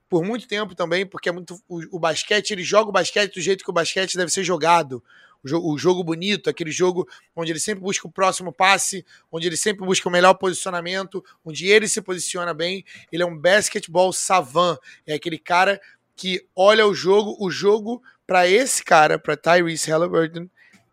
por 0.10 0.26
muito 0.26 0.46
tempo 0.46 0.76
também, 0.76 1.06
porque 1.06 1.30
é 1.30 1.32
muito 1.32 1.56
o, 1.70 1.96
o, 1.96 2.00
basquete, 2.00 2.52
ele 2.52 2.64
joga 2.64 2.90
o 2.90 2.92
basquete 2.92 3.36
do 3.36 3.42
jeito 3.42 3.64
que 3.64 3.70
o 3.70 3.74
basquete 3.74 4.18
deve 4.18 4.30
ser 4.30 4.44
jogado. 4.44 5.02
O 5.42 5.48
jogo, 5.48 5.74
o 5.74 5.78
jogo 5.78 6.04
bonito, 6.04 6.50
aquele 6.50 6.70
jogo 6.70 7.08
onde 7.34 7.52
ele 7.52 7.60
sempre 7.60 7.82
busca 7.82 8.06
o 8.08 8.12
próximo 8.12 8.52
passe, 8.52 9.06
onde 9.32 9.48
ele 9.48 9.56
sempre 9.56 9.86
busca 9.86 10.08
o 10.10 10.12
melhor 10.12 10.34
posicionamento, 10.34 11.24
onde 11.46 11.66
ele 11.66 11.88
se 11.88 12.02
posiciona 12.02 12.54
bem. 12.54 12.84
Ele 13.10 13.24
é 13.24 13.26
um 13.26 13.38
basketball 13.38 14.12
savant, 14.12 14.78
é 15.08 15.14
aquele 15.14 15.40
cara 15.40 15.80
que 16.16 16.46
olha 16.54 16.86
o 16.86 16.94
jogo, 16.94 17.38
o 17.40 17.50
jogo 17.50 18.04
para 18.28 18.48
esse 18.48 18.84
cara, 18.84 19.18
para 19.18 19.38
Tyrese 19.38 19.90
Halliburton, 19.90 20.48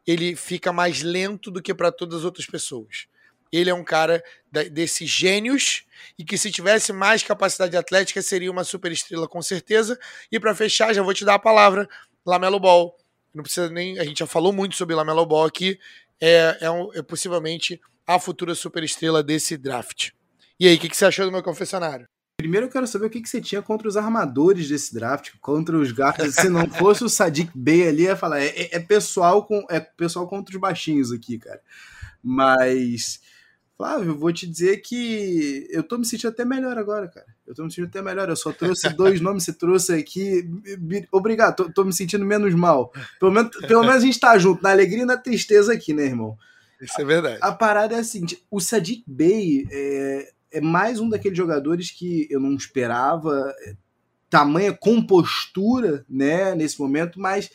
ele 0.08 0.34
fica 0.34 0.72
mais 0.72 1.02
lento 1.02 1.50
do 1.50 1.60
que 1.60 1.74
para 1.74 1.92
todas 1.92 2.20
as 2.20 2.24
outras 2.24 2.46
pessoas. 2.46 3.06
Ele 3.52 3.68
é 3.68 3.74
um 3.74 3.84
cara 3.84 4.24
desses 4.72 5.06
gênios 5.06 5.84
e 6.18 6.24
que 6.24 6.38
se 6.38 6.50
tivesse 6.50 6.94
mais 6.94 7.22
capacidade 7.22 7.76
atlética 7.76 8.22
seria 8.22 8.50
uma 8.50 8.64
super 8.64 8.90
estrela 8.90 9.28
com 9.28 9.42
certeza. 9.42 9.98
E 10.32 10.40
para 10.40 10.54
fechar, 10.54 10.94
já 10.94 11.02
vou 11.02 11.12
te 11.12 11.26
dar 11.26 11.34
a 11.34 11.38
palavra, 11.38 11.86
Lamelo 12.24 12.58
Ball. 12.58 12.96
Não 13.34 13.42
precisa 13.42 13.68
nem, 13.68 13.98
a 13.98 14.04
gente 14.04 14.20
já 14.20 14.26
falou 14.26 14.50
muito 14.50 14.76
sobre 14.76 14.94
Lamelo 14.94 15.26
Ball 15.26 15.44
aqui. 15.44 15.78
É, 16.18 16.56
é, 16.62 16.70
um, 16.70 16.90
é 16.94 17.02
possivelmente 17.02 17.78
a 18.06 18.18
futura 18.18 18.54
super 18.54 18.82
estrela 18.82 19.22
desse 19.22 19.58
draft. 19.58 20.12
E 20.58 20.66
aí, 20.66 20.76
o 20.76 20.78
que, 20.78 20.88
que 20.88 20.96
você 20.96 21.04
achou 21.04 21.26
do 21.26 21.32
meu 21.32 21.42
confessionário? 21.42 22.08
Primeiro 22.38 22.66
eu 22.66 22.70
quero 22.70 22.86
saber 22.86 23.06
o 23.06 23.10
que, 23.10 23.20
que 23.20 23.28
você 23.28 23.40
tinha 23.40 23.60
contra 23.60 23.88
os 23.88 23.96
armadores 23.96 24.68
desse 24.68 24.94
draft, 24.94 25.32
contra 25.40 25.76
os 25.76 25.90
guards. 25.90 26.36
Se 26.36 26.48
não 26.48 26.70
fosse 26.70 27.02
o 27.02 27.08
Sadiq 27.08 27.50
Bey 27.52 27.88
ali, 27.88 28.04
ia 28.04 28.14
falar, 28.14 28.40
é, 28.40 28.68
é, 28.70 28.78
pessoal 28.78 29.44
com, 29.44 29.66
é 29.68 29.80
pessoal 29.80 30.28
contra 30.28 30.54
os 30.54 30.60
baixinhos 30.60 31.10
aqui, 31.10 31.36
cara. 31.36 31.60
Mas, 32.22 33.20
Flávio, 33.76 34.16
vou 34.16 34.32
te 34.32 34.46
dizer 34.46 34.76
que 34.76 35.66
eu 35.68 35.82
tô 35.82 35.98
me 35.98 36.06
sentindo 36.06 36.30
até 36.30 36.44
melhor 36.44 36.78
agora, 36.78 37.08
cara. 37.08 37.26
Eu 37.44 37.56
tô 37.56 37.64
me 37.64 37.70
sentindo 37.72 37.88
até 37.88 38.00
melhor. 38.00 38.28
Eu 38.28 38.36
só 38.36 38.52
trouxe 38.52 38.88
dois 38.94 39.20
nomes, 39.20 39.42
você 39.42 39.52
trouxe 39.52 39.92
aqui. 39.94 40.48
Obrigado, 41.10 41.56
tô, 41.56 41.72
tô, 41.72 41.84
me 41.84 41.92
sentindo 41.92 42.24
menos 42.24 42.54
mal. 42.54 42.92
Pelo 43.18 43.32
menos, 43.32 43.50
pelo 43.66 43.80
menos 43.80 43.96
a 43.96 44.06
gente 44.06 44.20
tá 44.20 44.38
junto, 44.38 44.62
na 44.62 44.70
alegria 44.70 45.02
e 45.02 45.06
na 45.06 45.16
tristeza 45.16 45.72
aqui, 45.72 45.92
né, 45.92 46.04
irmão? 46.04 46.38
Isso 46.80 47.00
é 47.00 47.04
verdade. 47.04 47.40
A, 47.42 47.48
a 47.48 47.52
parada 47.52 47.96
é 47.96 47.98
a 47.98 48.04
seguinte: 48.04 48.40
o 48.48 48.60
Sadiq 48.60 49.02
Bey 49.08 49.66
é, 49.72 50.32
é 50.52 50.60
mais 50.60 51.00
um 51.00 51.08
daqueles 51.08 51.36
jogadores 51.36 51.90
que 51.90 52.26
eu 52.30 52.40
não 52.40 52.54
esperava 52.54 53.54
é, 53.60 53.76
tamanha 54.30 54.72
compostura, 54.72 56.04
né, 56.08 56.54
nesse 56.54 56.80
momento, 56.80 57.20
mas 57.20 57.50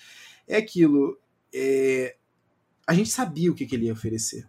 é 0.48 0.58
aquilo. 0.58 1.18
É, 1.54 2.16
a 2.86 2.94
gente 2.94 3.10
sabia 3.10 3.52
o 3.52 3.56
que, 3.56 3.66
que 3.66 3.76
ele 3.76 3.86
ia 3.86 3.94
oferecer. 3.94 4.48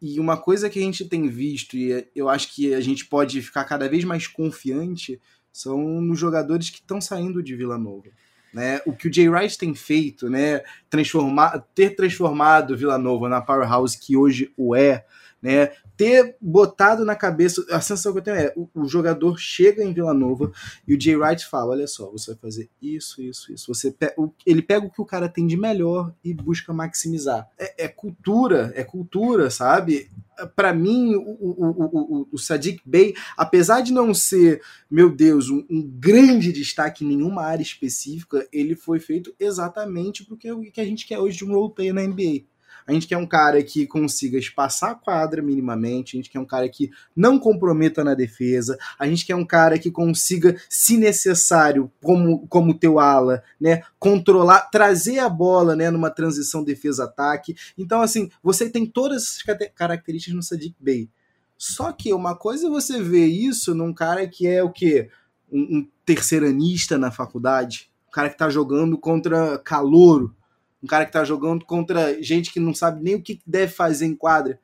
E 0.00 0.20
uma 0.20 0.36
coisa 0.36 0.68
que 0.68 0.78
a 0.78 0.82
gente 0.82 1.04
tem 1.06 1.28
visto, 1.28 1.76
e 1.76 2.06
eu 2.14 2.28
acho 2.28 2.54
que 2.54 2.74
a 2.74 2.80
gente 2.80 3.06
pode 3.06 3.40
ficar 3.42 3.64
cada 3.64 3.88
vez 3.88 4.04
mais 4.04 4.26
confiante, 4.26 5.20
são 5.52 6.00
nos 6.00 6.18
jogadores 6.18 6.68
que 6.68 6.78
estão 6.78 7.00
saindo 7.00 7.42
de 7.42 7.56
Vila 7.56 7.78
Nova. 7.78 8.10
Né? 8.52 8.80
O 8.86 8.92
que 8.92 9.08
o 9.08 9.12
Jay 9.12 9.28
Rice 9.28 9.58
tem 9.58 9.74
feito, 9.74 10.30
né? 10.30 10.62
Transformar, 10.88 11.58
ter 11.74 11.96
transformado 11.96 12.76
Vila 12.76 12.96
Nova 12.98 13.28
na 13.28 13.40
powerhouse 13.40 13.98
que 13.98 14.16
hoje 14.16 14.52
o 14.56 14.74
é, 14.74 15.04
né? 15.46 15.70
Ter 15.96 16.36
botado 16.40 17.04
na 17.04 17.14
cabeça, 17.14 17.64
a 17.70 17.80
sensação 17.80 18.12
que 18.12 18.18
eu 18.18 18.22
tenho 18.22 18.36
é, 18.36 18.52
o, 18.56 18.68
o, 18.74 18.88
jogador 18.88 19.38
chega 19.38 19.82
em 19.82 19.94
Vila 19.94 20.12
Nova 20.12 20.50
e 20.86 20.94
o 20.94 21.00
Jay 21.00 21.16
Wright 21.16 21.46
fala, 21.46 21.70
olha 21.70 21.86
só, 21.86 22.10
você 22.10 22.32
vai 22.32 22.40
fazer 22.40 22.68
isso, 22.82 23.22
isso, 23.22 23.52
isso. 23.52 23.72
Você 23.72 23.92
pe 23.92 24.12
ele 24.44 24.60
pega 24.60 24.84
o 24.84 24.90
que 24.90 25.00
o 25.00 25.06
cara 25.06 25.28
tem 25.28 25.46
de 25.46 25.56
melhor 25.56 26.12
e 26.24 26.34
busca 26.34 26.72
maximizar. 26.72 27.48
É, 27.56 27.84
é 27.84 27.88
cultura, 27.88 28.72
é 28.74 28.82
cultura, 28.82 29.48
sabe? 29.48 30.10
para 30.54 30.74
mim, 30.74 31.14
o, 31.14 31.22
o, 31.22 31.70
o, 31.70 32.28
o, 32.32 32.38
Sadiq 32.38 32.82
Bey, 32.84 33.14
apesar 33.38 33.80
de 33.80 33.90
não 33.90 34.12
ser, 34.12 34.60
meu 34.90 35.08
Deus, 35.08 35.48
um, 35.48 35.64
um, 35.70 35.82
grande 35.82 36.52
destaque 36.52 37.04
em 37.04 37.08
nenhuma 37.08 37.42
área 37.42 37.62
específica, 37.62 38.46
ele 38.52 38.74
foi 38.74 39.00
feito 39.00 39.34
exatamente 39.40 40.26
porque 40.26 40.52
o 40.52 40.60
que 40.60 40.80
a 40.80 40.84
gente 40.84 41.06
quer 41.06 41.18
hoje 41.18 41.38
de 41.38 41.44
um 41.46 41.54
roleplay 41.54 41.90
na 41.90 42.02
NBA. 42.02 42.44
A 42.86 42.92
gente 42.92 43.08
quer 43.08 43.16
um 43.16 43.26
cara 43.26 43.62
que 43.62 43.86
consiga 43.86 44.38
espaçar 44.38 44.90
a 44.92 44.94
quadra 44.94 45.42
minimamente, 45.42 46.16
a 46.16 46.18
gente 46.18 46.30
quer 46.30 46.38
um 46.38 46.44
cara 46.44 46.68
que 46.68 46.90
não 47.16 47.38
comprometa 47.38 48.04
na 48.04 48.14
defesa, 48.14 48.78
a 48.96 49.08
gente 49.08 49.26
quer 49.26 49.34
um 49.34 49.44
cara 49.44 49.76
que 49.78 49.90
consiga, 49.90 50.56
se 50.68 50.96
necessário, 50.96 51.90
como, 52.00 52.46
como 52.46 52.78
teu 52.78 53.00
ala, 53.00 53.42
né, 53.60 53.82
controlar, 53.98 54.70
trazer 54.70 55.18
a 55.18 55.28
bola, 55.28 55.74
né, 55.74 55.90
numa 55.90 56.10
transição 56.10 56.62
defesa-ataque. 56.62 57.56
Então, 57.76 58.00
assim, 58.00 58.30
você 58.40 58.70
tem 58.70 58.86
todas 58.86 59.22
essas 59.22 59.42
características 59.74 60.36
no 60.36 60.42
Sadiq 60.42 60.76
Bey. 60.78 61.10
Só 61.58 61.90
que 61.90 62.12
uma 62.12 62.36
coisa 62.36 62.66
é 62.66 62.70
você 62.70 63.02
ver 63.02 63.26
isso 63.26 63.74
num 63.74 63.92
cara 63.92 64.28
que 64.28 64.46
é 64.46 64.62
o 64.62 64.70
quê? 64.70 65.10
Um, 65.50 65.78
um 65.78 65.88
terceiranista 66.04 66.98
na 66.98 67.10
faculdade, 67.10 67.90
um 68.06 68.10
cara 68.12 68.28
que 68.28 68.38
tá 68.38 68.48
jogando 68.48 68.98
contra 68.98 69.58
calouro, 69.58 70.34
um 70.82 70.86
cara 70.86 71.06
que 71.06 71.12
tá 71.12 71.24
jogando 71.24 71.64
contra 71.64 72.22
gente 72.22 72.52
que 72.52 72.60
não 72.60 72.74
sabe 72.74 73.02
nem 73.02 73.14
o 73.14 73.22
que 73.22 73.40
deve 73.46 73.72
fazer 73.72 74.06
em 74.06 74.14
quadra. 74.14 74.60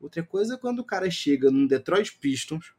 Outra 0.00 0.22
coisa 0.22 0.54
é 0.54 0.58
quando 0.58 0.80
o 0.80 0.84
cara 0.84 1.10
chega 1.10 1.50
num 1.50 1.66
Detroit 1.66 2.16
Pistons, 2.20 2.72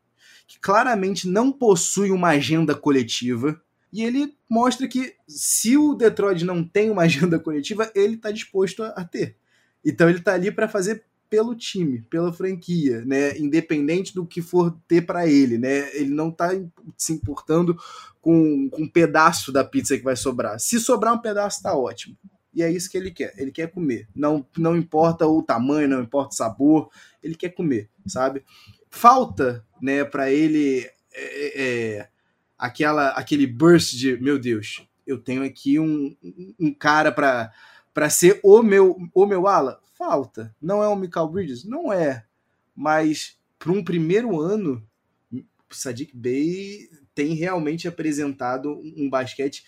que 0.48 0.60
claramente 0.60 1.28
não 1.28 1.52
possui 1.52 2.12
uma 2.12 2.30
agenda 2.30 2.74
coletiva, 2.76 3.62
e 3.92 4.04
ele 4.04 4.36
mostra 4.50 4.88
que 4.88 5.16
se 5.28 5.78
o 5.78 5.94
Detroit 5.94 6.44
não 6.44 6.64
tem 6.64 6.90
uma 6.90 7.04
agenda 7.04 7.40
coletiva, 7.40 7.92
ele 7.96 8.16
está 8.16 8.32
disposto 8.32 8.84
a, 8.84 9.04
ter. 9.04 9.36
Então 9.84 10.10
ele 10.10 10.20
está 10.20 10.34
ali 10.34 10.52
para 10.52 10.68
fazer 10.68 11.04
pelo 11.30 11.56
time, 11.56 12.02
pela 12.04 12.32
franquia, 12.32 13.04
né? 13.04 13.38
Independente 13.38 14.16
do 14.16 14.26
que 14.26 14.42
for 14.42 14.78
ter 14.88 15.02
para 15.02 15.28
ele, 15.28 15.58
né? 15.58 15.94
Ele 15.94 16.10
não 16.10 16.30
está 16.30 16.52
se 16.98 17.12
importando 17.12 17.78
com, 18.22 18.70
com 18.70 18.84
um 18.84 18.90
pedaço 18.90 19.52
da 19.52 19.64
pizza 19.64 19.98
que 19.98 20.04
vai 20.04 20.16
sobrar. 20.16 20.58
Se 20.60 20.80
sobrar 20.80 21.14
um 21.14 21.22
pedaço, 21.22 21.62
tá 21.62 21.76
ótimo 21.76 22.16
e 22.58 22.64
é 22.64 22.72
isso 22.72 22.90
que 22.90 22.98
ele 22.98 23.12
quer. 23.12 23.36
Ele 23.38 23.52
quer 23.52 23.70
comer. 23.70 24.10
Não, 24.16 24.44
não 24.58 24.76
importa 24.76 25.28
o 25.28 25.44
tamanho, 25.44 25.88
não 25.88 26.02
importa 26.02 26.34
o 26.34 26.38
sabor, 26.38 26.90
ele 27.22 27.36
quer 27.36 27.50
comer, 27.50 27.88
sabe? 28.08 28.44
Falta, 28.90 29.64
né, 29.80 30.04
para 30.04 30.32
ele 30.32 30.80
é, 30.80 30.90
é, 31.14 31.98
é, 31.98 32.10
aquela, 32.58 33.10
aquele 33.10 33.46
burst 33.46 33.96
de, 33.96 34.18
meu 34.18 34.40
Deus, 34.40 34.84
eu 35.06 35.20
tenho 35.20 35.44
aqui 35.44 35.80
um, 35.80 36.18
um 36.60 36.74
cara 36.74 37.12
para 37.12 37.54
para 37.94 38.10
ser 38.10 38.40
o 38.44 38.64
meu 38.64 38.98
o 39.14 39.26
meu 39.28 39.48
ala. 39.48 39.80
Falta. 39.94 40.56
Não 40.60 40.84
é 40.84 40.88
o 40.88 40.96
Michael 40.96 41.28
Bridges, 41.28 41.64
não 41.64 41.94
é. 41.94 42.26
Mas 42.76 43.38
para 43.60 43.72
um 43.72 43.84
primeiro 43.84 44.42
ano, 44.42 44.84
o 45.32 45.44
Sadiq 45.70 46.18
Bey 46.18 46.90
tem 47.14 47.36
realmente 47.36 47.88
apresentado 47.88 48.82
um 48.98 49.08
basquete 49.08 49.64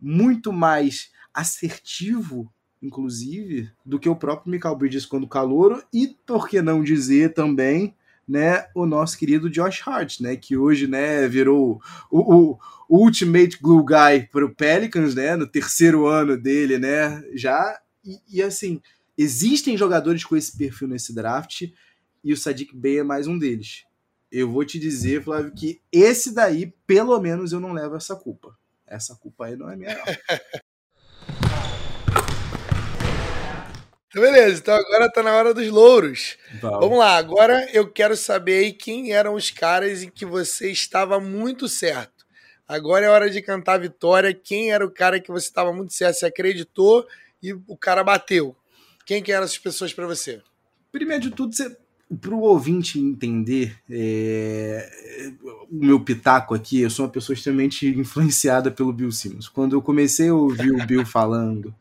muito 0.00 0.52
mais 0.52 1.11
assertivo, 1.34 2.52
inclusive, 2.82 3.70
do 3.84 3.98
que 3.98 4.08
o 4.08 4.16
próprio 4.16 4.50
Michael 4.50 4.76
Bridges 4.76 5.06
quando 5.06 5.28
calouro, 5.28 5.82
e 5.92 6.16
por 6.26 6.48
que 6.48 6.60
não 6.60 6.82
dizer 6.82 7.32
também, 7.32 7.94
né, 8.26 8.66
o 8.74 8.86
nosso 8.86 9.18
querido 9.18 9.50
Josh 9.50 9.82
Hart, 9.86 10.20
né, 10.20 10.36
que 10.36 10.56
hoje, 10.56 10.86
né, 10.86 11.26
virou 11.28 11.80
o, 12.10 12.20
o, 12.20 12.58
o 12.88 13.04
ultimate 13.04 13.58
glue 13.60 13.84
guy 13.84 14.28
para 14.30 14.44
o 14.44 14.54
Pelicans, 14.54 15.14
né, 15.14 15.36
no 15.36 15.46
terceiro 15.46 16.06
ano 16.06 16.36
dele, 16.36 16.78
né, 16.78 17.22
já, 17.34 17.80
e, 18.04 18.18
e, 18.28 18.42
assim, 18.42 18.80
existem 19.16 19.76
jogadores 19.76 20.24
com 20.24 20.36
esse 20.36 20.56
perfil 20.56 20.88
nesse 20.88 21.14
draft, 21.14 21.62
e 22.24 22.32
o 22.32 22.36
Sadiq 22.36 22.74
Bey 22.74 22.98
é 22.98 23.02
mais 23.02 23.26
um 23.26 23.38
deles. 23.38 23.84
Eu 24.30 24.50
vou 24.50 24.64
te 24.64 24.78
dizer, 24.78 25.22
Flávio, 25.22 25.52
que 25.52 25.80
esse 25.90 26.32
daí, 26.32 26.72
pelo 26.86 27.20
menos, 27.20 27.52
eu 27.52 27.60
não 27.60 27.72
levo 27.72 27.96
essa 27.96 28.16
culpa. 28.16 28.56
Essa 28.86 29.14
culpa 29.14 29.46
aí 29.46 29.56
não 29.56 29.68
é 29.68 29.76
minha. 29.76 29.96
Então, 34.12 34.22
beleza, 34.22 34.60
então 34.60 34.74
agora 34.74 35.10
tá 35.10 35.22
na 35.22 35.32
hora 35.32 35.54
dos 35.54 35.66
louros. 35.68 36.36
Vamos 36.60 36.98
lá, 36.98 37.16
agora 37.16 37.66
eu 37.72 37.90
quero 37.90 38.14
saber 38.14 38.58
aí 38.58 38.72
quem 38.72 39.10
eram 39.10 39.34
os 39.34 39.50
caras 39.50 40.02
em 40.02 40.10
que 40.10 40.26
você 40.26 40.70
estava 40.70 41.18
muito 41.18 41.66
certo. 41.66 42.26
Agora 42.68 43.06
é 43.06 43.08
hora 43.08 43.30
de 43.30 43.40
cantar 43.40 43.74
a 43.74 43.78
vitória. 43.78 44.34
Quem 44.34 44.70
era 44.70 44.84
o 44.84 44.90
cara 44.90 45.18
que 45.18 45.30
você 45.30 45.46
estava 45.46 45.72
muito 45.72 45.94
certo? 45.94 46.16
Você 46.18 46.26
acreditou 46.26 47.06
e 47.42 47.54
o 47.54 47.74
cara 47.74 48.04
bateu. 48.04 48.54
Quem 49.06 49.22
que 49.22 49.32
eram 49.32 49.44
essas 49.44 49.56
pessoas 49.58 49.94
para 49.94 50.06
você? 50.06 50.42
Primeiro 50.92 51.22
de 51.22 51.30
tudo, 51.30 51.56
você, 51.56 51.74
para 52.20 52.34
o 52.34 52.42
ouvinte 52.42 52.98
entender 53.00 53.78
é, 53.90 54.90
o 55.70 55.74
meu 55.74 55.98
pitaco 56.00 56.54
aqui, 56.54 56.82
eu 56.82 56.90
sou 56.90 57.06
uma 57.06 57.10
pessoa 57.12 57.32
extremamente 57.32 57.86
influenciada 57.98 58.70
pelo 58.70 58.92
Bill 58.92 59.10
Simmons. 59.10 59.48
Quando 59.48 59.74
eu 59.74 59.80
comecei 59.80 60.28
a 60.28 60.34
ouvir 60.34 60.70
o 60.70 60.86
Bill 60.86 61.06
falando 61.06 61.74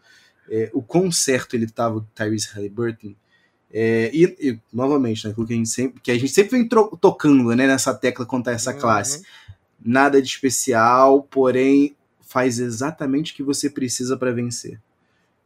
é, 0.51 0.69
o 0.73 0.81
quão 0.81 1.09
certo 1.09 1.55
ele 1.55 1.63
estava 1.63 2.01
do 2.01 2.07
Tyrese 2.13 2.49
Halliburton. 2.53 3.15
É, 3.73 4.11
e, 4.13 4.25
e, 4.37 4.59
novamente, 4.71 5.25
né, 5.25 5.33
que 5.33 5.41
a 5.41 5.55
gente 5.55 5.69
sempre, 5.69 6.01
que 6.01 6.11
a 6.11 6.17
gente 6.17 6.33
sempre 6.33 6.57
vem 6.57 6.67
tocando 6.67 7.55
né, 7.55 7.65
nessa 7.65 7.93
tecla 7.93 8.25
contra 8.25 8.51
essa 8.51 8.73
uhum. 8.73 8.79
classe. 8.79 9.23
Nada 9.83 10.21
de 10.21 10.27
especial, 10.27 11.23
porém 11.23 11.95
faz 12.19 12.59
exatamente 12.59 13.31
o 13.31 13.35
que 13.35 13.43
você 13.43 13.69
precisa 13.69 14.17
para 14.17 14.33
vencer. 14.33 14.79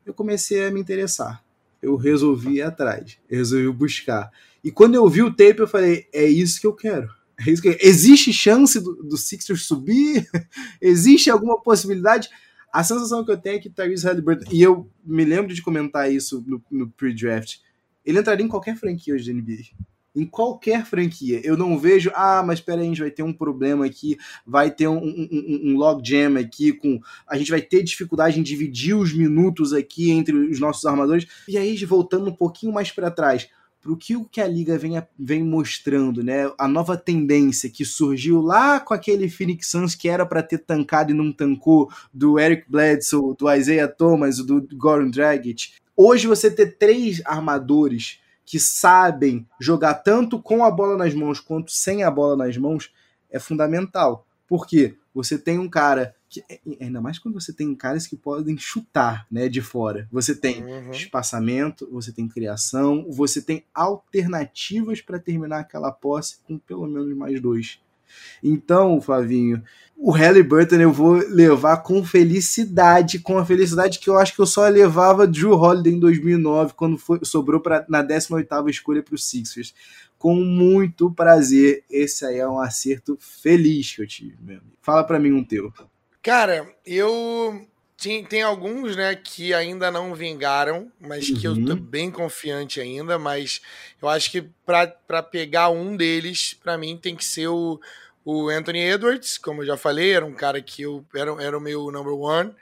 Eu 0.03 0.13
comecei 0.13 0.65
a 0.65 0.71
me 0.71 0.81
interessar. 0.81 1.43
Eu 1.81 1.95
resolvi 1.95 2.55
ir 2.55 2.61
atrás, 2.63 3.19
eu 3.29 3.37
resolvi 3.37 3.71
buscar. 3.71 4.31
E 4.63 4.71
quando 4.71 4.95
eu 4.95 5.07
vi 5.07 5.21
o 5.21 5.29
tape, 5.29 5.59
eu 5.59 5.67
falei: 5.67 6.07
é 6.11 6.25
isso 6.25 6.59
que 6.59 6.65
eu 6.65 6.73
quero. 6.73 7.13
É 7.37 7.51
isso 7.51 7.61
que... 7.61 7.77
Existe 7.81 8.33
chance 8.33 8.79
do, 8.79 8.95
do 9.03 9.17
Sixers 9.17 9.65
subir? 9.65 10.27
Existe 10.81 11.29
alguma 11.29 11.61
possibilidade? 11.61 12.29
A 12.75 12.83
sensação 12.83 13.23
que 13.23 13.31
eu 13.31 13.37
tenho 13.37 13.55
é 13.55 13.59
que 13.59 13.69
Tyrese 13.69 14.05
Halliburton, 14.05 14.51
e 14.51 14.61
eu 14.61 14.91
me 15.01 15.23
lembro 15.23 15.53
de 15.53 15.61
comentar 15.61 16.11
isso 16.11 16.43
no, 16.45 16.61
no 16.69 16.89
pre-draft, 16.89 17.59
ele 18.03 18.19
entraria 18.19 18.45
em 18.45 18.49
qualquer 18.49 18.75
franquia 18.75 19.13
hoje 19.13 19.31
da 19.31 19.39
NBA. 19.39 19.63
Em 20.13 20.25
qualquer 20.25 20.85
franquia. 20.85 21.39
Eu 21.41 21.55
não 21.55 21.79
vejo, 21.79 22.11
ah, 22.13 22.43
mas 22.45 22.59
espera 22.59 22.81
aí, 22.81 22.85
a 22.85 22.89
gente 22.89 22.99
vai 22.99 23.11
ter 23.11 23.23
um 23.23 23.31
problema 23.31 23.85
aqui, 23.85 24.17
vai 24.45 24.69
ter 24.69 24.89
um, 24.89 24.97
um, 24.97 25.71
um 25.71 25.77
log 25.77 26.05
jam 26.05 26.35
aqui, 26.35 26.73
com 26.73 26.99
a 27.25 27.37
gente 27.37 27.49
vai 27.49 27.61
ter 27.61 27.81
dificuldade 27.81 28.41
em 28.41 28.43
dividir 28.43 28.93
os 28.93 29.13
minutos 29.13 29.71
aqui 29.71 30.11
entre 30.11 30.35
os 30.35 30.59
nossos 30.59 30.85
armadores. 30.85 31.25
E 31.47 31.57
aí, 31.57 31.77
voltando 31.85 32.29
um 32.29 32.35
pouquinho 32.35 32.73
mais 32.73 32.91
para 32.91 33.09
trás, 33.09 33.47
para 33.85 33.93
o 33.93 33.97
que, 33.97 34.19
que 34.31 34.41
a 34.41 34.47
liga 34.47 34.79
vem, 34.79 34.99
vem 35.17 35.43
mostrando, 35.43 36.23
né? 36.23 36.51
A 36.57 36.67
nova 36.67 36.97
tendência 36.97 37.69
que 37.69 37.85
surgiu 37.85 38.41
lá 38.41 38.79
com 38.79 38.95
aquele 38.95 39.29
Phoenix 39.29 39.69
Suns 39.69 39.93
que 39.93 40.09
era 40.09 40.25
para 40.25 40.41
ter 40.41 40.57
tancado 40.57 41.11
e 41.11 41.13
não 41.13 41.31
tancou, 41.31 41.91
do 42.11 42.39
Eric 42.39 42.65
Bledsoe, 42.67 43.35
do 43.37 43.53
Isaiah 43.53 43.87
Thomas, 43.87 44.37
do 44.37 44.67
Goran 44.75 45.11
Dragic. 45.11 45.73
Hoje 45.95 46.25
você 46.25 46.49
ter 46.49 46.79
três 46.79 47.21
armadores 47.25 48.19
que 48.43 48.59
sabem 48.59 49.47
jogar 49.61 49.93
tanto 49.93 50.41
com 50.41 50.65
a 50.65 50.71
bola 50.71 50.97
nas 50.97 51.13
mãos 51.13 51.39
quanto 51.39 51.71
sem 51.71 52.01
a 52.01 52.09
bola 52.09 52.35
nas 52.35 52.57
mãos 52.57 52.91
é 53.29 53.37
fundamental. 53.37 54.25
Porque 54.47 54.95
você 55.13 55.37
tem 55.37 55.59
um 55.59 55.69
cara 55.69 56.15
que, 56.35 56.43
é, 56.49 56.59
ainda 56.81 56.99
mais 56.99 57.17
quando 57.17 57.39
você 57.39 57.53
tem 57.53 57.73
caras 57.75 58.05
que 58.05 58.17
podem 58.17 58.57
chutar, 58.57 59.25
né, 59.31 59.47
de 59.47 59.61
fora. 59.61 60.07
Você 60.11 60.35
tem 60.35 60.63
uhum. 60.63 60.91
espaçamento, 60.91 61.87
você 61.91 62.11
tem 62.11 62.27
criação, 62.27 63.05
você 63.09 63.41
tem 63.41 63.63
alternativas 63.73 65.01
para 65.01 65.19
terminar 65.19 65.59
aquela 65.59 65.91
posse 65.91 66.37
com 66.43 66.57
pelo 66.57 66.87
menos 66.87 67.15
mais 67.15 67.39
dois. 67.39 67.79
Então, 68.43 69.01
Flavinho, 69.01 69.63
o 69.97 70.11
Halliburton 70.11 70.75
eu 70.75 70.91
vou 70.91 71.13
levar 71.29 71.77
com 71.77 72.03
felicidade, 72.03 73.19
com 73.19 73.37
a 73.37 73.45
felicidade 73.45 73.99
que 73.99 74.09
eu 74.09 74.17
acho 74.17 74.35
que 74.35 74.41
eu 74.41 74.45
só 74.45 74.67
levava 74.67 75.27
Drew 75.27 75.53
Holiday 75.53 75.93
em 75.93 75.99
2009, 75.99 76.73
quando 76.75 76.97
foi, 76.97 77.19
sobrou 77.23 77.59
pra, 77.59 77.85
na 77.89 78.03
18ª 78.03 78.69
escolha 78.69 79.01
para 79.01 79.15
os 79.15 79.27
Sixers. 79.27 79.73
Com 80.17 80.35
muito 80.35 81.11
prazer, 81.11 81.83
esse 81.89 82.25
aí 82.25 82.37
é 82.37 82.47
um 82.47 82.59
acerto 82.59 83.17
feliz 83.19 83.95
que 83.95 84.01
eu 84.01 84.07
tive, 84.07 84.37
meu 84.41 84.57
amigo. 84.57 84.75
Fala 84.81 85.03
para 85.03 85.19
mim 85.19 85.31
um 85.31 85.43
teu. 85.43 85.73
Cara, 86.25 86.67
eu 86.83 87.67
tem, 88.01 88.25
tem 88.25 88.41
alguns, 88.41 88.95
né, 88.95 89.13
que 89.13 89.53
ainda 89.53 89.91
não 89.91 90.15
vingaram, 90.15 90.91
mas 90.99 91.29
uhum. 91.29 91.35
que 91.35 91.47
eu 91.47 91.53
tô 91.53 91.73
uhum. 91.73 91.79
bem 91.79 92.09
confiante 92.09 92.81
ainda, 92.81 93.19
mas 93.19 93.61
eu 94.01 94.09
acho 94.09 94.31
que 94.31 94.41
para 94.65 95.21
pegar 95.21 95.69
um 95.69 95.95
deles, 95.95 96.55
para 96.55 96.79
mim 96.79 96.97
tem 96.97 97.15
que 97.15 97.23
ser 97.23 97.47
o 97.49 97.79
o 98.25 98.49
Anthony 98.49 98.79
Edwards, 98.79 99.37
como 99.37 99.61
eu 99.61 99.67
já 99.67 99.77
falei, 99.77 100.13
era 100.13 100.25
um 100.25 100.33
cara 100.33 100.59
que 100.59 100.81
eu 100.81 101.05
era, 101.13 101.31
era 101.43 101.55
o 101.55 101.61
meu 101.61 101.91
number 101.91 102.15
one. 102.15 102.55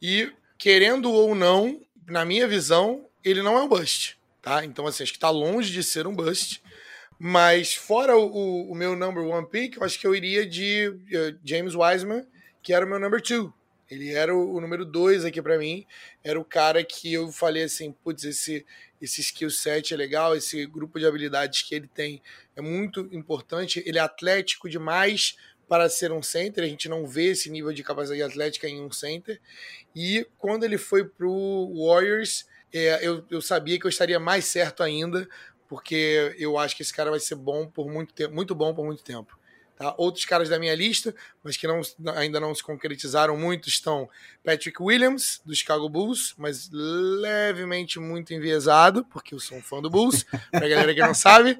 E, 0.00 0.30
querendo 0.58 1.10
ou 1.10 1.34
não, 1.34 1.80
na 2.06 2.22
minha 2.22 2.46
visão, 2.46 3.06
ele 3.24 3.40
não 3.40 3.56
é 3.56 3.62
um 3.62 3.68
bust. 3.68 4.18
Tá? 4.42 4.62
Então, 4.62 4.86
assim, 4.86 5.04
acho 5.04 5.12
que 5.12 5.16
está 5.16 5.30
longe 5.30 5.72
de 5.72 5.82
ser 5.82 6.06
um 6.06 6.14
bust. 6.14 6.62
Mas, 7.18 7.74
fora 7.74 8.14
o, 8.14 8.70
o, 8.70 8.74
meu 8.74 8.94
number 8.94 9.24
one 9.24 9.46
pick, 9.48 9.78
eu 9.78 9.84
acho 9.84 9.98
que 9.98 10.06
eu 10.06 10.14
iria 10.14 10.44
de 10.44 10.88
uh, 10.88 11.38
James 11.42 11.74
Wiseman, 11.74 12.26
que 12.66 12.72
era 12.72 12.84
o 12.84 12.88
meu 12.88 12.98
number 12.98 13.22
two. 13.22 13.54
Ele 13.88 14.12
era 14.12 14.34
o, 14.34 14.56
o 14.56 14.60
número 14.60 14.84
dois 14.84 15.24
aqui 15.24 15.40
para 15.40 15.56
mim. 15.56 15.86
Era 16.24 16.40
o 16.40 16.44
cara 16.44 16.82
que 16.82 17.12
eu 17.12 17.30
falei 17.30 17.62
assim: 17.62 17.92
putz, 17.92 18.24
esse, 18.24 18.66
esse 19.00 19.20
skill 19.20 19.50
set 19.50 19.94
é 19.94 19.96
legal, 19.96 20.34
esse 20.34 20.66
grupo 20.66 20.98
de 20.98 21.06
habilidades 21.06 21.62
que 21.62 21.76
ele 21.76 21.86
tem 21.86 22.20
é 22.56 22.60
muito 22.60 23.08
importante. 23.12 23.80
Ele 23.86 23.98
é 23.98 24.00
atlético 24.00 24.68
demais 24.68 25.36
para 25.68 25.88
ser 25.88 26.10
um 26.10 26.20
center, 26.20 26.64
a 26.64 26.66
gente 26.66 26.88
não 26.88 27.06
vê 27.06 27.26
esse 27.26 27.48
nível 27.48 27.72
de 27.72 27.84
capacidade 27.84 28.20
atlética 28.20 28.68
em 28.68 28.82
um 28.82 28.90
center. 28.90 29.40
E 29.94 30.26
quando 30.36 30.64
ele 30.64 30.76
foi 30.76 31.04
para 31.04 31.26
o 31.28 31.86
Warriors, 31.86 32.46
é, 32.72 33.06
eu, 33.06 33.24
eu 33.30 33.40
sabia 33.40 33.78
que 33.78 33.86
eu 33.86 33.90
estaria 33.90 34.18
mais 34.18 34.44
certo 34.44 34.82
ainda, 34.82 35.28
porque 35.68 36.34
eu 36.36 36.58
acho 36.58 36.74
que 36.74 36.82
esse 36.82 36.92
cara 36.92 37.10
vai 37.10 37.20
ser 37.20 37.36
bom 37.36 37.68
por 37.68 37.88
muito 37.88 38.12
tempo, 38.12 38.34
muito 38.34 38.56
bom 38.56 38.74
por 38.74 38.84
muito 38.84 39.04
tempo. 39.04 39.38
Tá? 39.76 39.94
Outros 39.98 40.24
caras 40.24 40.48
da 40.48 40.58
minha 40.58 40.74
lista, 40.74 41.14
mas 41.44 41.56
que 41.56 41.66
não, 41.66 41.82
ainda 42.14 42.40
não 42.40 42.54
se 42.54 42.62
concretizaram 42.62 43.36
muito, 43.36 43.68
estão 43.68 44.08
Patrick 44.42 44.82
Williams, 44.82 45.40
do 45.44 45.54
Chicago 45.54 45.86
Bulls, 45.88 46.34
mas 46.38 46.70
levemente 46.72 48.00
muito 48.00 48.32
enviesado, 48.32 49.04
porque 49.04 49.34
eu 49.34 49.40
sou 49.40 49.58
um 49.58 49.62
fã 49.62 49.82
do 49.82 49.90
Bulls, 49.90 50.24
pra 50.50 50.66
galera 50.66 50.94
que 50.94 51.00
não 51.00 51.12
sabe. 51.12 51.58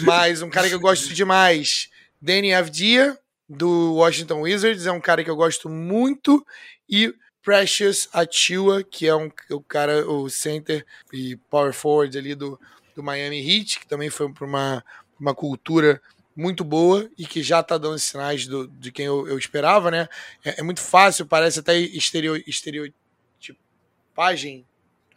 Mas 0.00 0.40
um 0.40 0.48
cara 0.48 0.68
que 0.68 0.74
eu 0.74 0.80
gosto 0.80 1.12
demais, 1.12 1.90
Danny 2.22 2.54
Avdia, 2.54 3.18
do 3.48 3.94
Washington 3.94 4.42
Wizards, 4.42 4.86
é 4.86 4.92
um 4.92 5.00
cara 5.00 5.24
que 5.24 5.30
eu 5.30 5.36
gosto 5.36 5.68
muito. 5.68 6.46
E 6.88 7.12
Precious 7.42 8.08
Achiuwa, 8.12 8.84
que 8.84 9.06
é 9.06 9.16
um, 9.16 9.30
o 9.50 9.60
cara, 9.60 10.08
o 10.08 10.28
center 10.30 10.86
e 11.12 11.34
power 11.50 11.72
forward 11.72 12.16
ali 12.16 12.34
do, 12.36 12.60
do 12.94 13.02
Miami 13.02 13.40
Heat, 13.40 13.80
que 13.80 13.86
também 13.88 14.10
foi 14.10 14.30
para 14.30 14.44
uma, 14.46 14.84
uma 15.18 15.34
cultura 15.34 16.00
muito 16.38 16.62
boa 16.62 17.10
e 17.18 17.26
que 17.26 17.42
já 17.42 17.58
está 17.58 17.76
dando 17.76 17.98
sinais 17.98 18.46
do, 18.46 18.68
de 18.68 18.92
quem 18.92 19.06
eu, 19.06 19.26
eu 19.26 19.36
esperava, 19.36 19.90
né? 19.90 20.08
É, 20.44 20.60
é, 20.60 20.62
muito 20.62 20.80
fácil, 20.80 21.26
parece 21.26 21.58
até 21.58 21.76
estereo, 21.76 22.36
estereotipagem, 22.46 24.64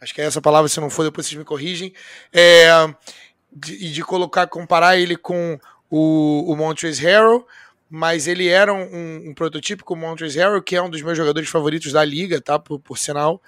acho 0.00 0.12
que 0.12 0.20
é 0.20 0.24
essa 0.24 0.42
palavra, 0.42 0.68
se 0.68 0.80
não 0.80 0.90
for, 0.90 1.04
depois 1.04 1.24
vocês 1.24 1.38
me 1.38 1.44
corrigem, 1.44 1.94
é, 2.32 2.72
de, 3.52 3.92
de 3.92 4.02
colocar, 4.02 4.48
comparar 4.48 4.98
ele 4.98 5.16
com 5.16 5.60
o, 5.88 6.52
o 6.52 6.56
Montrezl 6.56 7.06
Harrell, 7.06 7.46
mas 7.88 8.26
ele 8.26 8.48
era 8.48 8.74
um, 8.74 8.82
um, 8.82 9.28
um 9.28 9.34
prototipo 9.34 9.84
com 9.84 9.94
o 9.94 9.96
Montrezl 9.96 10.40
Harrell, 10.40 10.60
que 10.60 10.74
é 10.74 10.82
um 10.82 10.90
dos 10.90 11.02
meus 11.02 11.16
jogadores 11.16 11.48
favoritos 11.48 11.92
da 11.92 12.04
liga, 12.04 12.40
tá? 12.40 12.58
Por, 12.58 12.80
por 12.80 12.98
sinal 12.98 13.40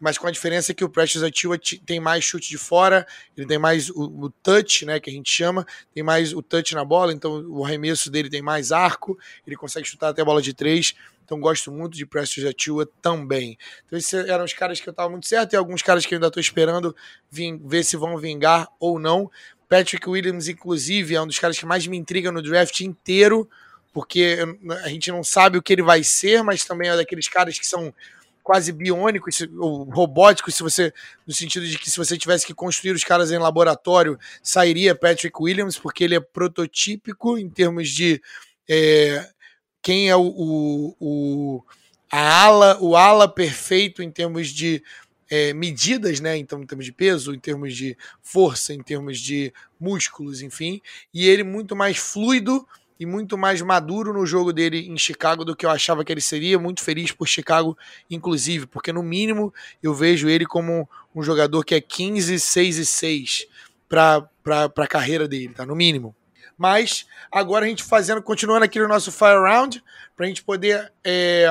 mas 0.00 0.16
com 0.16 0.26
a 0.26 0.30
diferença 0.30 0.72
que 0.72 0.82
o 0.82 0.88
Precious 0.88 1.22
Atua 1.22 1.60
tem 1.84 2.00
mais 2.00 2.24
chute 2.24 2.48
de 2.48 2.56
fora, 2.56 3.06
ele 3.36 3.46
tem 3.46 3.58
mais 3.58 3.90
o, 3.90 4.02
o, 4.02 4.30
touch, 4.30 4.86
né, 4.86 4.98
que 4.98 5.10
a 5.10 5.12
gente 5.12 5.30
chama, 5.30 5.66
tem 5.94 6.02
mais 6.02 6.32
o 6.32 6.40
touch 6.40 6.74
na 6.74 6.84
bola, 6.84 7.12
então 7.12 7.44
o 7.48 7.64
arremesso 7.64 8.10
dele 8.10 8.30
tem 8.30 8.40
mais 8.40 8.72
arco, 8.72 9.18
ele 9.46 9.54
consegue 9.56 9.86
chutar 9.86 10.08
até 10.08 10.22
a 10.22 10.24
bola 10.24 10.40
de 10.40 10.54
três, 10.54 10.94
então 11.22 11.38
gosto 11.38 11.70
muito 11.70 11.96
de 11.96 12.06
Precious 12.06 12.46
Atua 12.46 12.88
também. 13.02 13.58
Então 13.86 13.98
esses 13.98 14.14
eram 14.14 14.44
os 14.44 14.54
caras 14.54 14.80
que 14.80 14.88
eu 14.88 14.92
estava 14.92 15.10
muito 15.10 15.28
certo, 15.28 15.52
e 15.52 15.56
alguns 15.56 15.82
caras 15.82 16.06
que 16.06 16.14
eu 16.14 16.16
ainda 16.16 16.28
estou 16.28 16.40
esperando 16.40 16.96
vim, 17.30 17.60
ver 17.62 17.84
se 17.84 17.96
vão 17.96 18.16
vingar 18.16 18.68
ou 18.80 18.98
não. 18.98 19.30
Patrick 19.68 20.08
Williams, 20.08 20.48
inclusive, 20.48 21.14
é 21.14 21.22
um 21.22 21.26
dos 21.26 21.38
caras 21.38 21.58
que 21.58 21.66
mais 21.66 21.86
me 21.86 21.96
intriga 21.96 22.32
no 22.32 22.42
draft 22.42 22.80
inteiro, 22.80 23.48
porque 23.92 24.38
a 24.82 24.88
gente 24.88 25.10
não 25.12 25.22
sabe 25.22 25.58
o 25.58 25.62
que 25.62 25.72
ele 25.72 25.82
vai 25.82 26.02
ser, 26.02 26.42
mas 26.42 26.64
também 26.64 26.88
é 26.88 26.96
daqueles 26.96 27.28
caras 27.28 27.58
que 27.58 27.66
são 27.66 27.94
quase 28.50 28.72
biônico 28.72 29.30
ou 29.60 29.84
robótico, 29.84 30.50
se 30.50 30.60
você 30.60 30.92
no 31.24 31.32
sentido 31.32 31.64
de 31.64 31.78
que 31.78 31.88
se 31.88 31.96
você 31.96 32.18
tivesse 32.18 32.44
que 32.44 32.52
construir 32.52 32.90
os 32.90 33.04
caras 33.04 33.30
em 33.30 33.38
laboratório, 33.38 34.18
sairia 34.42 34.92
Patrick 34.92 35.40
Williams, 35.40 35.78
porque 35.78 36.02
ele 36.02 36.16
é 36.16 36.20
prototípico 36.20 37.38
em 37.38 37.48
termos 37.48 37.88
de 37.88 38.20
é, 38.68 39.24
quem 39.80 40.10
é 40.10 40.16
o, 40.16 40.22
o, 40.22 40.96
o, 40.98 41.64
a 42.10 42.42
ala, 42.42 42.78
o 42.80 42.96
ala 42.96 43.32
perfeito 43.32 44.02
em 44.02 44.10
termos 44.10 44.48
de 44.48 44.82
é, 45.30 45.54
medidas, 45.54 46.18
né? 46.18 46.36
Então, 46.36 46.60
em 46.60 46.66
termos 46.66 46.84
de 46.84 46.92
peso, 46.92 47.32
em 47.32 47.38
termos 47.38 47.76
de 47.76 47.96
força, 48.20 48.74
em 48.74 48.82
termos 48.82 49.20
de 49.20 49.54
músculos, 49.78 50.42
enfim, 50.42 50.82
e 51.14 51.28
ele 51.28 51.44
muito 51.44 51.76
mais 51.76 51.98
fluido 51.98 52.66
e 53.00 53.06
muito 53.06 53.38
mais 53.38 53.62
maduro 53.62 54.12
no 54.12 54.26
jogo 54.26 54.52
dele 54.52 54.86
em 54.86 54.98
Chicago 54.98 55.42
do 55.42 55.56
que 55.56 55.64
eu 55.64 55.70
achava 55.70 56.04
que 56.04 56.12
ele 56.12 56.20
seria. 56.20 56.58
Muito 56.58 56.82
feliz 56.82 57.10
por 57.10 57.26
Chicago, 57.26 57.76
inclusive, 58.10 58.66
porque 58.66 58.92
no 58.92 59.02
mínimo 59.02 59.54
eu 59.82 59.94
vejo 59.94 60.28
ele 60.28 60.44
como 60.44 60.86
um 61.14 61.22
jogador 61.22 61.64
que 61.64 61.74
é 61.74 61.80
15, 61.80 62.38
6 62.38 62.76
e 62.76 62.84
6 62.84 63.46
para 63.88 64.28
a 64.76 64.86
carreira 64.86 65.26
dele, 65.26 65.54
tá? 65.54 65.64
No 65.64 65.74
mínimo. 65.74 66.14
Mas 66.58 67.06
agora 67.32 67.64
a 67.64 67.68
gente 67.70 67.82
fazendo, 67.82 68.22
continuando 68.22 68.66
aqui 68.66 68.78
no 68.78 68.86
nosso 68.86 69.10
Fire 69.10 69.40
Round, 69.40 69.82
para 70.14 70.26
a 70.26 70.28
gente 70.28 70.42
poder 70.42 70.92
é, 71.02 71.46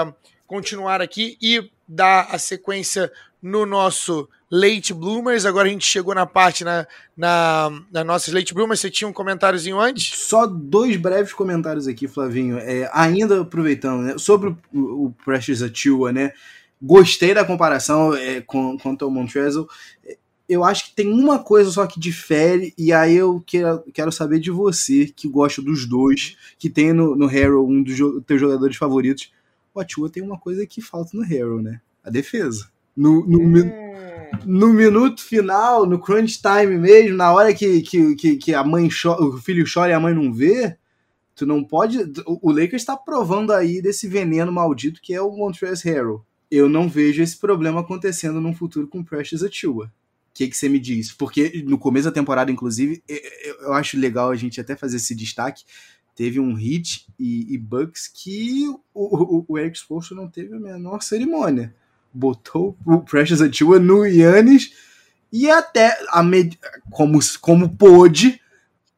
continuar 0.46 1.02
aqui 1.02 1.36
e 1.42 1.68
dar 1.88 2.28
a 2.30 2.38
sequência 2.38 3.12
no 3.42 3.66
nosso 3.66 4.28
Late 4.52 4.94
Bloomers. 4.94 5.46
Agora 5.46 5.68
a 5.68 5.72
gente 5.72 5.86
chegou 5.86 6.14
na 6.14 6.26
parte 6.26 6.64
na, 6.64 6.88
na, 7.16 7.72
na 7.92 8.04
nossas 8.04 8.34
Late 8.34 8.54
Bloomers. 8.54 8.80
Você 8.80 8.90
tinha 8.90 9.08
um 9.08 9.14
comentáriozinho 9.14 9.80
antes? 9.80 10.18
Só 10.18 10.46
dois 10.46 10.98
breves 10.98 11.34
comentários 11.34 11.88
aqui, 11.88 12.08
Flavinho. 12.08 12.58
É, 12.58 12.90
ainda 12.94 13.42
aproveitando, 13.42 14.02
né, 14.02 14.18
sobre 14.18 14.50
o, 14.74 15.06
o 15.06 15.16
Precious 15.24 15.62
Atua, 15.62 16.12
né? 16.12 16.34
Gostei 16.82 17.34
da 17.34 17.44
comparação 17.44 18.14
é, 18.16 18.42
com, 18.42 18.78
quanto 18.78 19.04
ao 19.04 19.12
Montrezl. 19.12 19.64
Eu 20.48 20.64
acho 20.64 20.86
que 20.86 20.96
tem 20.96 21.08
uma 21.08 21.38
coisa 21.38 21.70
só 21.70 21.86
que 21.86 22.00
difere, 22.00 22.74
e 22.76 22.92
aí 22.92 23.16
eu 23.16 23.44
quero, 23.46 23.84
quero 23.94 24.12
saber 24.12 24.40
de 24.40 24.50
você, 24.50 25.06
que 25.06 25.28
gosta 25.28 25.62
dos 25.62 25.86
dois, 25.86 26.36
que 26.58 26.72
tem 26.72 26.92
no, 26.92 27.16
no 27.16 27.28
Harrow 27.28 27.70
um 27.70 27.84
dos 27.84 27.96
teus 28.26 28.42
jogadores 28.42 28.76
favoritos. 28.76 29.32
O 29.76 29.80
Atua 29.80 30.10
tem 30.10 30.24
uma 30.24 30.40
coisa 30.40 30.66
que 30.66 30.82
falta 30.82 31.12
no 31.14 31.24
Harrow, 31.24 31.62
né? 31.62 31.80
A 32.04 32.10
defesa. 32.10 32.68
No, 33.00 33.26
no, 33.26 33.40
hum. 33.40 33.72
no, 34.46 34.74
minuto 34.74 35.24
final, 35.24 35.86
no 35.86 35.98
crunch 35.98 36.42
time 36.42 36.78
mesmo, 36.78 37.16
na 37.16 37.32
hora 37.32 37.54
que, 37.54 37.82
que, 37.82 38.14
que, 38.14 38.36
que 38.36 38.54
a 38.54 38.62
mãe 38.62 38.90
chora, 38.90 39.24
o 39.24 39.38
filho 39.38 39.64
chora 39.74 39.92
e 39.92 39.94
a 39.94 40.00
mãe 40.02 40.14
não 40.14 40.34
vê, 40.34 40.78
tu 41.34 41.46
não 41.46 41.64
pode. 41.64 41.98
O 42.26 42.52
Lakers 42.52 42.82
está 42.82 42.98
provando 42.98 43.54
aí 43.54 43.82
desse 43.82 44.06
veneno 44.06 44.52
maldito 44.52 45.00
que 45.02 45.14
é 45.14 45.22
o 45.22 45.32
Montrezl 45.32 45.88
Harrell. 45.88 46.26
Eu 46.52 46.68
não 46.68 46.90
vejo 46.90 47.24
esse 47.24 47.38
problema 47.38 47.80
acontecendo 47.80 48.42
no 48.42 48.54
futuro 48.54 48.86
com 48.86 49.02
Precious 49.02 49.44
Achiuwa. 49.44 49.86
O 49.86 50.34
que, 50.34 50.50
que 50.50 50.58
você 50.58 50.68
me 50.68 50.78
diz? 50.78 51.10
Porque 51.10 51.64
no 51.66 51.78
começo 51.78 52.10
da 52.10 52.12
temporada, 52.12 52.52
inclusive, 52.52 53.02
eu 53.62 53.72
acho 53.72 53.98
legal 53.98 54.30
a 54.30 54.36
gente 54.36 54.60
até 54.60 54.76
fazer 54.76 54.98
esse 54.98 55.16
destaque. 55.16 55.64
Teve 56.14 56.38
um 56.38 56.54
hit 56.54 57.06
e, 57.18 57.54
e 57.54 57.58
Bucks 57.58 58.10
que 58.14 58.68
o, 58.94 59.38
o, 59.40 59.46
o 59.48 59.58
Eric 59.58 59.78
Spoelstra 59.78 60.18
não 60.18 60.28
teve 60.28 60.54
a 60.54 60.60
menor 60.60 61.02
cerimônia 61.02 61.74
botou 62.14 62.78
o 62.86 63.00
Precious 63.00 63.42
Atua 63.42 63.80
no 63.80 64.06
Yannis 64.06 64.74
e 65.32 65.50
até 65.50 65.98
a 66.10 66.24
med... 66.24 66.58
como, 66.90 67.20
como 67.42 67.70
pôde 67.70 68.40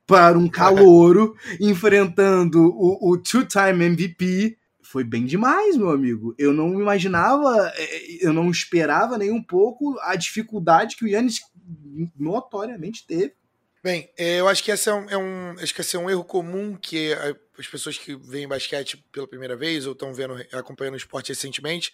para 0.08 0.38
um 0.38 0.48
calouro 0.48 1.36
enfrentando 1.60 2.74
o, 2.76 3.12
o 3.12 3.18
two-time 3.18 3.86
MVP 3.86 4.58
foi 4.82 5.06
bem 5.06 5.26
demais, 5.26 5.78
meu 5.78 5.90
amigo. 5.90 6.36
Eu 6.38 6.52
não 6.52 6.74
imaginava, 6.74 7.72
é, 7.76 8.26
eu 8.26 8.34
não 8.34 8.52
esperava 8.52 9.18
nem 9.18 9.32
um 9.32 9.42
pouco 9.42 9.98
a 10.02 10.18
dificuldade 10.18 10.98
que 10.98 11.06
o 11.06 11.08
Yannis 11.08 11.40
notoriamente 12.20 13.08
teve 13.08 13.34
Bem, 13.84 14.08
é, 14.16 14.40
eu 14.40 14.48
acho 14.48 14.64
que 14.64 14.70
esse 14.70 14.88
é 14.88 14.94
um, 14.94 15.10
é 15.10 15.18
um, 15.18 15.56
acho 15.60 15.74
que 15.74 15.82
esse 15.82 15.96
é 15.96 16.00
um 16.00 16.08
erro 16.08 16.24
comum 16.24 16.76
que 16.76 17.14
as 17.58 17.68
pessoas 17.68 17.98
que 17.98 18.16
veem 18.16 18.48
basquete 18.48 19.04
pela 19.12 19.28
primeira 19.28 19.56
vez 19.56 19.88
ou 19.88 19.94
estão 19.94 20.14
vendo, 20.14 20.36
acompanhando 20.54 20.94
o 20.94 20.98
esporte 20.98 21.30
recentemente, 21.30 21.92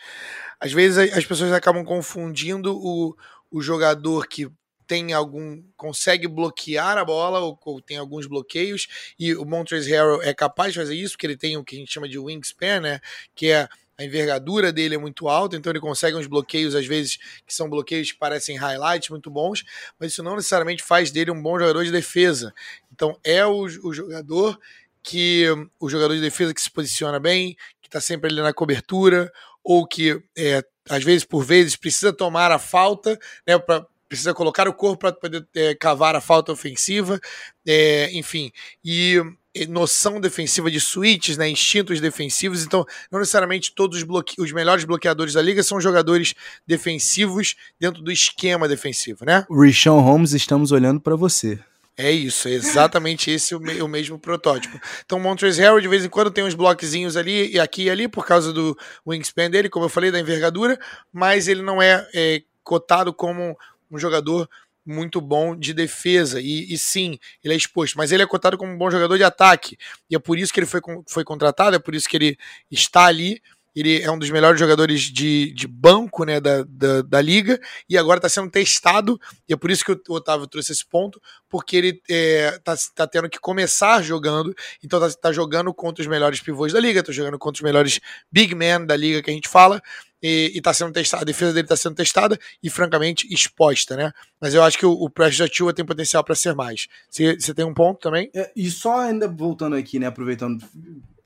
às 0.59 0.73
vezes 0.73 0.97
as 1.13 1.25
pessoas 1.25 1.53
acabam 1.53 1.85
confundindo 1.85 2.77
o, 2.77 3.15
o 3.49 3.61
jogador 3.61 4.27
que 4.27 4.51
tem 4.85 5.13
algum 5.13 5.63
consegue 5.77 6.27
bloquear 6.27 6.97
a 6.97 7.05
bola 7.05 7.39
ou, 7.39 7.57
ou, 7.63 7.81
tem 7.81 7.97
alguns 7.97 8.25
bloqueios 8.25 9.13
e 9.17 9.33
o 9.33 9.45
Montrezl 9.45 9.89
Harrell 9.89 10.21
é 10.23 10.33
capaz 10.33 10.73
de 10.73 10.79
fazer 10.79 10.95
isso 10.95 11.13
porque 11.13 11.27
ele 11.27 11.37
tem 11.37 11.55
o 11.55 11.63
que 11.63 11.77
a 11.77 11.79
gente 11.79 11.91
chama 11.91 12.09
de 12.09 12.19
wingspan, 12.19 12.81
né, 12.81 12.99
que 13.33 13.49
é 13.49 13.67
a 13.97 14.03
envergadura 14.03 14.71
dele 14.71 14.95
é 14.95 14.97
muito 14.97 15.27
alta, 15.27 15.55
então 15.55 15.71
ele 15.71 15.79
consegue 15.79 16.15
uns 16.15 16.27
bloqueios, 16.27 16.75
às 16.75 16.85
vezes, 16.85 17.17
que 17.45 17.53
são 17.53 17.69
bloqueios 17.69 18.11
que 18.11 18.17
parecem 18.17 18.55
highlights 18.55 19.09
muito 19.09 19.31
bons, 19.31 19.63
mas 19.99 20.11
isso 20.11 20.21
não 20.21 20.35
necessariamente 20.35 20.83
faz 20.83 21.09
dele 21.09 21.31
um 21.31 21.41
bom 21.41 21.57
jogador 21.57 21.83
de 21.83 21.91
defesa. 21.91 22.53
Então 22.93 23.17
é 23.23 23.43
o, 23.45 23.61
o 23.61 23.93
jogador 23.93 24.59
que 25.01 25.45
o 25.79 25.89
jogador 25.89 26.13
de 26.13 26.21
defesa 26.21 26.53
que 26.53 26.61
se 26.61 26.69
posiciona 26.69 27.19
bem, 27.19 27.55
que 27.81 27.87
está 27.87 27.99
sempre 27.99 28.29
ali 28.29 28.41
na 28.41 28.53
cobertura, 28.53 29.31
ou 29.63 29.87
que 29.87 30.21
é, 30.37 30.63
às 30.89 31.03
vezes 31.03 31.23
por 31.23 31.43
vezes 31.43 31.75
precisa 31.75 32.13
tomar 32.13 32.51
a 32.51 32.59
falta, 32.59 33.17
né, 33.47 33.57
pra, 33.57 33.85
precisa 34.07 34.33
colocar 34.33 34.67
o 34.67 34.73
corpo 34.73 34.99
para 34.99 35.11
poder 35.13 35.47
é, 35.55 35.73
cavar 35.73 36.15
a 36.15 36.21
falta 36.21 36.51
ofensiva, 36.51 37.19
é, 37.65 38.11
enfim, 38.11 38.51
e 38.83 39.21
noção 39.65 40.19
defensiva 40.19 40.69
de 40.69 40.79
switches, 40.79 41.37
né, 41.37 41.49
instintos 41.49 41.99
defensivos. 41.99 42.63
Então, 42.63 42.85
não 43.11 43.19
necessariamente 43.19 43.73
todos 43.73 43.97
os, 43.97 44.03
bloque... 44.03 44.39
os 44.39 44.51
melhores 44.51 44.83
bloqueadores 44.83 45.33
da 45.33 45.41
liga 45.41 45.63
são 45.63 45.79
jogadores 45.81 46.35
defensivos 46.65 47.55
dentro 47.79 48.01
do 48.01 48.11
esquema 48.11 48.67
defensivo, 48.67 49.25
né? 49.25 49.45
Rishon 49.49 49.99
Holmes, 50.01 50.33
estamos 50.33 50.71
olhando 50.71 50.99
para 50.99 51.15
você. 51.15 51.59
É 51.99 52.11
isso, 52.11 52.47
é 52.47 52.51
exatamente 52.51 53.31
esse 53.31 53.55
o, 53.55 53.59
me, 53.59 53.81
o 53.81 53.87
mesmo 53.87 54.19
protótipo. 54.19 54.79
Então, 55.03 55.19
Montrezl 55.19 55.61
Harrell 55.61 55.81
de 55.81 55.87
vez 55.87 56.05
em 56.05 56.09
quando 56.09 56.29
tem 56.29 56.43
uns 56.43 56.53
bloquezinhos 56.53 57.17
ali 57.17 57.51
e 57.51 57.59
aqui 57.59 57.85
e 57.85 57.89
ali 57.89 58.07
por 58.07 58.23
causa 58.23 58.53
do 58.53 58.77
wingspan 59.05 59.49
dele, 59.49 59.67
como 59.67 59.85
eu 59.85 59.89
falei, 59.89 60.11
da 60.11 60.19
envergadura, 60.19 60.77
mas 61.11 61.47
ele 61.47 61.63
não 61.63 61.81
é, 61.81 62.07
é 62.13 62.43
cotado 62.63 63.11
como 63.11 63.57
um 63.89 63.97
jogador 63.97 64.47
muito 64.87 65.19
bom 65.19 65.55
de 65.55 65.73
defesa. 65.73 66.39
E, 66.39 66.73
e, 66.73 66.77
sim, 66.77 67.19
ele 67.43 67.53
é 67.53 67.57
exposto, 67.57 67.97
mas 67.97 68.11
ele 68.11 68.23
é 68.23 68.27
cotado 68.27 68.57
como 68.57 68.71
um 68.71 68.77
bom 68.77 68.89
jogador 68.89 69.17
de 69.17 69.23
ataque. 69.23 69.77
E 70.09 70.15
é 70.15 70.19
por 70.19 70.39
isso 70.39 70.53
que 70.53 70.59
ele 70.59 70.67
foi, 70.67 70.81
foi 71.07 71.23
contratado, 71.23 71.75
é 71.75 71.79
por 71.79 71.93
isso 71.93 72.07
que 72.07 72.15
ele 72.15 72.37
está 72.71 73.05
ali. 73.05 73.41
Ele 73.75 74.01
é 74.01 74.09
um 74.09 74.17
dos 74.17 74.31
melhores 74.31 74.59
jogadores 74.59 75.01
de, 75.01 75.53
de 75.53 75.67
banco 75.67 76.23
né, 76.23 76.39
da, 76.39 76.63
da, 76.67 77.03
da 77.03 77.21
liga 77.21 77.59
e 77.87 77.95
agora 77.95 78.17
está 78.17 78.27
sendo 78.27 78.49
testado. 78.49 79.19
E 79.47 79.53
é 79.53 79.55
por 79.55 79.69
isso 79.69 79.85
que 79.85 79.91
o 79.91 80.15
Otávio 80.15 80.47
trouxe 80.47 80.71
esse 80.71 80.83
ponto, 80.83 81.21
porque 81.47 81.77
ele 81.77 81.89
está 81.89 82.03
é, 82.09 82.59
tá, 82.63 82.75
tá 82.95 83.07
tendo 83.07 83.29
que 83.29 83.39
começar 83.39 84.01
jogando. 84.01 84.51
Então 84.83 85.05
está 85.05 85.29
tá 85.29 85.31
jogando 85.31 85.71
contra 85.75 86.01
os 86.01 86.07
melhores 86.07 86.41
pivôs 86.41 86.73
da 86.73 86.79
liga, 86.79 87.01
está 87.01 87.11
jogando 87.11 87.37
contra 87.37 87.59
os 87.59 87.63
melhores 87.63 87.99
big 88.31 88.55
men 88.55 88.83
da 88.83 88.95
liga 88.95 89.21
que 89.21 89.29
a 89.29 89.33
gente 89.33 89.47
fala 89.47 89.79
e, 90.21 90.51
está 90.55 90.73
sendo 90.73 90.91
testada, 90.91 91.23
a 91.23 91.25
defesa 91.25 91.53
dele 91.53 91.65
está 91.65 91.75
sendo 91.75 91.95
testada 91.95 92.39
e, 92.61 92.69
francamente, 92.69 93.31
exposta, 93.31 93.95
né? 93.95 94.11
Mas 94.39 94.53
eu 94.53 94.63
acho 94.63 94.77
que 94.77 94.85
o, 94.85 94.91
o 94.91 95.09
Precious 95.09 95.49
Atua 95.49 95.73
tem 95.73 95.85
potencial 95.85 96.23
para 96.23 96.35
ser 96.35 96.55
mais. 96.55 96.87
Você 97.09 97.53
tem 97.53 97.65
um 97.65 97.73
ponto 97.73 97.99
também? 97.99 98.29
É, 98.33 98.51
e 98.55 98.69
só 98.69 99.01
ainda 99.01 99.27
voltando 99.27 99.75
aqui, 99.75 99.99
né, 99.99 100.07
aproveitando, 100.07 100.63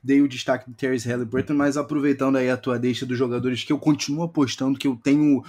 dei 0.03 0.21
o 0.21 0.27
destaque 0.27 0.69
do 0.69 0.75
Terry 0.75 0.97
Halliburton, 0.97 1.53
mas 1.53 1.77
aproveitando 1.77 2.37
aí 2.37 2.49
a 2.49 2.57
tua 2.57 2.77
deixa 2.77 3.05
dos 3.05 3.17
jogadores 3.17 3.63
que 3.63 3.71
eu 3.71 3.79
continuo 3.79 4.23
apostando, 4.23 4.77
que 4.77 4.87
eu 4.87 4.99
tenho 5.01 5.43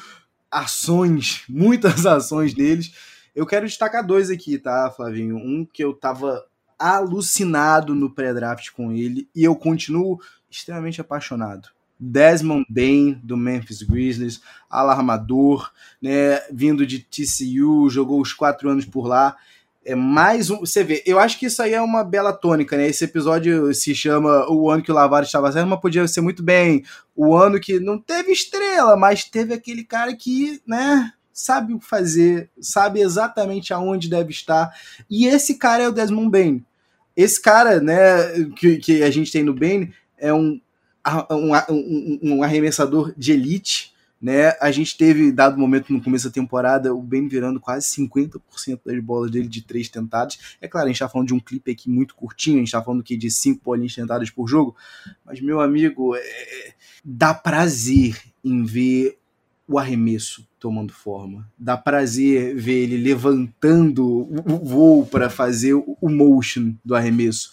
ações, 0.51 1.43
muitas 1.49 2.07
ações 2.07 2.55
deles, 2.55 2.93
eu 3.35 3.47
quero 3.47 3.67
destacar 3.67 4.07
dois 4.07 4.31
aqui, 4.31 4.59
tá, 4.59 4.91
Flavinho? 4.95 5.37
Um 5.37 5.65
que 5.65 5.83
eu 5.83 5.95
tava 5.95 6.45
alucinado 6.79 7.95
no 7.95 8.11
pré-draft 8.11 8.71
com 8.73 8.93
ele 8.93 9.29
e 9.35 9.45
eu 9.45 9.55
continuo 9.55 10.21
extremamente 10.51 11.01
apaixonado 11.01 11.69
Desmond 12.05 12.67
Bain, 12.69 13.21
do 13.23 13.37
Memphis 13.37 13.81
Grizzlies, 13.81 14.41
alarmador, 14.69 15.71
né, 16.01 16.41
vindo 16.53 16.85
de 16.85 16.99
TCU, 16.99 17.89
jogou 17.89 18.21
os 18.21 18.33
quatro 18.33 18.69
anos 18.69 18.85
por 18.85 19.07
lá. 19.07 19.37
É 19.85 19.95
mais 19.95 20.51
um. 20.51 20.61
Você 20.61 20.83
vê, 20.83 21.03
eu 21.07 21.19
acho 21.19 21.39
que 21.39 21.47
isso 21.47 21.63
aí 21.63 21.75
é 21.75 21.81
uma 21.81 22.03
bela 22.03 22.33
tônica, 22.33 22.77
né? 22.77 22.87
Esse 22.87 23.05
episódio 23.05 23.73
se 23.75 23.95
chama 23.95 24.49
O 24.49 24.71
Ano 24.71 24.83
que 24.83 24.93
o 24.93 24.95
Lavar 24.95 25.23
estava 25.23 25.51
certo, 25.51 25.67
mas 25.69 25.81
podia 25.81 26.07
ser 26.07 26.21
muito 26.21 26.43
bem 26.43 26.85
o 27.17 27.37
ano 27.37 27.61
que 27.61 27.79
não 27.81 27.99
teve 27.99 28.33
estrela, 28.33 28.97
mas 28.97 29.25
teve 29.25 29.55
aquele 29.55 29.85
cara 29.85 30.15
que, 30.15 30.61
né, 30.67 31.13
sabe 31.33 31.75
o 31.75 31.79
que 31.79 31.87
fazer, 31.87 32.49
sabe 32.61 33.01
exatamente 33.01 33.73
aonde 33.73 34.09
deve 34.09 34.31
estar. 34.31 34.73
E 35.11 35.27
esse 35.27 35.55
cara 35.55 35.85
é 35.85 35.89
o 35.89 35.93
Desmond 35.93 36.31
Bain. 36.31 36.65
Esse 37.17 37.41
cara, 37.41 37.81
né, 37.81 38.51
que, 38.57 38.77
que 38.79 39.03
a 39.03 39.11
gente 39.11 39.31
tem 39.31 39.43
no 39.43 39.55
Bain 39.55 39.93
é 40.17 40.33
um 40.33 40.61
um, 41.31 41.53
um, 41.71 42.19
um 42.23 42.43
arremessador 42.43 43.13
de 43.17 43.33
elite, 43.33 43.93
né? 44.21 44.57
A 44.61 44.71
gente 44.71 44.97
teve, 44.97 45.33
dado 45.33 45.59
momento 45.59 45.93
no 45.93 46.01
começo 46.01 46.29
da 46.29 46.33
temporada, 46.33 46.95
o 46.95 47.03
Ben 47.03 47.27
virando 47.27 47.59
quase 47.59 47.89
50% 47.89 48.81
das 48.87 49.03
bolas 49.03 49.33
dele 49.33 49.49
de 49.49 49.63
três 49.63 49.89
tentadas. 49.89 50.57
É 50.61 50.69
claro, 50.69 50.87
a 50.87 50.89
gente 50.89 51.01
tá 51.01 51.09
falando 51.09 51.29
de 51.29 51.35
um 51.35 51.41
clipe 51.41 51.73
aqui 51.73 51.91
muito 51.91 52.15
curtinho, 52.15 52.59
a 52.59 52.61
gente 52.61 52.71
tá 52.71 52.81
falando 52.81 53.01
aqui 53.01 53.17
de 53.17 53.31
cinco 53.31 53.61
bolinhas 53.65 53.95
tentadas 53.95 54.31
por 54.31 54.47
jogo, 54.47 54.77
mas, 55.25 55.41
meu 55.41 55.61
amigo, 55.61 56.15
é... 56.15 56.75
dá 57.05 57.35
prazer 57.35 58.17
em 58.45 58.63
ver 58.65 59.19
o 59.67 59.79
arremesso 59.79 60.47
tomando 60.61 60.93
forma. 60.93 61.51
Dá 61.59 61.77
prazer 61.77 62.55
ver 62.55 62.85
ele 62.85 62.97
levantando 62.97 64.29
o 64.31 64.59
voo 64.65 65.05
para 65.05 65.29
fazer 65.29 65.75
o 65.75 66.09
motion 66.09 66.75
do 66.85 66.95
arremesso. 66.95 67.51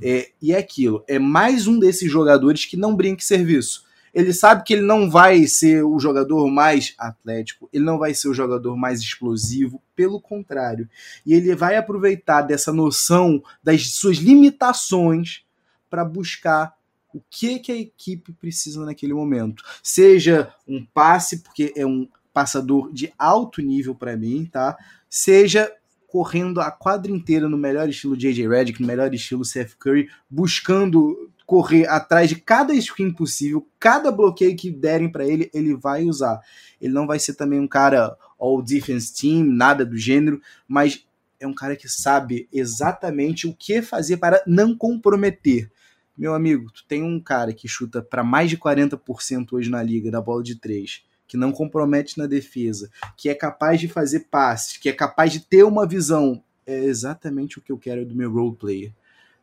É, 0.00 0.30
e 0.40 0.52
é 0.52 0.58
aquilo, 0.58 1.04
é 1.08 1.18
mais 1.18 1.66
um 1.66 1.78
desses 1.78 2.10
jogadores 2.10 2.64
que 2.64 2.76
não 2.76 2.94
brinca 2.94 3.22
em 3.22 3.26
serviço. 3.26 3.84
Ele 4.14 4.32
sabe 4.32 4.62
que 4.64 4.74
ele 4.74 4.82
não 4.82 5.10
vai 5.10 5.46
ser 5.46 5.82
o 5.84 5.98
jogador 5.98 6.46
mais 6.50 6.94
atlético, 6.98 7.68
ele 7.72 7.84
não 7.84 7.98
vai 7.98 8.12
ser 8.12 8.28
o 8.28 8.34
jogador 8.34 8.76
mais 8.76 9.00
explosivo, 9.00 9.82
pelo 9.96 10.20
contrário. 10.20 10.88
E 11.24 11.32
ele 11.32 11.54
vai 11.54 11.76
aproveitar 11.76 12.42
dessa 12.42 12.72
noção 12.72 13.42
das 13.62 13.94
suas 13.94 14.18
limitações 14.18 15.44
para 15.88 16.04
buscar 16.04 16.74
o 17.14 17.22
que, 17.30 17.58
que 17.58 17.72
a 17.72 17.76
equipe 17.76 18.32
precisa 18.32 18.84
naquele 18.84 19.14
momento. 19.14 19.62
Seja 19.82 20.54
um 20.66 20.84
passe, 20.84 21.38
porque 21.38 21.72
é 21.76 21.86
um 21.86 22.08
passador 22.32 22.92
de 22.92 23.12
alto 23.18 23.60
nível 23.60 23.94
para 23.94 24.16
mim, 24.16 24.48
tá? 24.50 24.76
Seja 25.08 25.70
correndo 26.12 26.60
a 26.60 26.70
quadra 26.70 27.10
inteira 27.10 27.48
no 27.48 27.56
melhor 27.56 27.88
estilo 27.88 28.14
JJ 28.14 28.46
Redick, 28.46 28.82
no 28.82 28.86
melhor 28.86 29.14
estilo 29.14 29.46
Seth 29.46 29.74
Curry, 29.78 30.10
buscando 30.28 31.30
correr 31.46 31.88
atrás 31.88 32.28
de 32.28 32.36
cada 32.36 32.78
screen 32.78 33.10
possível, 33.10 33.66
cada 33.80 34.12
bloqueio 34.12 34.54
que 34.54 34.70
derem 34.70 35.10
para 35.10 35.26
ele, 35.26 35.50
ele 35.54 35.74
vai 35.74 36.04
usar. 36.04 36.38
Ele 36.78 36.92
não 36.92 37.06
vai 37.06 37.18
ser 37.18 37.32
também 37.32 37.58
um 37.58 37.66
cara 37.66 38.14
all 38.38 38.60
defense 38.60 39.10
team, 39.14 39.42
nada 39.42 39.86
do 39.86 39.96
gênero, 39.96 40.38
mas 40.68 41.02
é 41.40 41.46
um 41.46 41.54
cara 41.54 41.74
que 41.74 41.88
sabe 41.88 42.46
exatamente 42.52 43.46
o 43.46 43.56
que 43.56 43.80
fazer 43.80 44.18
para 44.18 44.42
não 44.46 44.76
comprometer. 44.76 45.70
Meu 46.14 46.34
amigo, 46.34 46.70
tu 46.70 46.84
tem 46.86 47.02
um 47.02 47.18
cara 47.18 47.54
que 47.54 47.66
chuta 47.66 48.02
para 48.02 48.22
mais 48.22 48.50
de 48.50 48.58
40% 48.58 49.54
hoje 49.54 49.70
na 49.70 49.82
liga 49.82 50.10
da 50.10 50.20
bola 50.20 50.42
de 50.42 50.60
três 50.60 51.02
que 51.32 51.36
não 51.38 51.50
compromete 51.50 52.18
na 52.18 52.26
defesa, 52.26 52.90
que 53.16 53.30
é 53.30 53.34
capaz 53.34 53.80
de 53.80 53.88
fazer 53.88 54.26
passes, 54.30 54.76
que 54.76 54.90
é 54.90 54.92
capaz 54.92 55.32
de 55.32 55.40
ter 55.40 55.62
uma 55.62 55.86
visão. 55.86 56.44
É 56.66 56.84
exatamente 56.84 57.58
o 57.58 57.62
que 57.62 57.72
eu 57.72 57.78
quero 57.78 58.04
do 58.04 58.14
meu 58.14 58.30
role 58.30 58.54
player. 58.54 58.92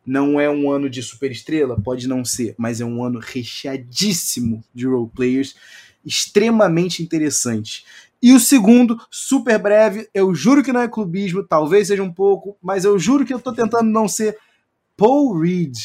Não 0.06 0.38
é 0.38 0.48
um 0.48 0.70
ano 0.70 0.88
de 0.88 1.02
super 1.02 1.32
estrela, 1.32 1.80
pode 1.82 2.06
não 2.06 2.24
ser, 2.24 2.54
mas 2.56 2.80
é 2.80 2.84
um 2.84 3.02
ano 3.02 3.18
recheadíssimo 3.18 4.62
de 4.72 4.86
role 4.86 5.10
players, 5.12 5.56
extremamente 6.06 7.02
interessante. 7.02 7.84
E 8.22 8.32
o 8.32 8.38
segundo, 8.38 8.96
super 9.10 9.58
breve, 9.58 10.08
eu 10.14 10.32
juro 10.32 10.62
que 10.62 10.72
não 10.72 10.82
é 10.82 10.86
clubismo, 10.86 11.42
talvez 11.42 11.88
seja 11.88 12.04
um 12.04 12.12
pouco, 12.12 12.56
mas 12.62 12.84
eu 12.84 12.96
juro 13.00 13.24
que 13.24 13.34
eu 13.34 13.40
tô 13.40 13.52
tentando 13.52 13.90
não 13.90 14.06
ser 14.06 14.38
Paul 14.96 15.40
Reed. 15.40 15.76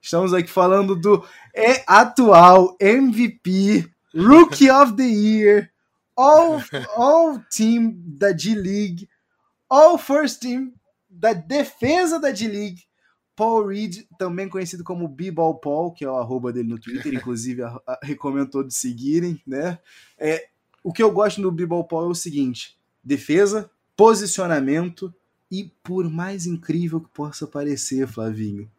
Estamos 0.00 0.32
aqui 0.32 0.50
falando 0.50 0.96
do 0.96 1.22
é, 1.54 1.84
atual 1.86 2.74
MVP 2.80 3.90
Rookie 4.14 4.70
of 4.70 4.94
the 4.94 5.04
Year, 5.04 5.70
All, 6.16 6.60
all 6.96 7.40
Team 7.50 8.02
da 8.06 8.32
D-League, 8.32 9.08
All 9.68 9.96
First 9.96 10.40
Team 10.42 10.72
da 11.08 11.32
defesa 11.32 12.18
da 12.18 12.30
D-League, 12.30 12.84
Paul 13.34 13.68
Reed, 13.68 14.04
também 14.18 14.48
conhecido 14.48 14.84
como 14.84 15.08
B-Ball 15.08 15.54
Paul, 15.54 15.92
que 15.92 16.04
é 16.04 16.10
o 16.10 16.16
arroba 16.16 16.52
dele 16.52 16.68
no 16.68 16.78
Twitter, 16.78 17.14
inclusive 17.14 17.62
a, 17.64 17.80
a, 17.86 17.98
recomendo 18.02 18.50
todos 18.50 18.76
seguirem, 18.76 19.40
né? 19.46 19.78
É, 20.18 20.48
o 20.84 20.92
que 20.92 21.02
eu 21.02 21.10
gosto 21.10 21.40
no 21.40 21.50
B-Ball 21.50 21.84
Paul 21.84 22.04
é 22.04 22.08
o 22.08 22.14
seguinte: 22.14 22.78
defesa, 23.02 23.70
posicionamento 23.96 25.12
e, 25.50 25.72
por 25.82 26.08
mais 26.10 26.46
incrível 26.46 27.00
que 27.00 27.08
possa 27.08 27.46
parecer, 27.46 28.06
Flavinho, 28.06 28.70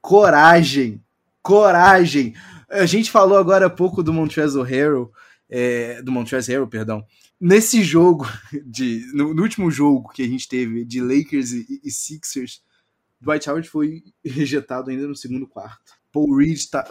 coragem, 0.00 1.02
coragem. 1.42 2.34
A 2.70 2.86
gente 2.86 3.10
falou 3.10 3.38
agora 3.38 3.66
há 3.66 3.70
pouco 3.70 4.02
do 4.02 4.12
Montrezl 4.12 4.62
Harrell, 4.62 5.10
é, 5.48 6.02
do 6.02 6.12
Montrezl 6.12 6.52
Harrell, 6.52 6.68
perdão. 6.68 7.04
Nesse 7.40 7.82
jogo, 7.82 8.26
de, 8.66 9.06
no, 9.14 9.32
no, 9.32 9.42
último 9.42 9.70
jogo 9.70 10.10
que 10.10 10.22
a 10.22 10.26
gente 10.26 10.48
teve 10.48 10.84
de 10.84 11.00
Lakers 11.00 11.52
e, 11.52 11.80
e 11.82 11.90
Sixers, 11.90 12.62
Dwight 13.20 13.48
Howard 13.48 13.68
foi 13.68 14.02
rejetado 14.24 14.90
ainda 14.90 15.06
no 15.06 15.16
segundo 15.16 15.46
quarto. 15.46 15.98
Paul 16.12 16.36
Reed 16.36 16.58
tá, 16.70 16.88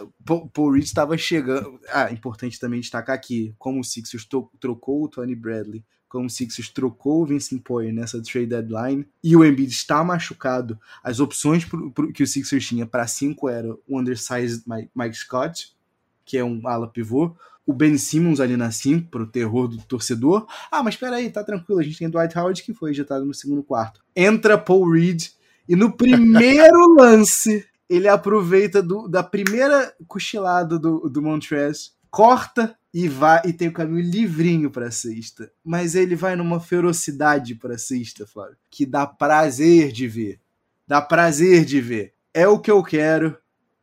estava 0.78 1.16
chegando. 1.18 1.80
Ah, 1.88 2.12
importante 2.12 2.58
também 2.58 2.80
destacar 2.80 3.14
aqui 3.14 3.54
como 3.58 3.80
o 3.80 3.84
Sixers 3.84 4.26
trocou 4.60 5.04
o 5.04 5.08
Tony 5.08 5.34
Bradley 5.34 5.84
como 6.08 6.26
o 6.26 6.30
Sixers 6.30 6.68
trocou 6.70 7.22
o 7.22 7.26
Vincent 7.26 7.62
Poirier 7.62 7.94
nessa 7.94 8.22
trade 8.22 8.46
deadline 8.46 9.06
e 9.22 9.36
o 9.36 9.44
Embiid 9.44 9.70
está 9.70 10.02
machucado, 10.02 10.78
as 11.02 11.20
opções 11.20 11.64
pro, 11.64 11.90
pro, 11.90 12.12
que 12.12 12.22
o 12.22 12.26
Sixers 12.26 12.66
tinha 12.66 12.86
para 12.86 13.06
cinco 13.06 13.48
eram 13.48 13.78
o 13.86 13.98
undersized 14.00 14.64
Mike 14.94 15.16
Scott, 15.16 15.76
que 16.24 16.38
é 16.38 16.44
um 16.44 16.66
ala 16.66 16.88
pivô, 16.88 17.34
o 17.68 17.72
Ben 17.74 17.98
Simmons 17.98 18.40
ali 18.40 18.56
na 18.56 18.70
5 18.70 19.10
pro 19.10 19.26
terror 19.26 19.68
do 19.68 19.76
torcedor. 19.82 20.46
Ah, 20.70 20.82
mas 20.82 20.94
espera 20.94 21.16
aí, 21.16 21.28
tá 21.28 21.44
tranquilo, 21.44 21.80
a 21.80 21.82
gente 21.82 21.98
tem 21.98 22.08
Dwight 22.08 22.36
Howard 22.38 22.62
que 22.62 22.72
foi 22.72 22.92
ejetado 22.92 23.26
no 23.26 23.34
segundo 23.34 23.62
quarto. 23.62 24.02
Entra 24.16 24.56
Paul 24.56 24.90
Reed 24.90 25.26
e 25.68 25.76
no 25.76 25.92
primeiro 25.92 26.94
lance 26.96 27.66
ele 27.88 28.08
aproveita 28.08 28.82
do, 28.82 29.06
da 29.06 29.22
primeira 29.22 29.94
cochilada 30.06 30.78
do, 30.78 31.10
do 31.10 31.20
Montrez, 31.20 31.92
corta 32.10 32.74
e 32.92 33.08
vai 33.08 33.42
e 33.44 33.52
tem 33.52 33.68
o 33.68 33.72
caminho 33.72 34.00
livrinho 34.00 34.70
para 34.70 34.90
sexta. 34.90 35.50
Mas 35.64 35.94
ele 35.94 36.16
vai 36.16 36.36
numa 36.36 36.60
ferocidade 36.60 37.54
para 37.54 37.78
sexta, 37.78 38.26
Flávio, 38.26 38.56
que 38.70 38.86
dá 38.86 39.06
prazer 39.06 39.92
de 39.92 40.08
ver. 40.08 40.40
Dá 40.86 41.00
prazer 41.00 41.64
de 41.64 41.80
ver. 41.80 42.14
É 42.32 42.48
o 42.48 42.58
que 42.58 42.70
eu 42.70 42.82
quero. 42.82 43.36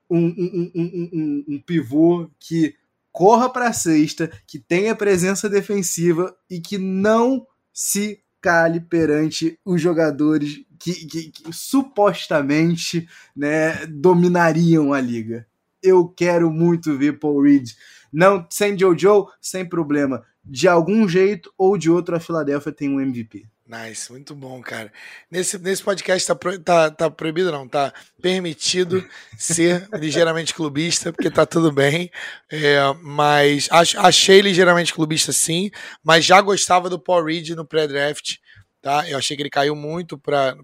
Um, 0.10 0.28
um, 0.28 0.72
um, 0.76 1.10
um, 1.14 1.46
um 1.56 1.60
pivô 1.60 2.30
que 2.40 2.76
corra 3.12 3.50
para 3.50 3.70
a 3.70 3.74
cesta, 3.74 4.32
que 4.46 4.60
tenha 4.60 4.96
presença 4.96 5.50
defensiva 5.50 6.36
e 6.50 6.60
que 6.60 6.78
não 6.78 7.48
se 7.74 8.22
cale 8.42 8.80
perante 8.80 9.58
os 9.66 9.82
jogadores 9.82 10.64
que, 10.78 10.94
que, 11.06 11.32
que 11.32 11.54
supostamente 11.54 13.08
né, 13.36 13.86
dominariam 13.88 14.94
a 14.94 15.02
liga. 15.02 15.48
Eu 15.86 16.08
quero 16.08 16.50
muito 16.50 16.98
ver 16.98 17.20
Paul 17.20 17.44
Reed. 17.44 17.70
Não, 18.12 18.46
sem 18.50 18.78
Jojo, 18.78 19.28
sem 19.42 19.68
problema. 19.68 20.26
De 20.44 20.68
algum 20.68 21.08
jeito 21.08 21.54
ou 21.58 21.78
de 21.78 21.90
outro, 21.90 22.16
a 22.16 22.20
Filadélfia 22.20 22.72
tem 22.72 22.90
um 22.90 23.00
MVP. 23.00 23.46
Nice, 23.68 24.12
muito 24.12 24.36
bom, 24.36 24.62
cara. 24.62 24.94
Nesse, 25.30 25.58
nesse 25.58 25.82
podcast 25.82 26.28
tá, 26.28 26.36
pro, 26.36 26.60
tá, 26.60 26.92
tá 26.92 27.10
proibido, 27.10 27.52
não, 27.52 27.68
tá 27.68 27.92
permitido 28.22 29.04
ser 29.38 29.90
ligeiramente 29.98 30.54
clubista, 30.54 31.12
porque 31.12 31.32
tá 31.32 31.48
tudo 31.48 31.72
bem. 31.72 32.12
É, 32.52 32.78
mas 33.02 33.68
ach, 33.72 33.96
achei 33.96 34.40
ligeiramente 34.42 34.94
clubista 34.94 35.34
sim, 35.34 35.72
mas 36.04 36.24
já 36.24 36.40
gostava 36.42 36.92
do 36.92 37.00
Paul 37.00 37.26
Reed 37.26 37.50
no 37.50 37.66
pré-draft, 37.66 38.36
tá? 38.84 39.10
Eu 39.10 39.18
achei 39.18 39.36
que 39.36 39.42
ele 39.42 39.50
caiu 39.50 39.76
muito 39.76 40.16
para 40.16 40.56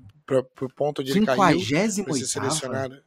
o 0.62 0.70
ponto 0.70 1.04
de 1.04 1.12
ele 1.12 1.26
caiu. 1.26 1.60
Ser 1.60 2.28
selecionado. 2.28 3.02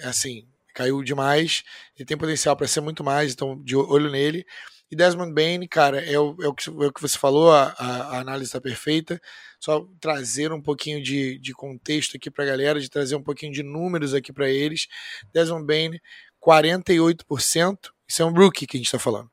É 0.00 0.08
assim, 0.08 0.44
caiu 0.76 1.02
demais. 1.02 1.64
Ele 1.96 2.04
tem 2.04 2.16
potencial 2.16 2.54
para 2.54 2.68
ser 2.68 2.82
muito 2.82 3.02
mais, 3.02 3.32
então 3.32 3.60
de 3.62 3.74
olho 3.74 4.10
nele. 4.10 4.46
E 4.90 4.94
Desmond 4.94 5.32
Bain, 5.32 5.66
cara, 5.66 6.00
é 6.04 6.18
o, 6.18 6.36
é 6.40 6.46
o, 6.46 6.54
que, 6.54 6.68
é 6.68 6.86
o 6.86 6.92
que 6.92 7.02
você 7.02 7.18
falou, 7.18 7.50
a, 7.50 7.74
a 7.78 8.20
análise 8.20 8.44
está 8.44 8.60
perfeita. 8.60 9.20
Só 9.58 9.84
trazer 9.98 10.52
um 10.52 10.60
pouquinho 10.60 11.02
de, 11.02 11.38
de 11.38 11.52
contexto 11.52 12.16
aqui 12.16 12.30
para 12.30 12.44
a 12.44 12.46
galera, 12.46 12.78
de 12.78 12.90
trazer 12.90 13.16
um 13.16 13.22
pouquinho 13.22 13.52
de 13.52 13.62
números 13.62 14.14
aqui 14.14 14.32
para 14.32 14.48
eles. 14.48 14.86
Desmond 15.32 15.66
Bain, 15.66 15.98
48%, 16.46 17.78
isso 18.06 18.22
é 18.22 18.24
um 18.24 18.32
rookie 18.32 18.66
que 18.66 18.76
a 18.76 18.78
gente 18.78 18.86
está 18.86 18.98
falando. 18.98 19.30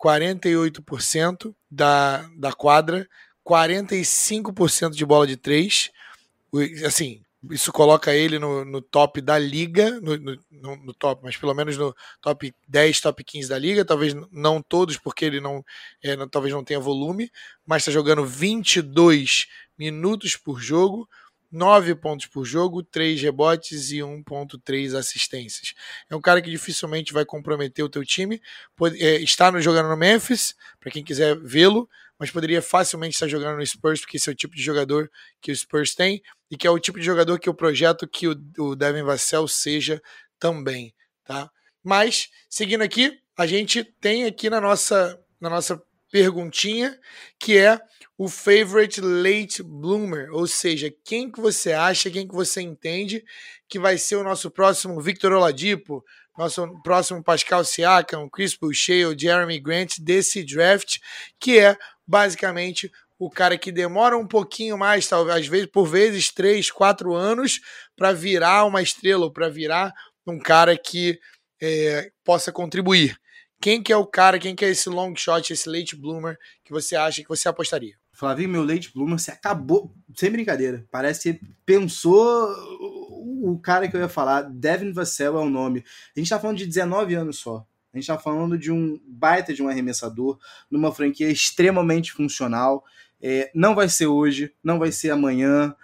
48% 0.00 1.54
da, 1.70 2.28
da 2.36 2.52
quadra, 2.52 3.08
45% 3.44 4.90
de 4.90 5.06
bola 5.06 5.26
de 5.26 5.36
três. 5.36 5.90
Assim, 6.86 7.22
isso 7.50 7.72
coloca 7.72 8.14
ele 8.14 8.38
no, 8.38 8.64
no 8.64 8.80
top 8.80 9.20
da 9.20 9.38
liga, 9.38 10.00
no, 10.00 10.16
no, 10.16 10.76
no, 10.76 10.94
top, 10.94 11.22
mas 11.24 11.36
pelo 11.36 11.54
menos 11.54 11.76
no 11.76 11.94
top 12.20 12.54
10, 12.68 13.00
top 13.00 13.24
15 13.24 13.48
da 13.48 13.58
liga, 13.58 13.84
talvez 13.84 14.14
não 14.30 14.62
todos, 14.62 14.96
porque 14.96 15.24
ele 15.24 15.40
não, 15.40 15.64
é, 16.02 16.14
não 16.14 16.28
talvez 16.28 16.54
não 16.54 16.62
tenha 16.62 16.78
volume, 16.78 17.30
mas 17.66 17.82
está 17.82 17.90
jogando 17.90 18.24
22 18.24 19.46
minutos 19.76 20.36
por 20.36 20.60
jogo, 20.60 21.08
9 21.50 21.96
pontos 21.96 22.26
por 22.26 22.44
jogo, 22.44 22.82
3 22.82 23.20
rebotes 23.20 23.90
e 23.90 23.98
1.3 23.98 24.96
assistências. 24.96 25.74
É 26.08 26.16
um 26.16 26.20
cara 26.20 26.40
que 26.40 26.50
dificilmente 26.50 27.12
vai 27.12 27.24
comprometer 27.24 27.84
o 27.84 27.90
teu 27.90 28.04
time. 28.04 28.40
Pode, 28.74 29.02
é, 29.02 29.20
está 29.20 29.52
no, 29.52 29.60
jogando 29.60 29.88
no 29.88 29.96
Memphis, 29.96 30.54
para 30.80 30.90
quem 30.90 31.04
quiser 31.04 31.36
vê-lo, 31.38 31.88
mas 32.22 32.30
poderia 32.30 32.62
facilmente 32.62 33.14
estar 33.14 33.26
jogando 33.26 33.56
no 33.56 33.66
Spurs, 33.66 34.00
porque 34.00 34.16
esse 34.16 34.30
é 34.30 34.32
o 34.32 34.36
tipo 34.36 34.54
de 34.54 34.62
jogador 34.62 35.10
que 35.40 35.50
o 35.50 35.56
Spurs 35.56 35.92
tem 35.92 36.22
e 36.48 36.56
que 36.56 36.68
é 36.68 36.70
o 36.70 36.78
tipo 36.78 36.96
de 37.00 37.04
jogador 37.04 37.36
que 37.36 37.48
eu 37.48 37.52
projeto 37.52 38.06
que 38.06 38.28
o, 38.28 38.36
o 38.60 38.76
Devin 38.76 39.02
Vassell 39.02 39.48
seja 39.48 40.00
também, 40.38 40.94
tá? 41.24 41.50
Mas, 41.82 42.28
seguindo 42.48 42.82
aqui, 42.82 43.18
a 43.36 43.44
gente 43.44 43.82
tem 44.00 44.24
aqui 44.24 44.48
na 44.48 44.60
nossa, 44.60 45.20
na 45.40 45.50
nossa 45.50 45.82
perguntinha, 46.12 46.96
que 47.40 47.58
é 47.58 47.80
o 48.16 48.28
favorite 48.28 49.00
late 49.00 49.60
bloomer, 49.60 50.32
ou 50.32 50.46
seja, 50.46 50.94
quem 51.04 51.28
que 51.28 51.40
você 51.40 51.72
acha, 51.72 52.08
quem 52.08 52.28
que 52.28 52.34
você 52.36 52.62
entende 52.62 53.24
que 53.68 53.80
vai 53.80 53.98
ser 53.98 54.14
o 54.14 54.22
nosso 54.22 54.48
próximo 54.48 55.00
Victor 55.00 55.32
Oladipo, 55.32 56.04
nosso 56.36 56.66
próximo 56.82 57.22
Pascal 57.22 57.64
Siakam, 57.64 58.28
Chris 58.28 58.56
Boucher, 58.56 59.18
Jeremy 59.18 59.60
Grant 59.60 59.98
desse 59.98 60.42
draft, 60.44 60.98
que 61.38 61.58
é 61.58 61.76
basicamente 62.06 62.90
o 63.18 63.30
cara 63.30 63.56
que 63.56 63.70
demora 63.70 64.16
um 64.18 64.26
pouquinho 64.26 64.76
mais, 64.76 65.06
talvez, 65.06 65.36
às 65.36 65.46
vezes, 65.46 65.66
por 65.66 65.86
vezes, 65.86 66.30
três, 66.30 66.70
quatro 66.70 67.14
anos, 67.14 67.60
para 67.96 68.12
virar 68.12 68.64
uma 68.64 68.82
estrela, 68.82 69.32
para 69.32 69.48
virar 69.48 69.92
um 70.26 70.38
cara 70.38 70.76
que 70.76 71.18
é, 71.60 72.10
possa 72.24 72.50
contribuir. 72.50 73.16
Quem 73.60 73.80
que 73.80 73.92
é 73.92 73.96
o 73.96 74.04
cara, 74.04 74.40
quem 74.40 74.56
que 74.56 74.64
é 74.64 74.70
esse 74.70 74.88
long 74.88 75.14
shot, 75.14 75.52
esse 75.52 75.68
late 75.68 75.94
bloomer 75.94 76.36
que 76.64 76.72
você 76.72 76.96
acha 76.96 77.22
que 77.22 77.28
você 77.28 77.48
apostaria? 77.48 77.94
Flavinho, 78.12 78.48
meu 78.48 78.64
late 78.64 78.92
bloomer, 78.92 79.18
você 79.18 79.30
acabou, 79.30 79.94
sem 80.16 80.30
brincadeira, 80.30 80.84
parece 80.90 81.32
que 81.32 81.46
pensou 81.64 82.52
o 83.42 83.58
cara 83.58 83.88
que 83.88 83.96
eu 83.96 84.00
ia 84.00 84.08
falar, 84.08 84.42
Devin 84.42 84.92
Vassell 84.92 85.38
é 85.38 85.40
o 85.40 85.48
nome. 85.48 85.84
A 86.16 86.18
gente 86.18 86.28
tá 86.28 86.40
falando 86.40 86.58
de 86.58 86.66
19 86.66 87.14
anos 87.14 87.38
só. 87.38 87.64
A 87.92 87.98
gente 87.98 88.04
está 88.04 88.18
falando 88.18 88.56
de 88.56 88.72
um 88.72 88.98
baita 89.06 89.52
de 89.52 89.62
um 89.62 89.68
arremessador, 89.68 90.38
numa 90.70 90.92
franquia 90.92 91.30
extremamente 91.30 92.12
funcional. 92.12 92.84
É, 93.20 93.50
não 93.54 93.74
vai 93.74 93.88
ser 93.88 94.06
hoje, 94.06 94.52
não 94.64 94.78
vai 94.78 94.90
ser 94.90 95.10
amanhã, 95.10 95.76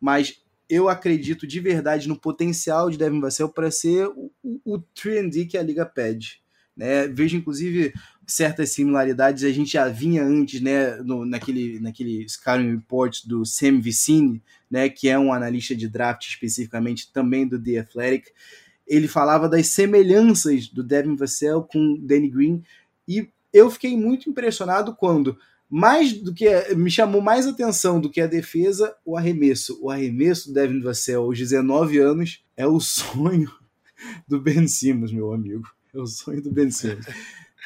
mas 0.00 0.40
eu 0.68 0.88
acredito 0.88 1.46
de 1.46 1.58
verdade 1.58 2.06
no 2.06 2.18
potencial 2.18 2.90
de 2.90 2.96
Devin 2.96 3.20
Vassell 3.20 3.48
para 3.48 3.70
ser 3.70 4.06
o, 4.06 4.30
o, 4.42 4.74
o 4.74 4.82
3D 4.94 5.48
que 5.48 5.58
a 5.58 5.62
liga 5.62 5.84
pede. 5.84 6.40
Né? 6.76 7.08
Vejo, 7.08 7.36
inclusive, 7.36 7.92
certas 8.24 8.70
similaridades. 8.70 9.42
A 9.42 9.50
gente 9.50 9.72
já 9.72 9.88
vinha 9.88 10.22
antes, 10.22 10.60
né, 10.60 10.96
no, 10.96 11.24
naquele, 11.24 11.80
naquele 11.80 12.28
scouting 12.28 12.70
report 12.70 13.26
do 13.26 13.44
Sam 13.44 13.80
Vicini, 13.80 14.40
né, 14.70 14.88
que 14.88 15.08
é 15.08 15.18
um 15.18 15.32
analista 15.32 15.74
de 15.74 15.88
draft 15.88 16.28
especificamente 16.28 17.12
também 17.12 17.48
do 17.48 17.60
The 17.60 17.78
Athletic 17.78 18.28
ele 18.88 19.06
falava 19.06 19.48
das 19.48 19.68
semelhanças 19.68 20.68
do 20.68 20.82
Devin 20.82 21.14
Vassell 21.14 21.62
com 21.62 21.96
Danny 22.00 22.28
Green 22.28 22.64
e 23.06 23.28
eu 23.52 23.70
fiquei 23.70 23.96
muito 23.96 24.28
impressionado 24.28 24.94
quando 24.94 25.38
mais 25.70 26.14
do 26.14 26.32
que 26.32 26.48
me 26.74 26.90
chamou 26.90 27.20
mais 27.20 27.46
atenção 27.46 28.00
do 28.00 28.10
que 28.10 28.20
a 28.20 28.26
defesa, 28.26 28.96
o 29.04 29.16
arremesso. 29.16 29.78
O 29.82 29.90
arremesso 29.90 30.48
do 30.48 30.54
Devin 30.54 30.80
Vassell 30.80 31.22
aos 31.22 31.36
19 31.36 31.98
anos 31.98 32.42
é 32.56 32.66
o 32.66 32.80
sonho 32.80 33.52
do 34.26 34.40
Ben 34.40 34.66
Simmons, 34.66 35.12
meu 35.12 35.32
amigo. 35.32 35.68
É 35.94 35.98
o 35.98 36.06
sonho 36.06 36.42
do 36.42 36.50
Ben 36.50 36.70
Simmons. 36.70 37.06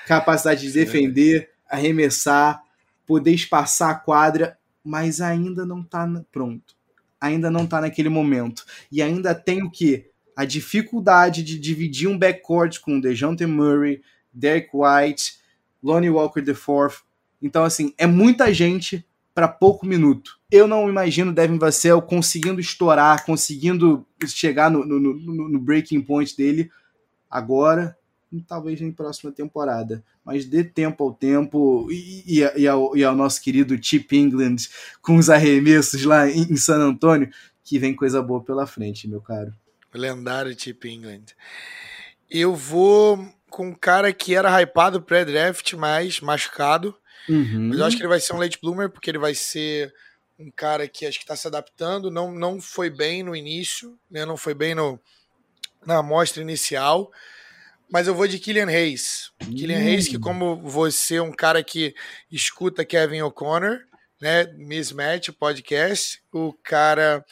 Capacidade 0.07 0.63
de 0.63 0.73
defender, 0.73 1.51
arremessar, 1.69 2.63
poder 3.07 3.33
espaçar 3.33 3.91
a 3.91 3.95
quadra, 3.95 4.59
mas 4.85 5.21
ainda 5.21 5.65
não 5.65 5.81
está 5.81 6.09
pronto. 6.33 6.75
Ainda 7.21 7.53
não 7.53 7.65
está 7.65 7.81
naquele 7.81 8.09
momento. 8.09 8.65
E 8.91 9.01
ainda 9.01 9.33
tem 9.33 9.63
o 9.63 9.71
que? 9.71 10.11
A 10.37 10.45
dificuldade 10.45 11.43
de 11.43 11.59
dividir 11.59 12.09
um 12.09 12.19
backcourt 12.19 12.81
com 12.81 13.01
DeJounte 13.01 13.45
Murray, 13.47 14.03
Derek 14.33 14.71
White, 14.73 15.39
Lonnie 15.83 16.11
Walker 16.11 16.41
IV. 16.41 17.03
Então, 17.41 17.65
assim, 17.65 17.93
é 17.99 18.07
muita 18.07 18.53
gente 18.53 19.05
para 19.35 19.49
pouco 19.49 19.87
minuto. 19.87 20.39
Eu 20.51 20.69
não 20.69 20.89
imagino 20.89 21.33
Devin 21.33 21.59
Vassell 21.59 22.03
conseguindo 22.03 22.61
estourar, 22.61 23.25
conseguindo 23.25 24.07
chegar 24.27 24.71
no, 24.71 24.85
no, 24.85 25.01
no, 25.01 25.49
no 25.49 25.59
breaking 25.59 26.03
point 26.03 26.37
dele 26.37 26.71
agora, 27.31 27.97
talvez 28.47 28.81
em 28.81 28.93
próxima 28.93 29.33
temporada. 29.33 30.05
Mas 30.25 30.45
dê 30.45 30.63
tempo 30.63 31.03
ao 31.03 31.13
tempo 31.13 31.89
e, 31.91 32.41
e, 32.57 32.69
ao, 32.69 32.97
e 32.97 33.03
ao, 33.03 33.17
nosso 33.17 33.43
querido 33.43 33.77
Chip 33.83 34.17
England 34.17 34.57
com 35.01 35.17
os 35.17 35.29
arremessos 35.29 36.05
lá 36.05 36.29
em, 36.29 36.53
em 36.53 36.57
San 36.57 36.79
Antônio, 36.79 37.31
que 37.65 37.79
vem 37.79 37.95
coisa 37.95 38.23
boa 38.23 38.43
pela 38.43 38.67
frente, 38.67 39.09
meu 39.09 39.21
caro. 39.21 39.53
Lendário 39.99 40.59
Chip 40.59 40.89
England. 40.89 41.27
Eu 42.31 42.55
vou 42.55 43.29
com 43.51 43.69
um 43.69 43.75
cara 43.75 44.13
que 44.13 44.35
era 44.35 44.51
hypado 44.61 45.03
pré-draft, 45.03 45.75
mas 45.75 46.21
machucado. 46.21 46.97
Uhum. 47.29 47.69
Mas 47.69 47.79
eu 47.79 47.85
acho 47.85 47.97
que 47.97 48.03
ele 48.03 48.09
vai 48.09 48.21
ser 48.21 48.33
um 48.33 48.39
late 48.39 48.59
bloomer, 48.61 48.91
porque 48.91 49.11
ele 49.11 49.19
vai 49.19 49.35
ser 49.35 49.93
um 50.39 50.51
cara 50.51 50.89
que 50.89 51.07
acho 51.07 51.19
que 51.19 51.25
está 51.25 51.37
se 51.37 51.47
adaptando. 51.47 52.11
Não, 52.11 52.33
não 52.33 52.61
foi 52.61 52.91
bem 52.91 53.23
no 53.23 53.37
início, 53.37 53.99
né? 54.11 54.25
não 54.25 54.37
foi 54.37 54.55
bem 54.55 54.75
no, 54.75 54.99
na 55.87 55.99
amostra 55.99 56.43
inicial. 56.43 57.13
Mas 57.91 58.07
eu 58.07 58.15
vou 58.15 58.27
de 58.27 58.39
Killian 58.39 58.69
Hayes. 58.69 59.31
Uhum. 59.43 59.55
Killian 59.55 59.79
Hayes, 59.79 60.09
que 60.09 60.19
como 60.19 60.57
você, 60.57 61.21
um 61.21 61.31
cara 61.31 61.63
que 61.63 61.95
escuta 62.31 62.87
Kevin 62.87 63.21
O'Connor, 63.21 63.81
né? 64.19 64.47
Mismatch 64.57 65.29
podcast. 65.39 66.23
O 66.33 66.55
cara 66.63 67.23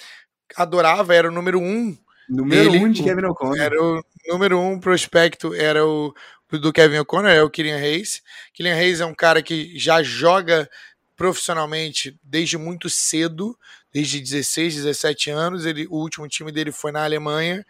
adorava, 0.55 1.15
era 1.15 1.29
o 1.29 1.33
número 1.33 1.59
um. 1.59 1.97
Número 2.31 2.71
dele, 2.71 2.85
um 2.85 2.93
de 2.93 3.03
Kevin 3.03 3.25
O'Connor. 3.25 3.59
Era 3.59 3.83
o 3.83 4.05
número 4.29 4.61
um 4.61 4.79
prospecto, 4.79 5.53
era 5.53 5.85
o 5.85 6.15
do 6.49 6.73
Kevin 6.73 6.99
O'Connor, 6.99 7.31
é 7.31 7.43
o 7.43 7.51
Killian 7.51 7.77
Hayes. 7.77 8.23
Killian 8.55 8.75
Hayes 8.75 9.01
é 9.01 9.05
um 9.07 9.15
cara 9.15 9.43
que 9.43 9.77
já 9.79 10.03
joga 10.03 10.71
profissionalmente 11.17 12.19
desde 12.23 12.57
muito 12.57 12.89
cedo, 12.89 13.59
desde 13.93 14.21
16, 14.21 14.77
17 14.77 15.31
anos. 15.31 15.67
Ele, 15.67 15.87
o 15.89 15.97
último 15.97 16.27
time 16.29 16.51
dele 16.53 16.73
foi 16.73 16.93
na 16.93 17.05
Alemanha. 17.05 17.67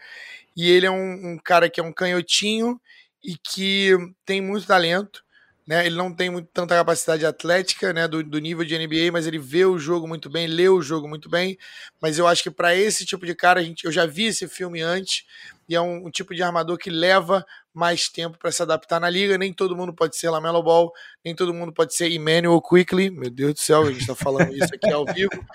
E 0.56 0.70
ele 0.70 0.86
é 0.86 0.90
um, 0.90 1.32
um 1.32 1.38
cara 1.38 1.68
que 1.68 1.80
é 1.80 1.82
um 1.82 1.92
canhotinho 1.92 2.80
e 3.24 3.36
que 3.36 3.96
tem 4.24 4.40
muito 4.40 4.66
talento. 4.66 5.22
Né? 5.70 5.86
Ele 5.86 5.94
não 5.94 6.12
tem 6.12 6.28
muito, 6.28 6.48
tanta 6.52 6.74
capacidade 6.74 7.24
atlética 7.24 7.92
né, 7.92 8.08
do, 8.08 8.24
do, 8.24 8.40
nível 8.40 8.64
de 8.64 8.76
NBA, 8.76 9.12
mas 9.12 9.24
ele 9.28 9.38
vê 9.38 9.64
o 9.64 9.78
jogo 9.78 10.08
muito 10.08 10.28
bem, 10.28 10.48
lê 10.48 10.68
o 10.68 10.82
jogo 10.82 11.06
muito 11.06 11.28
bem. 11.28 11.56
Mas 12.02 12.18
eu 12.18 12.26
acho 12.26 12.42
que 12.42 12.50
para 12.50 12.74
esse 12.74 13.06
tipo 13.06 13.24
de 13.24 13.36
cara, 13.36 13.60
a 13.60 13.62
gente, 13.62 13.84
eu 13.84 13.92
já 13.92 14.04
vi 14.04 14.24
esse 14.24 14.48
filme 14.48 14.82
antes, 14.82 15.24
e 15.68 15.76
é 15.76 15.80
um, 15.80 16.08
um 16.08 16.10
tipo 16.10 16.34
de 16.34 16.42
armador 16.42 16.76
que 16.76 16.90
leva 16.90 17.46
mais 17.72 18.08
tempo 18.08 18.36
para 18.36 18.50
se 18.50 18.60
adaptar 18.60 18.98
na 18.98 19.08
liga. 19.08 19.38
Nem 19.38 19.52
todo 19.52 19.76
mundo 19.76 19.94
pode 19.94 20.16
ser 20.16 20.28
Lamelo 20.28 20.60
Ball, 20.60 20.92
nem 21.24 21.36
todo 21.36 21.54
mundo 21.54 21.72
pode 21.72 21.94
ser 21.94 22.10
Emmanuel 22.10 22.60
Quickly. 22.60 23.08
Meu 23.08 23.30
Deus 23.30 23.54
do 23.54 23.60
céu, 23.60 23.82
a 23.82 23.92
gente 23.92 24.00
está 24.00 24.16
falando 24.16 24.52
isso 24.52 24.74
aqui 24.74 24.90
ao 24.92 25.04
vivo. 25.06 25.46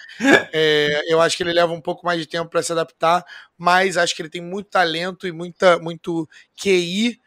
É, 0.54 1.02
eu 1.12 1.20
acho 1.20 1.36
que 1.36 1.44
ele 1.44 1.52
leva 1.52 1.74
um 1.74 1.82
pouco 1.82 2.06
mais 2.06 2.22
de 2.22 2.26
tempo 2.26 2.50
para 2.50 2.64
se 2.64 2.72
adaptar, 2.72 3.26
mas 3.58 3.98
acho 3.98 4.16
que 4.16 4.22
ele 4.22 4.30
tem 4.30 4.42
muito 4.42 4.70
talento 4.70 5.28
e 5.28 5.34
muita, 5.34 5.78
muito 5.78 6.26
QI 6.56 7.20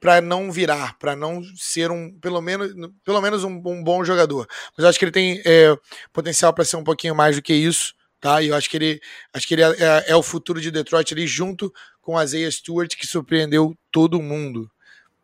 para 0.00 0.20
não 0.20 0.50
virar, 0.50 0.98
para 0.98 1.14
não 1.14 1.42
ser 1.54 1.90
um, 1.90 2.10
pelo 2.18 2.40
menos, 2.40 2.72
pelo 3.04 3.20
menos 3.20 3.44
um, 3.44 3.62
um 3.66 3.84
bom 3.84 4.02
jogador. 4.02 4.48
Mas 4.76 4.86
acho 4.86 4.98
que 4.98 5.04
ele 5.04 5.12
tem 5.12 5.42
é, 5.44 5.76
potencial 6.12 6.54
para 6.54 6.64
ser 6.64 6.76
um 6.76 6.84
pouquinho 6.84 7.14
mais 7.14 7.36
do 7.36 7.42
que 7.42 7.52
isso, 7.52 7.94
tá? 8.18 8.40
E 8.40 8.48
eu 8.48 8.56
acho 8.56 8.68
que 8.70 8.78
ele, 8.78 9.00
acho 9.32 9.46
que 9.46 9.54
ele 9.54 9.62
é, 9.62 9.68
é, 9.68 10.04
é 10.08 10.16
o 10.16 10.22
futuro 10.22 10.58
de 10.60 10.70
Detroit 10.70 11.12
ali 11.12 11.26
junto 11.26 11.72
com 12.00 12.16
a 12.16 12.24
Zaya 12.24 12.50
Stewart 12.50 12.96
que 12.96 13.06
surpreendeu 13.06 13.76
todo 13.92 14.22
mundo, 14.22 14.70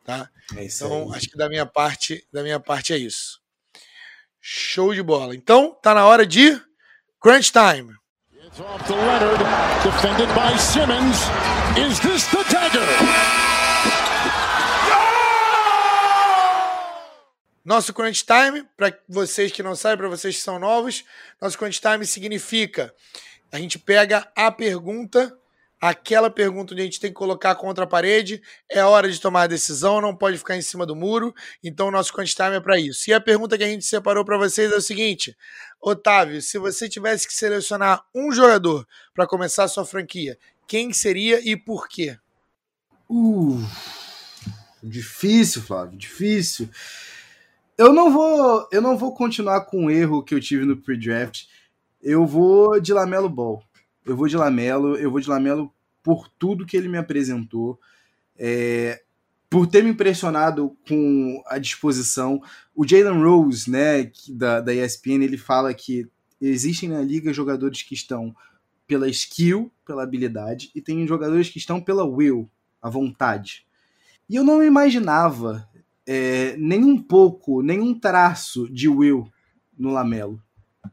tá? 0.04 0.28
É 0.54 0.64
então 0.64 1.10
aí. 1.10 1.18
acho 1.18 1.30
que 1.30 1.36
da 1.36 1.48
minha 1.48 1.64
parte, 1.64 2.24
da 2.30 2.42
minha 2.42 2.60
parte 2.60 2.92
é 2.92 2.98
isso. 2.98 3.40
Show 4.40 4.94
de 4.94 5.02
bola. 5.02 5.34
Então 5.34 5.76
tá 5.82 5.94
na 5.94 6.06
hora 6.06 6.26
de 6.26 6.60
crunch 7.18 7.50
time. 7.50 7.94
It's 8.44 8.60
off 8.60 8.84
to 8.84 8.94
Leonard, 8.94 9.42
defended 9.82 10.28
by 10.34 10.56
Simmons. 10.58 11.16
Is 11.76 11.98
this 12.00 12.26
the 12.28 12.44
dagger? 12.44 13.45
Nosso 17.66 17.92
crunch 17.92 18.24
time, 18.24 18.64
para 18.76 18.96
vocês 19.08 19.50
que 19.50 19.60
não 19.60 19.74
sabem, 19.74 19.98
para 19.98 20.08
vocês 20.08 20.36
que 20.36 20.40
são 20.40 20.56
novos, 20.56 21.04
nosso 21.42 21.58
crunch 21.58 21.80
time 21.80 22.06
significa 22.06 22.94
a 23.50 23.58
gente 23.58 23.76
pega 23.76 24.30
a 24.36 24.52
pergunta, 24.52 25.36
aquela 25.80 26.30
pergunta 26.30 26.72
onde 26.72 26.82
a 26.82 26.84
gente 26.84 27.00
tem 27.00 27.10
que 27.10 27.16
colocar 27.16 27.56
contra 27.56 27.82
a 27.82 27.86
parede, 27.86 28.40
é 28.70 28.84
hora 28.84 29.10
de 29.10 29.20
tomar 29.20 29.42
a 29.42 29.46
decisão, 29.48 30.00
não 30.00 30.14
pode 30.14 30.38
ficar 30.38 30.56
em 30.56 30.62
cima 30.62 30.86
do 30.86 30.94
muro, 30.94 31.34
então 31.60 31.88
o 31.88 31.90
nosso 31.90 32.12
crunch 32.12 32.36
time 32.36 32.54
é 32.54 32.60
para 32.60 32.78
isso. 32.78 33.10
E 33.10 33.12
a 33.12 33.20
pergunta 33.20 33.58
que 33.58 33.64
a 33.64 33.68
gente 33.68 33.84
separou 33.84 34.24
para 34.24 34.38
vocês 34.38 34.70
é 34.70 34.76
o 34.76 34.80
seguinte: 34.80 35.36
Otávio, 35.80 36.40
se 36.40 36.58
você 36.58 36.88
tivesse 36.88 37.26
que 37.26 37.34
selecionar 37.34 38.04
um 38.14 38.30
jogador 38.30 38.86
para 39.12 39.26
começar 39.26 39.64
a 39.64 39.68
sua 39.68 39.84
franquia, 39.84 40.38
quem 40.68 40.92
seria 40.92 41.40
e 41.40 41.56
por 41.56 41.88
quê? 41.88 42.16
Uh, 43.10 43.60
difícil, 44.80 45.62
Flávio, 45.62 45.98
difícil. 45.98 46.70
Eu 47.78 47.92
não 47.92 48.10
vou, 48.10 48.68
eu 48.72 48.80
não 48.80 48.96
vou 48.96 49.14
continuar 49.14 49.62
com 49.62 49.86
o 49.86 49.90
erro 49.90 50.22
que 50.22 50.34
eu 50.34 50.40
tive 50.40 50.64
no 50.64 50.76
pre-draft. 50.76 51.44
Eu 52.02 52.24
vou 52.24 52.80
de 52.80 52.92
Lamelo 52.92 53.28
Ball. 53.28 53.62
Eu 54.04 54.16
vou 54.16 54.28
de 54.28 54.36
Lamelo, 54.36 54.96
eu 54.96 55.10
vou 55.10 55.20
de 55.20 55.28
Lamelo 55.28 55.72
por 56.02 56.28
tudo 56.38 56.64
que 56.64 56.76
ele 56.76 56.88
me 56.88 56.96
apresentou. 56.96 57.78
É, 58.38 59.02
por 59.50 59.66
ter 59.66 59.82
me 59.84 59.90
impressionado 59.90 60.76
com 60.88 61.42
a 61.46 61.58
disposição. 61.58 62.42
O 62.74 62.86
Jalen 62.86 63.22
Rose, 63.22 63.70
né, 63.70 64.10
da, 64.28 64.60
da 64.60 64.74
ESPN, 64.74 65.22
ele 65.22 65.36
fala 65.36 65.72
que 65.74 66.08
existem 66.40 66.88
na 66.88 67.00
liga 67.00 67.32
jogadores 67.32 67.82
que 67.82 67.94
estão 67.94 68.34
pela 68.86 69.08
skill, 69.08 69.70
pela 69.84 70.02
habilidade, 70.02 70.70
e 70.74 70.80
tem 70.80 71.06
jogadores 71.06 71.48
que 71.48 71.58
estão 71.58 71.80
pela 71.80 72.04
will, 72.04 72.48
a 72.80 72.88
vontade. 72.88 73.66
E 74.28 74.36
eu 74.36 74.44
não 74.44 74.62
imaginava 74.62 75.68
é, 76.06 76.56
nem 76.56 76.84
um 76.84 77.00
pouco, 77.00 77.62
nenhum 77.62 77.98
traço 77.98 78.68
de 78.72 78.88
Will 78.88 79.30
no 79.76 79.90
Lamelo. 79.90 80.40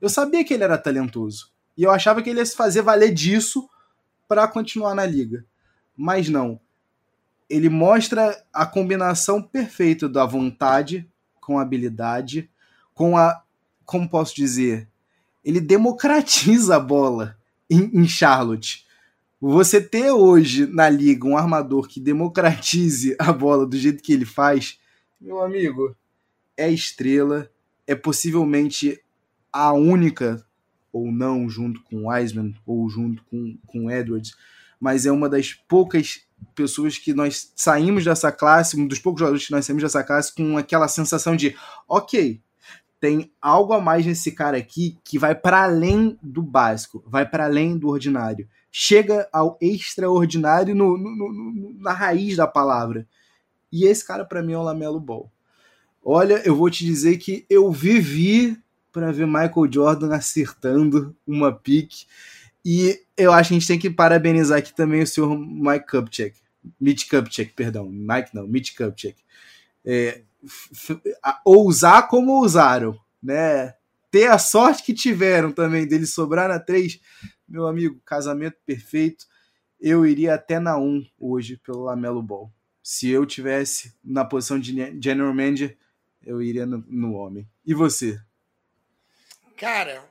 Eu 0.02 0.10
sabia 0.10 0.44
que 0.44 0.54
ele 0.54 0.64
era 0.64 0.78
talentoso. 0.78 1.52
E 1.78 1.84
eu 1.84 1.92
achava 1.92 2.22
que 2.22 2.30
ele 2.30 2.40
ia 2.40 2.46
se 2.46 2.56
fazer 2.56 2.82
valer 2.82 3.14
disso 3.14 3.70
para 4.28 4.48
continuar 4.48 4.96
na 4.96 5.06
liga. 5.06 5.46
Mas 5.96 6.30
não. 6.30 6.60
Ele 7.50 7.70
mostra 7.70 8.44
a 8.52 8.66
combinação 8.66 9.42
perfeita 9.42 10.10
da 10.10 10.26
vontade 10.26 11.08
com 11.40 11.60
a 11.60 11.62
habilidade, 11.62 12.50
com 12.94 13.18
a. 13.18 13.44
Como 13.86 14.10
posso 14.10 14.36
dizer? 14.36 14.88
Ele 15.44 15.60
democratiza 15.60 16.78
a 16.78 16.80
bola 16.80 17.38
em, 17.70 17.92
em 17.94 18.08
Charlotte. 18.08 18.86
Você 19.40 19.82
ter 19.82 20.10
hoje 20.10 20.66
na 20.66 20.90
liga 20.90 21.28
um 21.28 21.38
armador 21.38 21.88
que 21.88 22.00
democratize 22.00 23.16
a 23.20 23.32
bola 23.32 23.68
do 23.68 23.78
jeito 23.78 24.02
que 24.02 24.14
ele 24.14 24.26
faz 24.26 24.80
meu 25.24 25.42
amigo, 25.42 25.96
é 26.58 26.70
estrela, 26.70 27.50
é 27.88 27.96
possivelmente 27.96 29.02
a 29.52 29.72
única, 29.72 30.46
ou 30.92 31.12
não, 31.12 31.50
junto 31.50 31.82
com 31.84 32.10
Wiseman, 32.10 32.54
ou 32.66 32.90
junto 32.90 33.24
com, 33.26 33.58
com 33.66 33.90
Edwards, 33.90 34.36
mas 34.78 35.06
é 35.06 35.12
uma 35.14 35.30
das 35.30 35.54
poucas 35.54 36.28
pessoas 36.54 36.98
que 36.98 37.14
nós 37.14 37.54
saímos 37.56 38.04
dessa 38.04 38.34
classe, 38.34 38.78
um 38.78 38.86
dos 38.86 39.00
poucos 39.00 39.22
jogadores 39.22 39.46
que 39.46 39.54
nós 39.54 39.66
saímos 39.66 39.84
dessa 39.84 40.04
classe 40.04 40.36
com 40.36 40.58
aquela 40.58 40.90
sensação 40.90 41.38
de, 41.38 41.56
ok, 41.88 42.42
tem 43.00 43.32
algo 43.42 43.72
a 43.72 43.80
mais 43.80 44.06
nesse 44.06 44.34
cara 44.34 44.58
aqui 44.58 44.98
que 45.06 45.18
vai 45.18 45.34
para 45.34 45.64
além 45.64 46.20
do 46.22 46.42
básico, 46.42 47.02
vai 47.08 47.26
para 47.26 47.46
além 47.46 47.78
do 47.78 47.88
ordinário. 47.88 48.48
Chega 48.70 49.28
ao 49.32 49.58
extraordinário 49.62 50.76
no, 50.76 50.98
no, 50.98 51.16
no, 51.16 51.74
na 51.80 51.94
raiz 51.94 52.36
da 52.36 52.48
palavra. 52.48 53.08
E 53.74 53.86
esse 53.86 54.06
cara, 54.06 54.24
para 54.24 54.44
mim, 54.44 54.54
é 54.54 54.58
o 54.58 54.62
Lamelo 54.62 55.00
Ball. 55.00 55.32
Olha, 56.06 56.44
eu 56.46 56.56
vou 56.56 56.70
te 56.70 56.86
dizer 56.86 57.18
que 57.18 57.44
eu 57.50 57.72
vivi 57.72 58.56
para 58.92 59.12
ver 59.12 59.26
Michael 59.26 59.68
Jordan 59.72 60.14
acertando 60.14 61.16
uma 61.26 61.52
pique. 61.52 62.06
E 62.64 63.02
eu 63.18 63.34
acho 63.34 63.50
que 63.50 63.56
a 63.56 63.60
gente 63.60 63.68
tem 63.68 63.80
que 63.80 63.90
parabenizar 63.90 64.60
aqui 64.60 64.76
também 64.76 65.02
o 65.02 65.08
senhor 65.08 65.36
Mike 65.36 65.88
Kupchak. 65.88 66.36
Mitch 66.80 67.10
Kupchak, 67.10 67.52
perdão. 67.54 67.90
Mike 67.90 68.36
não, 68.36 68.48
Mitch 68.48 68.78
Kupchak. 68.78 69.16
É, 69.84 70.22
ousar 71.44 72.08
como 72.08 72.32
ousaram, 72.34 72.96
né? 73.24 73.74
Ter 74.12 74.28
a 74.28 74.38
sorte 74.38 74.84
que 74.84 74.94
tiveram 74.94 75.52
também 75.52 75.88
dele 75.88 76.06
sobrar 76.06 76.48
na 76.48 76.60
3. 76.60 77.00
Meu 77.48 77.66
amigo, 77.66 78.00
casamento 78.06 78.58
perfeito. 78.68 79.26
Eu 79.82 80.06
iria 80.06 80.36
até 80.36 80.60
na 80.60 80.78
1 80.78 81.04
hoje 81.20 81.58
pelo 81.58 81.86
Lamelo 81.86 82.22
Ball 82.22 82.52
se 82.84 83.10
eu 83.10 83.26
tivesse 83.26 83.96
na 84.04 84.26
posição 84.26 84.60
de 84.60 84.76
general 85.02 85.34
manager, 85.34 85.78
eu 86.22 86.42
iria 86.42 86.66
no, 86.66 86.84
no 86.90 87.14
homem. 87.14 87.50
E 87.66 87.74
você? 87.74 88.22
Cara, 89.56 90.04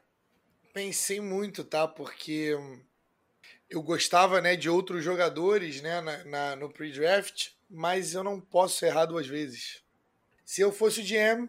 pensei 0.73 1.21
muito, 1.21 1.63
tá? 1.63 1.87
Porque 1.87 2.57
eu 3.69 3.83
gostava 3.83 4.41
né, 4.41 4.57
de 4.57 4.71
outros 4.71 5.05
jogadores 5.05 5.83
né, 5.83 6.01
na, 6.01 6.25
na 6.25 6.57
no 6.57 6.71
pre-draft, 6.71 7.51
mas 7.69 8.15
eu 8.15 8.25
não 8.25 8.41
posso 8.41 8.85
errar 8.87 9.05
duas 9.05 9.27
vezes. 9.27 9.83
Se 10.45 10.63
eu 10.63 10.73
fosse 10.73 11.01
o 11.01 11.05
GM, 11.05 11.49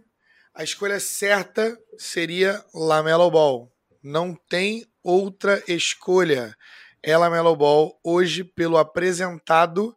a 0.54 0.64
escolha 0.64 1.00
certa 1.00 1.80
seria 1.98 2.64
Lamelo 2.74 3.32
Ball. 3.32 3.72
Não 4.02 4.36
tem 4.36 4.86
outra 5.02 5.64
escolha. 5.68 6.56
É 7.02 7.18
Lamelo 7.18 7.56
Ball 7.56 8.00
hoje 8.04 8.44
pelo 8.44 8.78
apresentado 8.78 9.96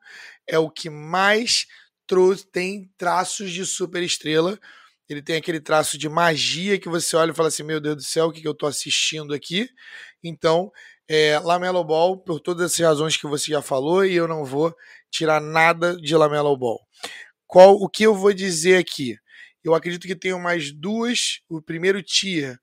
é 0.49 0.59
o 0.59 0.70
que 0.70 0.88
mais 0.90 1.66
trouxe, 2.07 2.47
tem 2.51 2.90
traços 2.97 3.51
de 3.51 3.64
superestrela. 3.64 4.59
Ele 5.09 5.22
tem 5.22 5.36
aquele 5.36 5.61
traço 5.61 5.97
de 5.97 6.09
magia 6.09 6.78
que 6.78 6.88
você 6.88 7.16
olha 7.16 7.30
e 7.30 7.34
fala 7.34 7.49
assim: 7.49 7.62
Meu 7.62 7.80
Deus 7.80 7.97
do 7.97 8.03
céu, 8.03 8.26
o 8.26 8.32
que, 8.32 8.40
que 8.40 8.49
eu 8.49 8.53
estou 8.53 8.68
assistindo 8.68 9.32
aqui? 9.34 9.68
Então, 10.22 10.70
é, 11.09 11.38
Lamelo 11.38 11.84
Ball, 11.84 12.18
por 12.18 12.40
todas 12.40 12.72
essas 12.72 12.84
razões 12.84 13.16
que 13.16 13.26
você 13.26 13.53
já 13.53 13.62
falou, 13.62 14.05
e 14.05 14.14
eu 14.14 14.26
não 14.26 14.44
vou 14.44 14.74
tirar 15.11 15.40
nada 15.40 15.97
de 15.97 16.16
Lamelo 16.16 16.57
Ball. 16.57 16.80
Qual 17.47 17.74
o 17.74 17.88
que 17.88 18.05
eu 18.05 18.14
vou 18.14 18.32
dizer 18.32 18.78
aqui? 18.78 19.16
Eu 19.62 19.74
acredito 19.74 20.07
que 20.07 20.16
tenho 20.16 20.40
mais 20.40 20.72
duas, 20.72 21.40
o 21.49 21.62
primeiro 21.62 22.03
tier, 22.03 22.59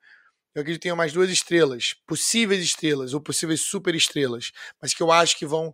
eu 0.55 0.61
acredito 0.61 0.81
que 0.81 0.83
tenho 0.83 0.97
mais 0.97 1.11
duas 1.11 1.31
estrelas, 1.31 1.95
possíveis 2.05 2.63
estrelas 2.63 3.13
ou 3.13 3.21
possíveis 3.21 3.61
super 3.61 3.95
estrelas, 3.95 4.51
mas 4.79 4.93
que 4.93 5.01
eu 5.01 5.11
acho 5.11 5.37
que 5.37 5.47
vão 5.47 5.73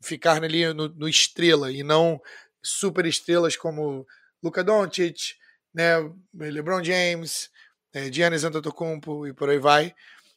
ficar 0.00 0.42
ali 0.42 0.72
no, 0.72 0.88
no 0.88 1.08
estrela 1.08 1.70
e 1.70 1.82
não 1.82 2.20
super 2.62 3.06
estrelas 3.06 3.56
como 3.56 4.06
Luka 4.42 4.64
Doncic, 4.64 5.34
né, 5.74 5.96
LeBron 6.34 6.82
James, 6.82 7.50
é, 7.92 8.10
Giannis 8.12 8.44
Antetokounmpo 8.44 9.26
e 9.26 9.32
por 9.32 9.50
aí 9.50 9.58
vai. 9.58 9.94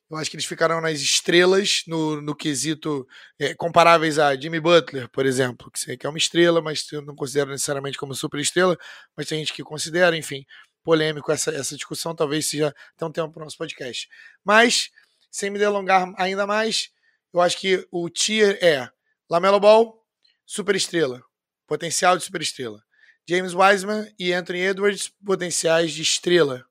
Eu 0.09 0.17
acho 0.17 0.29
que 0.29 0.35
eles 0.35 0.45
ficarão 0.45 0.79
nas 0.79 0.99
estrelas 0.99 1.83
no, 1.87 2.21
no 2.21 2.35
quesito 2.35 3.07
é, 3.39 3.55
comparáveis 3.55 4.19
a 4.19 4.35
Jimmy 4.35 4.59
Butler, 4.59 5.09
por 5.09 5.25
exemplo, 5.25 5.71
que 5.71 6.05
é 6.05 6.09
uma 6.09 6.17
estrela, 6.17 6.61
mas 6.61 6.85
eu 6.91 7.01
não 7.01 7.15
considero 7.15 7.49
necessariamente 7.49 7.97
como 7.97 8.13
super 8.13 8.39
estrela, 8.39 8.77
mas 9.17 9.27
tem 9.27 9.39
gente 9.39 9.53
que 9.53 9.63
considera, 9.63 10.15
enfim, 10.15 10.45
polêmico 10.83 11.31
essa, 11.31 11.51
essa 11.51 11.75
discussão, 11.75 12.13
talvez 12.13 12.47
seja 12.47 12.75
até 12.95 13.05
um 13.05 13.11
tempo 13.11 13.31
para 13.31 13.41
o 13.41 13.43
nosso 13.45 13.57
podcast. 13.57 14.07
Mas, 14.43 14.89
sem 15.31 15.49
me 15.49 15.57
delongar 15.57 16.13
ainda 16.17 16.45
mais, 16.45 16.89
eu 17.33 17.41
acho 17.41 17.57
que 17.57 17.87
o 17.89 18.09
tier 18.09 18.59
é 18.61 18.87
Lamelo 19.33 19.59
Ball, 19.59 19.99
super 20.45 20.75
estrela, 20.75 21.19
potencial 21.65 22.15
de 22.15 22.23
super 22.23 22.39
estrela. 22.39 22.83
James 23.27 23.55
Wiseman 23.55 24.07
e 24.19 24.31
Anthony 24.31 24.59
Edwards, 24.59 25.11
potenciais 25.25 25.91
de 25.91 26.03
estrela. 26.03 26.63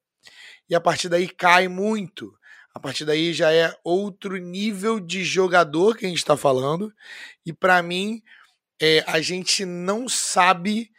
E 0.71 0.75
a 0.77 0.81
partir 0.81 1.09
daí 1.09 1.29
cai 1.29 1.67
muito. 1.67 2.33
A 2.73 2.79
partir 2.79 3.05
daí 3.05 3.33
já 3.33 3.53
é 3.53 3.77
outro 3.83 4.37
nível 4.37 5.01
de 5.01 5.25
jogador 5.25 5.97
que 5.97 6.07
a 6.07 6.09
gente 6.09 6.19
está 6.19 6.37
falando. 6.37 6.95
E 7.45 7.53
para 7.53 7.83
mim, 7.83 8.23
é, 8.81 9.03
a 9.09 9.21
gente 9.21 9.65
não 9.65 10.09
sabe 10.09 10.93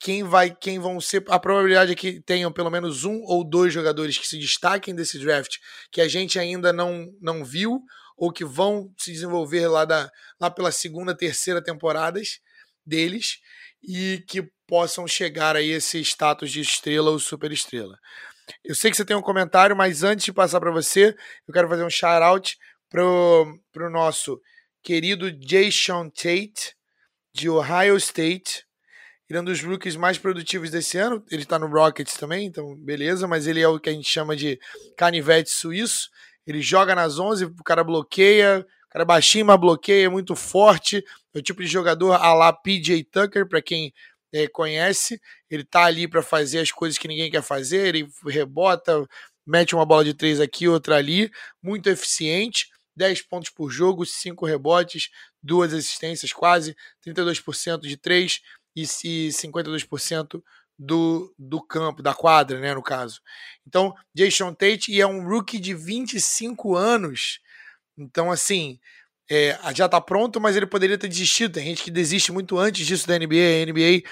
quem 0.00 0.24
vai, 0.24 0.52
quem 0.52 0.80
vão 0.80 1.00
ser. 1.00 1.24
A 1.28 1.38
probabilidade 1.38 1.92
é 1.92 1.94
que 1.94 2.20
tenham 2.22 2.50
pelo 2.50 2.70
menos 2.70 3.04
um 3.04 3.22
ou 3.22 3.44
dois 3.44 3.72
jogadores 3.72 4.18
que 4.18 4.26
se 4.26 4.36
destaquem 4.36 4.92
desse 4.92 5.20
draft 5.20 5.58
que 5.92 6.00
a 6.00 6.08
gente 6.08 6.40
ainda 6.40 6.72
não, 6.72 7.14
não 7.20 7.44
viu 7.44 7.84
ou 8.16 8.32
que 8.32 8.44
vão 8.44 8.92
se 8.98 9.12
desenvolver 9.12 9.66
lá, 9.68 9.84
da, 9.84 10.10
lá 10.40 10.50
pela 10.50 10.70
segunda, 10.70 11.16
terceira 11.16 11.62
temporadas 11.62 12.40
deles 12.86 13.38
e 13.82 14.24
que 14.28 14.48
possam 14.66 15.06
chegar 15.06 15.56
a 15.56 15.62
esse 15.62 16.00
status 16.00 16.50
de 16.50 16.60
estrela 16.60 17.10
ou 17.10 17.18
super 17.18 17.52
estrela. 17.52 17.98
Eu 18.62 18.74
sei 18.74 18.90
que 18.90 18.96
você 18.96 19.04
tem 19.04 19.16
um 19.16 19.22
comentário, 19.22 19.76
mas 19.76 20.02
antes 20.02 20.24
de 20.24 20.32
passar 20.32 20.60
para 20.60 20.70
você, 20.70 21.16
eu 21.46 21.54
quero 21.54 21.68
fazer 21.68 21.84
um 21.84 21.90
shout-out 21.90 22.56
pro, 22.90 23.58
pro 23.72 23.90
nosso 23.90 24.40
querido 24.82 25.32
Jason 25.32 26.10
Tate, 26.10 26.74
de 27.34 27.48
Ohio 27.48 27.96
State. 27.96 28.64
Ele 29.28 29.38
é 29.38 29.42
um 29.42 29.44
dos 29.44 29.62
rookies 29.62 29.96
mais 29.96 30.18
produtivos 30.18 30.70
desse 30.70 30.98
ano. 30.98 31.24
Ele 31.30 31.42
está 31.42 31.58
no 31.58 31.66
Rockets 31.66 32.14
também, 32.14 32.46
então 32.46 32.76
beleza, 32.76 33.26
mas 33.26 33.46
ele 33.46 33.60
é 33.60 33.68
o 33.68 33.80
que 33.80 33.88
a 33.88 33.92
gente 33.92 34.08
chama 34.08 34.36
de 34.36 34.58
canivete 34.96 35.50
suíço. 35.50 36.08
Ele 36.46 36.60
joga 36.60 36.94
nas 36.94 37.18
11, 37.18 37.46
o 37.46 37.64
cara 37.64 37.82
bloqueia, 37.82 38.66
o 38.86 38.88
cara 38.90 39.04
baixinho, 39.04 39.46
mas 39.46 39.60
bloqueia, 39.60 40.06
é 40.06 40.08
muito 40.08 40.36
forte. 40.36 41.04
É 41.34 41.38
o 41.38 41.42
tipo 41.42 41.62
de 41.62 41.68
jogador 41.68 42.12
a 42.12 42.34
lá 42.34 42.52
PJ 42.52 43.04
Tucker, 43.04 43.48
para 43.48 43.62
quem 43.62 43.92
é, 44.32 44.46
conhece. 44.48 45.20
Ele 45.50 45.64
tá 45.64 45.84
ali 45.84 46.08
para 46.08 46.22
fazer 46.22 46.58
as 46.58 46.70
coisas 46.70 46.98
que 46.98 47.08
ninguém 47.08 47.30
quer 47.30 47.42
fazer, 47.42 47.86
ele 47.86 48.08
rebota, 48.26 49.06
mete 49.46 49.74
uma 49.74 49.86
bola 49.86 50.04
de 50.04 50.14
três 50.14 50.40
aqui, 50.40 50.68
outra 50.68 50.96
ali, 50.96 51.30
muito 51.62 51.88
eficiente. 51.88 52.68
10 52.96 53.22
pontos 53.22 53.50
por 53.50 53.70
jogo, 53.70 54.06
5 54.06 54.46
rebotes, 54.46 55.10
duas 55.42 55.74
assistências 55.74 56.32
quase, 56.32 56.76
32% 57.04 57.80
de 57.80 57.96
3 57.96 58.40
e 58.76 58.82
52% 58.82 60.42
do, 60.78 61.32
do 61.38 61.62
campo, 61.62 62.02
da 62.02 62.14
quadra, 62.14 62.58
né, 62.60 62.74
no 62.74 62.82
caso. 62.82 63.20
Então, 63.66 63.94
Jason 64.14 64.52
Tate 64.52 65.00
é 65.00 65.06
um 65.06 65.26
rookie 65.26 65.58
de 65.58 65.74
25 65.74 66.74
anos. 66.74 67.40
Então, 67.96 68.30
assim, 68.30 68.78
é, 69.30 69.58
já 69.74 69.88
tá 69.88 70.00
pronto, 70.00 70.40
mas 70.40 70.56
ele 70.56 70.66
poderia 70.66 70.98
ter 70.98 71.08
desistido. 71.08 71.54
Tem 71.54 71.64
gente 71.64 71.82
que 71.82 71.90
desiste 71.90 72.32
muito 72.32 72.58
antes 72.58 72.86
disso 72.86 73.06
da 73.06 73.18
NBA. 73.18 73.62
A 73.62 73.66
NBA 73.66 74.02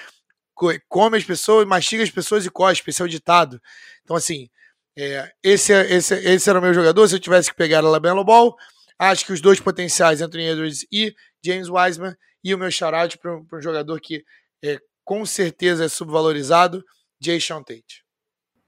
come 0.87 1.17
as 1.17 1.23
pessoas, 1.23 1.67
mastiga 1.67 2.03
as 2.03 2.09
pessoas 2.09 2.45
e 2.45 2.49
cospe. 2.49 2.89
Esse 2.89 3.01
é 3.01 3.05
o 3.05 3.09
ditado. 3.09 3.61
Então, 4.03 4.15
assim, 4.15 4.49
é, 4.97 5.31
esse, 5.43 5.73
é, 5.73 5.93
esse, 5.93 6.15
esse 6.15 6.49
era 6.49 6.59
o 6.59 6.61
meu 6.61 6.73
jogador. 6.73 7.07
Se 7.07 7.15
eu 7.15 7.19
tivesse 7.19 7.49
que 7.49 7.55
pegar 7.55 7.79
a 7.79 7.81
Lamelo 7.81 8.23
Ball, 8.23 8.55
acho 8.97 9.25
que 9.25 9.33
os 9.33 9.41
dois 9.41 9.59
potenciais, 9.59 10.21
Anthony 10.21 10.45
Edwards 10.45 10.85
e 10.91 11.13
James 11.43 11.69
Wiseman, 11.69 12.15
e 12.43 12.53
o 12.53 12.57
meu 12.57 12.69
shout 12.71 13.17
para 13.17 13.35
um 13.35 13.61
jogador 13.61 13.99
que 14.01 14.23
é, 14.63 14.79
com 15.03 15.25
certeza 15.25 15.85
é 15.85 15.89
subvalorizado, 15.89 16.83
Jason 17.19 17.61
Tate. 17.63 18.03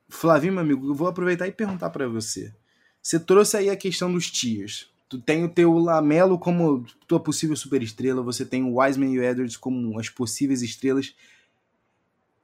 Flavinho, 0.09 0.53
meu 0.53 0.61
amigo, 0.61 0.87
eu 0.87 0.95
vou 0.95 1.07
aproveitar 1.07 1.47
e 1.47 1.51
perguntar 1.51 1.89
para 1.89 2.07
você. 2.07 2.53
Você 3.01 3.19
trouxe 3.19 3.57
aí 3.57 3.69
a 3.69 3.77
questão 3.77 4.11
dos 4.11 4.29
tiers. 4.29 4.89
Tu 5.07 5.19
tem 5.19 5.43
o 5.43 5.49
teu 5.49 5.77
Lamelo 5.77 6.39
como 6.39 6.85
tua 7.07 7.19
possível 7.19 7.55
superestrela, 7.55 8.23
você 8.23 8.45
tem 8.45 8.63
o 8.63 8.79
Wiseman 8.79 9.13
e 9.13 9.19
o 9.19 9.23
Edwards 9.23 9.57
como 9.57 9.99
as 9.99 10.09
possíveis 10.09 10.61
estrelas. 10.61 11.15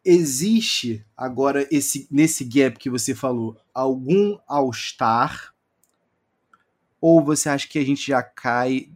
Existe 0.06 1.06
agora 1.16 1.68
esse 1.72 2.08
nesse 2.10 2.44
gap 2.44 2.78
que 2.78 2.90
você 2.90 3.16
falou 3.16 3.60
algum 3.74 4.38
All-Star? 4.48 5.54
Ou 7.00 7.24
você 7.24 7.50
acha 7.50 7.68
que 7.68 7.80
a 7.80 7.86
gente 7.86 8.08
já 8.08 8.22
cai 8.22 8.92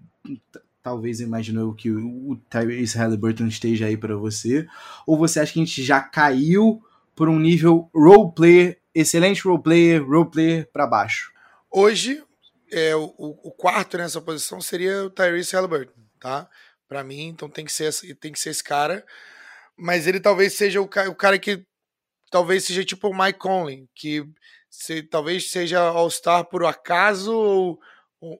talvez 0.86 1.20
imaginou 1.20 1.74
que 1.74 1.90
o 1.90 2.40
Tyrese 2.48 2.96
Halliburton 2.96 3.48
esteja 3.48 3.88
aí 3.88 3.98
para 3.98 4.16
você, 4.16 4.68
ou 5.08 5.18
você 5.18 5.40
acha 5.40 5.52
que 5.52 5.60
a 5.60 5.66
gente 5.66 5.84
já 5.84 6.00
caiu 6.00 6.80
por 7.16 7.28
um 7.28 7.40
nível 7.40 7.90
role 7.92 8.32
player, 8.36 8.80
excelente 8.94 9.42
role 9.42 9.64
player, 9.64 10.08
role 10.08 10.30
player 10.30 10.70
para 10.72 10.86
baixo? 10.86 11.34
Hoje, 11.72 12.24
é, 12.72 12.96
o, 12.96 13.12
o, 13.18 13.52
quarto 13.52 13.98
nessa 13.98 14.22
posição 14.22 14.62
seria 14.62 15.06
o 15.06 15.10
Tyrese 15.10 15.56
Halliburton, 15.56 16.00
tá? 16.20 16.48
Para 16.88 17.04
mim, 17.04 17.30
então 17.30 17.50
tem 17.50 17.66
que 17.66 17.74
ser 17.74 17.92
tem 18.18 18.32
que 18.32 18.40
ser 18.40 18.52
esse 18.52 18.64
cara, 18.64 19.04
mas 19.76 20.06
ele 20.06 20.20
talvez 20.20 20.54
seja 20.54 20.80
o, 20.80 20.86
o 20.86 21.16
cara 21.16 21.40
que 21.40 21.66
talvez 22.30 22.64
seja 22.64 22.86
tipo 22.86 23.08
o 23.08 23.18
Mike 23.18 23.40
Conley, 23.40 23.90
que 23.96 24.24
se, 24.70 25.02
talvez 25.02 25.50
seja 25.50 25.80
All-Star 25.80 26.46
por 26.46 26.64
acaso 26.64 27.34
ou 27.34 27.80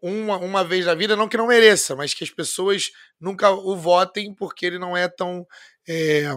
uma, 0.02 0.38
uma 0.38 0.64
vez 0.64 0.86
na 0.86 0.94
vida, 0.94 1.16
não 1.16 1.28
que 1.28 1.38
não 1.38 1.48
mereça, 1.48 1.96
mas 1.96 2.14
que 2.14 2.24
as 2.24 2.30
pessoas 2.30 2.92
nunca 3.20 3.50
o 3.50 3.76
votem 3.76 4.34
porque 4.34 4.66
ele 4.66 4.80
não 4.80 4.96
é 4.96 5.08
tão 5.08 5.46
é, 5.88 6.36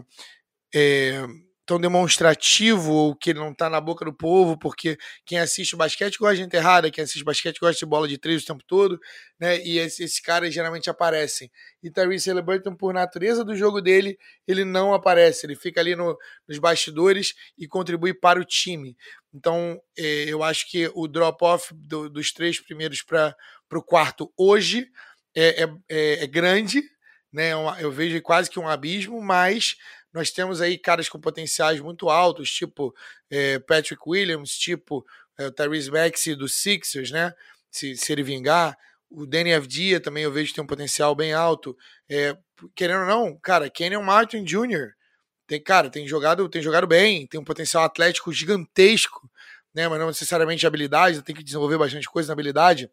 é, 0.75 1.27
tão 1.69 1.79
demonstrativo 1.79 2.91
ou 2.95 3.15
que 3.15 3.29
ele 3.29 3.41
não 3.41 3.53
tá 3.53 3.69
na 3.69 3.79
boca 3.79 4.03
do 4.03 4.13
povo, 4.13 4.59
porque 4.59 4.97
quem 5.27 5.39
assiste 5.39 5.77
basquete 5.77 6.17
gosta 6.17 6.37
de 6.37 6.41
gente 6.41 6.57
errada, 6.57 6.91
quem 6.91 7.05
assiste 7.05 7.23
basquete 7.23 7.59
gosta 7.61 7.79
de 7.79 7.85
bola 7.85 8.09
de 8.09 8.17
três 8.17 8.43
o 8.43 8.47
tempo 8.47 8.65
todo, 8.67 8.99
né? 9.39 9.63
E 9.63 9.77
esses 9.77 10.01
esse 10.01 10.23
caras 10.23 10.55
geralmente 10.55 10.89
aparecem. 10.89 11.51
E 11.83 11.91
Tyrese 11.91 12.31
Halliburton, 12.31 12.75
por 12.75 12.95
natureza 12.95 13.45
do 13.45 13.55
jogo 13.55 13.83
dele, 13.83 14.17
ele 14.47 14.65
não 14.65 14.95
aparece, 14.95 15.45
ele 15.45 15.55
fica 15.55 15.79
ali 15.79 15.95
no, 15.95 16.17
nos 16.49 16.59
bastidores 16.59 17.35
e 17.59 17.69
contribui 17.69 18.15
para 18.15 18.41
o 18.41 18.47
time. 18.47 18.97
Então, 19.35 19.79
é, 19.99 20.25
eu 20.25 20.43
acho 20.43 20.71
que 20.71 20.91
o 20.95 21.07
drop-off 21.07 21.75
do, 21.75 22.09
dos 22.09 22.33
três 22.33 22.59
primeiros 22.59 23.03
para 23.03 23.37
o 23.75 23.83
quarto 23.83 24.33
hoje 24.39 24.89
é, 25.37 25.65
é, 25.65 25.69
é, 25.87 26.25
é 26.25 26.27
grande, 26.27 26.83
né? 27.31 27.51
É 27.51 27.85
eu 27.85 27.93
vejo 27.93 28.21
quase 28.23 28.49
que 28.49 28.59
um 28.59 28.67
abismo, 28.67 29.21
mas 29.21 29.77
nós 30.13 30.31
temos 30.31 30.61
aí 30.61 30.79
caras 30.79 31.09
com 31.09 31.21
potenciais 31.21 31.81
muito 31.81 32.09
altos, 32.09 32.51
tipo 32.51 32.95
é, 33.31 33.59
Patrick 33.59 34.03
Williams, 34.07 34.57
tipo 34.57 35.07
é, 35.39 35.47
o 35.47 35.53
Tyrese 35.53 35.91
Maxey 35.91 36.35
do 36.35 36.49
Sixers, 36.49 37.11
né? 37.11 37.35
Se, 37.71 37.97
se 37.97 38.13
ele 38.13 38.23
vingar. 38.23 38.77
O 39.11 39.27
Danny 39.27 39.55
Avdia 39.55 40.01
também 40.01 40.25
eu 40.25 40.33
vejo 40.33 40.51
que 40.51 40.55
tem 40.55 40.65
um 40.65 40.67
potencial 40.67 41.15
bem 41.15 41.33
alto. 41.33 41.77
É, 42.09 42.37
querendo 42.75 43.01
ou 43.01 43.07
não, 43.07 43.39
cara, 43.39 43.71
Kenyon 43.71 44.03
Martin 44.03 44.45
Jr. 44.45 44.93
Tem, 45.47 45.63
cara, 45.63 45.89
tem 45.89 46.07
jogado, 46.07 46.47
tem 46.49 46.61
jogado 46.61 46.87
bem, 46.87 47.27
tem 47.27 47.41
um 47.41 47.45
potencial 47.45 47.83
atlético 47.83 48.33
gigantesco, 48.33 49.31
né? 49.73 49.89
Mas 49.89 49.99
não 49.99 50.09
necessariamente 50.09 50.61
de 50.61 50.67
habilidade, 50.67 51.23
tem 51.23 51.35
que 51.35 51.43
desenvolver 51.43 51.79
bastante 51.79 52.09
coisa 52.09 52.29
na 52.29 52.33
habilidade. 52.35 52.91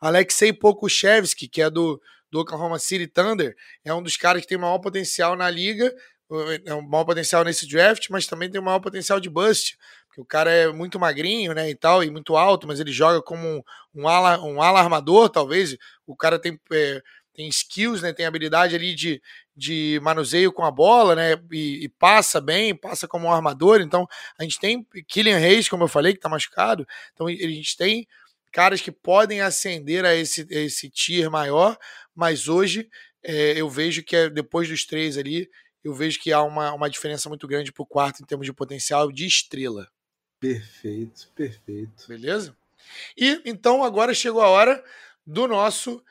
Alexei 0.00 0.52
Pokushevski, 0.52 1.48
que 1.48 1.60
é 1.60 1.68
do, 1.68 2.00
do 2.30 2.40
Oklahoma 2.40 2.78
City 2.78 3.06
Thunder, 3.06 3.56
é 3.84 3.92
um 3.92 4.02
dos 4.02 4.16
caras 4.16 4.42
que 4.42 4.48
tem 4.48 4.58
maior 4.58 4.78
potencial 4.78 5.36
na 5.36 5.50
liga, 5.50 5.92
é 6.64 6.74
um 6.74 6.82
maior 6.82 7.04
potencial 7.04 7.42
nesse 7.42 7.66
draft, 7.68 8.08
mas 8.08 8.26
também 8.26 8.48
tem 8.48 8.60
um 8.60 8.64
maior 8.64 8.78
potencial 8.78 9.18
de 9.18 9.28
bust, 9.28 9.76
porque 10.06 10.20
o 10.20 10.24
cara 10.24 10.50
é 10.50 10.72
muito 10.72 10.98
magrinho, 10.98 11.52
né, 11.52 11.68
e 11.68 11.74
tal, 11.74 12.04
e 12.04 12.10
muito 12.10 12.36
alto, 12.36 12.66
mas 12.66 12.78
ele 12.78 12.92
joga 12.92 13.20
como 13.20 13.46
um, 13.46 13.62
um, 13.94 14.08
ala, 14.08 14.40
um 14.40 14.62
ala 14.62 14.80
armador, 14.80 15.28
talvez, 15.28 15.76
o 16.06 16.16
cara 16.16 16.38
tem, 16.38 16.58
é, 16.72 17.02
tem 17.34 17.48
skills, 17.48 18.02
né, 18.02 18.12
tem 18.12 18.26
habilidade 18.26 18.76
ali 18.76 18.94
de, 18.94 19.20
de 19.56 19.98
manuseio 20.02 20.52
com 20.52 20.64
a 20.64 20.70
bola, 20.70 21.16
né, 21.16 21.34
e, 21.50 21.84
e, 21.84 21.88
passa 21.88 22.40
bem, 22.40 22.76
passa 22.76 23.08
como 23.08 23.26
um 23.26 23.32
armador, 23.32 23.80
então 23.80 24.06
a 24.38 24.44
gente 24.44 24.58
tem 24.60 24.86
Killian 25.08 25.38
Reis, 25.38 25.68
como 25.68 25.82
eu 25.82 25.88
falei, 25.88 26.14
que 26.14 26.20
tá 26.20 26.28
machucado, 26.28 26.86
então 27.12 27.26
a 27.26 27.30
gente 27.30 27.76
tem 27.76 28.06
caras 28.50 28.80
que 28.80 28.92
podem 28.92 29.40
ascender 29.40 30.04
a 30.04 30.14
esse, 30.14 30.46
a 30.50 30.60
esse 30.60 30.90
tier 30.90 31.30
maior, 31.30 31.78
mas 32.14 32.48
hoje 32.48 32.88
é, 33.22 33.60
eu 33.60 33.68
vejo 33.68 34.02
que 34.02 34.16
é, 34.16 34.30
depois 34.30 34.68
dos 34.68 34.84
três 34.84 35.16
ali, 35.16 35.48
eu 35.82 35.94
vejo 35.94 36.20
que 36.20 36.32
há 36.32 36.42
uma, 36.42 36.72
uma 36.72 36.90
diferença 36.90 37.28
muito 37.28 37.46
grande 37.46 37.72
para 37.72 37.82
o 37.82 37.86
quarto 37.86 38.22
em 38.22 38.26
termos 38.26 38.46
de 38.46 38.52
potencial 38.52 39.10
de 39.10 39.26
estrela. 39.26 39.88
Perfeito, 40.38 41.30
perfeito. 41.34 42.08
Beleza? 42.08 42.56
E 43.16 43.40
então 43.44 43.84
agora 43.84 44.14
chegou 44.14 44.40
a 44.40 44.48
hora 44.48 44.82
do 45.26 45.46
nosso 45.46 46.02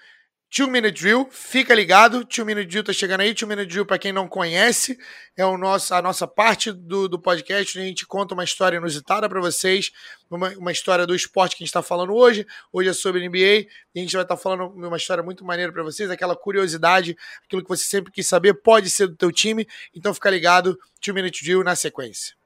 Two 0.51 0.67
Minute 0.67 0.99
Drill, 0.99 1.27
fica 1.29 1.75
ligado. 1.75 2.25
Two 2.25 2.43
Minute 2.43 2.67
Drill 2.67 2.83
tá 2.83 2.91
chegando 2.91 3.21
aí. 3.21 3.35
Two 3.35 3.47
Minute 3.47 3.67
Drill, 3.67 3.85
para 3.85 3.99
quem 3.99 4.11
não 4.11 4.27
conhece, 4.27 4.97
é 5.37 5.45
o 5.45 5.57
nosso, 5.57 5.93
a 5.93 6.01
nossa 6.01 6.27
parte 6.27 6.71
do, 6.71 7.07
do 7.07 7.19
podcast. 7.19 7.77
A 7.77 7.83
gente 7.83 8.07
conta 8.07 8.33
uma 8.33 8.43
história 8.43 8.77
inusitada 8.77 9.29
para 9.29 9.39
vocês, 9.39 9.91
uma, 10.27 10.49
uma, 10.57 10.71
história 10.71 11.05
do 11.05 11.13
esporte 11.13 11.55
que 11.55 11.63
a 11.63 11.65
gente 11.65 11.69
está 11.69 11.83
falando 11.83 12.15
hoje. 12.15 12.47
Hoje 12.73 12.89
é 12.89 12.93
sobre 12.93 13.27
NBA 13.29 13.37
e 13.37 13.67
a 13.95 13.99
gente 13.99 14.13
vai 14.13 14.23
estar 14.23 14.35
tá 14.35 14.41
falando 14.41 14.73
uma 14.73 14.97
história 14.97 15.23
muito 15.23 15.45
maneira 15.45 15.71
para 15.71 15.83
vocês, 15.83 16.09
aquela 16.09 16.35
curiosidade, 16.35 17.15
aquilo 17.45 17.61
que 17.61 17.69
você 17.69 17.85
sempre 17.85 18.11
quis 18.11 18.25
saber, 18.25 18.55
pode 18.55 18.89
ser 18.89 19.07
do 19.07 19.15
teu 19.15 19.31
time. 19.31 19.67
Então 19.93 20.15
fica 20.15 20.31
ligado. 20.31 20.79
Two 20.99 21.13
Minute 21.13 21.43
Drill 21.43 21.63
na 21.63 21.75
sequência. 21.75 22.38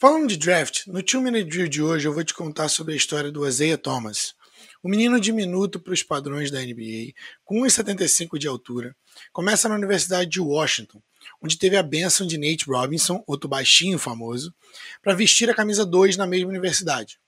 Falando 0.00 0.28
de 0.28 0.38
draft, 0.38 0.86
no 0.86 1.02
Two 1.02 1.20
Minute 1.20 1.44
Drill 1.44 1.68
de 1.68 1.82
hoje 1.82 2.08
eu 2.08 2.14
vou 2.14 2.24
te 2.24 2.32
contar 2.32 2.70
sobre 2.70 2.94
a 2.94 2.96
história 2.96 3.30
do 3.30 3.46
Isaiah 3.46 3.76
Thomas. 3.76 4.34
O 4.82 4.88
menino 4.88 5.20
diminuto 5.20 5.78
para 5.78 5.92
os 5.92 6.02
padrões 6.02 6.50
da 6.50 6.58
NBA, 6.58 7.12
com 7.44 7.60
1,75 7.60 8.38
de 8.38 8.48
altura, 8.48 8.96
começa 9.30 9.68
na 9.68 9.74
Universidade 9.74 10.30
de 10.30 10.40
Washington, 10.40 11.02
onde 11.42 11.58
teve 11.58 11.76
a 11.76 11.82
benção 11.82 12.26
de 12.26 12.38
Nate 12.38 12.64
Robinson, 12.64 13.22
outro 13.26 13.46
baixinho 13.46 13.98
famoso, 13.98 14.54
para 15.02 15.12
vestir 15.12 15.50
a 15.50 15.54
camisa 15.54 15.84
2 15.84 16.16
na 16.16 16.26
mesma 16.26 16.48
universidade. 16.48 17.20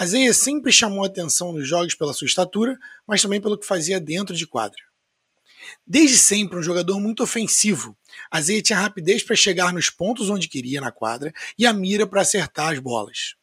Isaiah 0.00 0.32
sempre 0.32 0.70
chamou 0.70 1.04
atenção 1.04 1.52
nos 1.52 1.66
jogos 1.66 1.96
pela 1.96 2.12
sua 2.12 2.28
estatura, 2.28 2.78
mas 3.04 3.20
também 3.20 3.40
pelo 3.40 3.58
que 3.58 3.66
fazia 3.66 3.98
dentro 3.98 4.36
de 4.36 4.46
quadra. 4.46 4.80
Desde 5.86 6.18
sempre 6.18 6.58
um 6.58 6.62
jogador 6.62 7.00
muito 7.00 7.22
ofensivo, 7.22 7.96
Azeia 8.30 8.62
tinha 8.62 8.78
rapidez 8.78 9.22
para 9.22 9.36
chegar 9.36 9.72
nos 9.72 9.90
pontos 9.90 10.30
onde 10.30 10.48
queria 10.48 10.80
na 10.80 10.92
quadra 10.92 11.32
e 11.58 11.66
a 11.66 11.72
mira 11.72 12.06
para 12.06 12.22
acertar 12.22 12.72
as 12.72 12.78
bolas. 12.78 13.34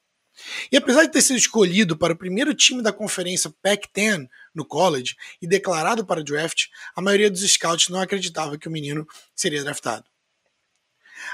E 0.71 0.77
apesar 0.77 1.03
de 1.03 1.11
ter 1.11 1.21
sido 1.21 1.37
escolhido 1.37 1.97
para 1.97 2.13
o 2.13 2.17
primeiro 2.17 2.53
time 2.53 2.81
da 2.81 2.93
conferência 2.93 3.53
Pac-10 3.61 4.27
no 4.53 4.65
college 4.65 5.15
e 5.41 5.47
declarado 5.47 6.05
para 6.05 6.21
o 6.21 6.23
draft, 6.23 6.67
a 6.95 7.01
maioria 7.01 7.29
dos 7.29 7.41
scouts 7.41 7.89
não 7.89 7.99
acreditava 7.99 8.57
que 8.57 8.67
o 8.67 8.71
menino 8.71 9.05
seria 9.35 9.63
draftado. 9.63 10.05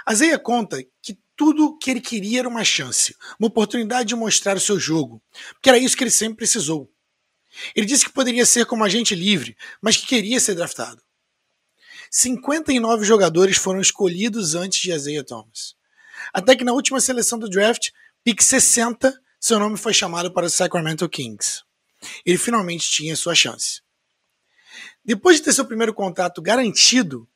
Azeia 0.06 0.40
conta 0.40 0.84
que 1.02 1.18
tudo 1.36 1.78
que 1.78 1.92
ele 1.92 2.02
queria 2.02 2.40
era 2.40 2.50
uma 2.50 2.64
chance, 2.64 3.16
uma 3.40 3.48
oportunidade 3.48 4.10
de 4.10 4.16
mostrar 4.16 4.56
o 4.56 4.62
seu 4.62 4.80
jogo, 4.80 5.22
porque 5.54 5.70
era 5.70 5.78
isso 5.78 5.96
que 5.96 6.04
ele 6.04 6.12
sempre 6.12 6.38
precisou. 6.38 6.92
Ele 7.76 7.86
disse 7.86 8.06
que 8.06 8.12
poderia 8.12 8.46
ser 8.46 8.66
como 8.66 8.84
agente 8.84 9.16
livre, 9.16 9.56
mas 9.82 9.98
que 9.98 10.06
queria 10.06 10.40
ser 10.40 10.56
draftado. 10.56 11.02
59 12.12 13.04
jogadores 13.04 13.58
foram 13.58 13.82
escolhidos 13.82 14.56
antes 14.56 14.80
de 14.82 14.92
Isaiah 14.92 15.24
Thomas. 15.24 15.76
Até 16.34 16.56
que 16.56 16.64
na 16.64 16.74
última 16.74 17.02
seleção 17.02 17.38
do 17.38 17.50
draft, 17.50 17.90
pick 18.24 18.42
60, 18.42 19.14
seu 19.40 19.60
nome 19.60 19.78
foi 19.78 19.94
chamado 19.94 20.32
para 20.32 20.46
o 20.46 20.50
Sacramento 20.50 21.08
Kings. 21.10 21.64
Ele 22.26 22.38
finalmente 22.38 22.90
tinha 22.90 23.16
sua 23.16 23.36
chance. 23.36 23.82
Depois 25.04 25.38
de 25.38 25.44
ter 25.44 25.54
seu 25.54 25.66
primeiro 25.66 25.94
contrato 25.94 26.42
garantido, 26.42 27.28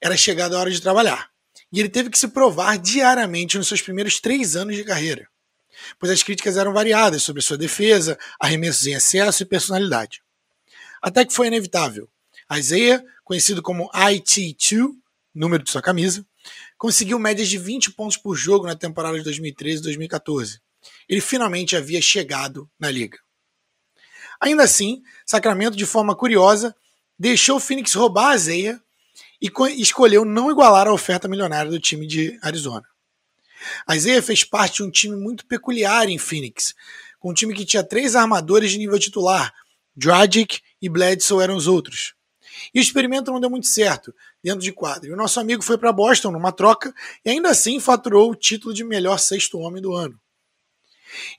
era 0.00 0.16
chegada 0.16 0.56
a 0.56 0.60
hora 0.60 0.70
de 0.70 0.80
trabalhar. 0.80 1.30
E 1.72 1.80
ele 1.80 1.88
teve 1.88 2.10
que 2.10 2.18
se 2.18 2.28
provar 2.28 2.78
diariamente 2.78 3.58
nos 3.58 3.68
seus 3.68 3.82
primeiros 3.82 4.20
três 4.20 4.54
anos 4.54 4.76
de 4.76 4.84
carreira 4.84 5.28
pois 5.98 6.12
as 6.12 6.22
críticas 6.22 6.56
eram 6.56 6.72
variadas 6.72 7.22
sobre 7.22 7.42
sua 7.42 7.58
defesa, 7.58 8.18
arremessos 8.40 8.86
em 8.86 8.92
excesso 8.92 9.42
e 9.42 9.46
personalidade. 9.46 10.22
Até 11.02 11.24
que 11.24 11.32
foi 11.32 11.46
inevitável. 11.46 12.08
Isaiah, 12.52 13.04
conhecido 13.24 13.62
como 13.62 13.90
IT2, 13.90 14.90
número 15.34 15.62
de 15.62 15.70
sua 15.70 15.82
camisa, 15.82 16.24
conseguiu 16.78 17.18
médias 17.18 17.48
de 17.48 17.58
20 17.58 17.92
pontos 17.92 18.16
por 18.16 18.34
jogo 18.34 18.66
na 18.66 18.76
temporada 18.76 19.18
de 19.18 19.24
2013 19.24 19.80
e 19.80 19.84
2014. 19.84 20.60
Ele 21.08 21.20
finalmente 21.20 21.76
havia 21.76 22.00
chegado 22.00 22.70
na 22.78 22.90
liga. 22.90 23.18
Ainda 24.40 24.62
assim, 24.62 25.02
Sacramento, 25.24 25.76
de 25.76 25.86
forma 25.86 26.14
curiosa, 26.14 26.74
deixou 27.18 27.56
o 27.56 27.60
Phoenix 27.60 27.94
roubar 27.94 28.32
a 28.32 28.36
Isaiah 28.36 28.80
e 29.40 29.50
escolheu 29.80 30.24
não 30.24 30.50
igualar 30.50 30.86
a 30.86 30.92
oferta 30.92 31.28
milionária 31.28 31.70
do 31.70 31.80
time 31.80 32.06
de 32.06 32.38
Arizona. 32.42 32.86
Isaiah 33.90 34.22
fez 34.22 34.44
parte 34.44 34.76
de 34.76 34.82
um 34.84 34.90
time 34.90 35.16
muito 35.16 35.46
peculiar 35.46 36.08
em 36.08 36.18
Phoenix, 36.18 36.74
com 37.18 37.30
um 37.30 37.34
time 37.34 37.54
que 37.54 37.64
tinha 37.64 37.82
três 37.82 38.14
armadores 38.14 38.70
de 38.70 38.78
nível 38.78 38.98
titular, 38.98 39.52
Dragic 39.96 40.60
e 40.80 40.88
Bledsoe 40.88 41.42
eram 41.42 41.56
os 41.56 41.66
outros. 41.66 42.14
E 42.74 42.78
o 42.78 42.82
experimento 42.82 43.30
não 43.30 43.40
deu 43.40 43.50
muito 43.50 43.66
certo 43.66 44.14
dentro 44.42 44.60
de 44.60 44.72
quadro. 44.72 45.08
E 45.08 45.12
o 45.12 45.16
nosso 45.16 45.40
amigo 45.40 45.62
foi 45.62 45.78
para 45.78 45.92
Boston 45.92 46.30
numa 46.30 46.52
troca 46.52 46.94
e 47.24 47.30
ainda 47.30 47.50
assim 47.50 47.80
faturou 47.80 48.30
o 48.30 48.34
título 48.34 48.74
de 48.74 48.84
melhor 48.84 49.18
sexto 49.18 49.58
homem 49.58 49.82
do 49.82 49.92
ano. 49.92 50.18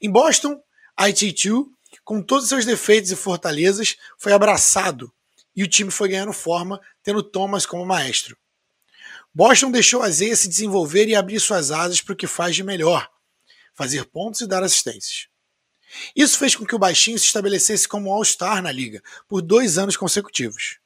Em 0.02 0.10
Boston, 0.10 0.60
IT2, 1.00 1.66
com 2.04 2.22
todos 2.22 2.46
os 2.46 2.50
seus 2.50 2.66
defeitos 2.66 3.12
e 3.12 3.16
fortalezas, 3.16 3.98
foi 4.18 4.34
abraçado 4.34 5.12
e 5.56 5.64
o 5.64 5.68
time 5.68 5.90
foi 5.90 6.10
ganhando 6.10 6.34
forma, 6.34 6.80
tendo 7.04 7.24
Thomas 7.24 7.66
como 7.66 7.86
maestro. 7.86 8.38
Boston 9.38 9.70
deixou 9.70 10.02
a 10.02 10.10
Zeia 10.10 10.36
se 10.36 10.50
desenvolver 10.50 11.08
e 11.08 11.14
abrir 11.14 11.40
suas 11.40 11.70
asas 11.70 12.02
para 12.02 12.14
o 12.14 12.16
que 12.16 12.26
faz 12.26 12.56
de 12.56 12.64
melhor: 12.64 13.08
fazer 13.76 14.04
pontos 14.06 14.42
e 14.42 14.48
dar 14.48 14.64
assistências. 14.64 15.28
Isso 16.16 16.40
fez 16.40 16.56
com 16.56 16.66
que 16.66 16.74
o 16.74 16.80
baixinho 16.80 17.20
se 17.20 17.26
estabelecesse 17.26 17.88
como 17.88 18.12
All-Star 18.12 18.64
na 18.64 18.72
liga 18.72 19.00
por 19.28 19.44
dois 19.44 19.78
anos 19.78 19.96
consecutivos. 19.96 20.80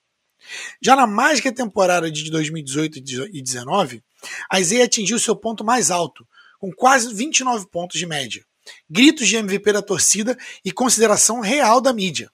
Já 0.81 0.97
na 0.97 1.07
mágica 1.07 1.49
temporada 1.49 2.11
de 2.11 2.29
2018 2.29 2.97
e 2.97 3.01
2019, 3.01 4.03
a 4.49 4.59
Isaiah 4.59 4.83
atingiu 4.83 5.17
seu 5.17 5.33
ponto 5.33 5.63
mais 5.63 5.89
alto, 5.89 6.27
com 6.59 6.73
quase 6.73 7.13
29 7.13 7.69
pontos 7.69 7.97
de 7.97 8.05
média, 8.05 8.45
gritos 8.89 9.29
de 9.29 9.37
MVP 9.37 9.71
da 9.71 9.81
torcida 9.81 10.37
e 10.65 10.73
consideração 10.73 11.39
real 11.39 11.79
da 11.79 11.93
mídia, 11.93 12.29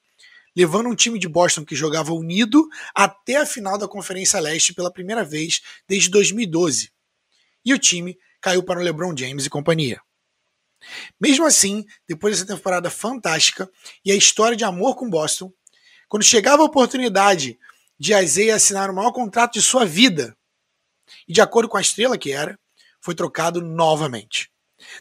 levando 0.58 0.90
um 0.90 0.96
time 0.96 1.20
de 1.20 1.28
Boston 1.28 1.64
que 1.64 1.76
jogava 1.76 2.12
unido 2.14 2.68
até 2.96 3.36
a 3.36 3.46
final 3.46 3.78
da 3.78 3.88
Conferência 3.88 4.40
Leste 4.40 4.74
pela 4.74 4.92
primeira 4.92 5.24
vez 5.24 5.62
desde 5.88 6.10
2012. 6.10 6.92
E 7.64 7.76
o 7.76 7.78
time 7.78 8.18
caiu 8.42 8.64
para 8.64 8.80
o 8.80 8.84
LeBron 8.84 9.16
James 9.16 9.46
e 9.46 9.52
companhia. 9.52 10.02
Mesmo 11.22 11.46
assim, 11.46 11.86
depois 12.08 12.34
dessa 12.34 12.56
temporada 12.56 12.90
fantástica 12.90 13.70
e 14.04 14.12
a 14.12 14.16
história 14.16 14.58
de 14.58 14.64
amor 14.64 14.96
com 14.96 15.08
Boston, 15.08 15.54
quando 16.10 16.24
chegava 16.24 16.64
a 16.64 16.66
oportunidade 16.66 17.60
de 18.00 18.16
Isaiah 18.16 18.56
assinar 18.56 18.90
o 18.90 18.96
maior 18.96 19.12
contrato 19.12 19.54
de 19.54 19.62
sua 19.62 19.86
vida, 19.86 20.36
e 21.28 21.34
de 21.34 21.42
acordo 21.42 21.70
com 21.70 21.78
a 21.78 21.82
estrela 21.82 22.18
que 22.18 22.32
era, 22.32 22.60
foi 23.00 23.14
trocado 23.14 23.62
novamente. 23.62 24.50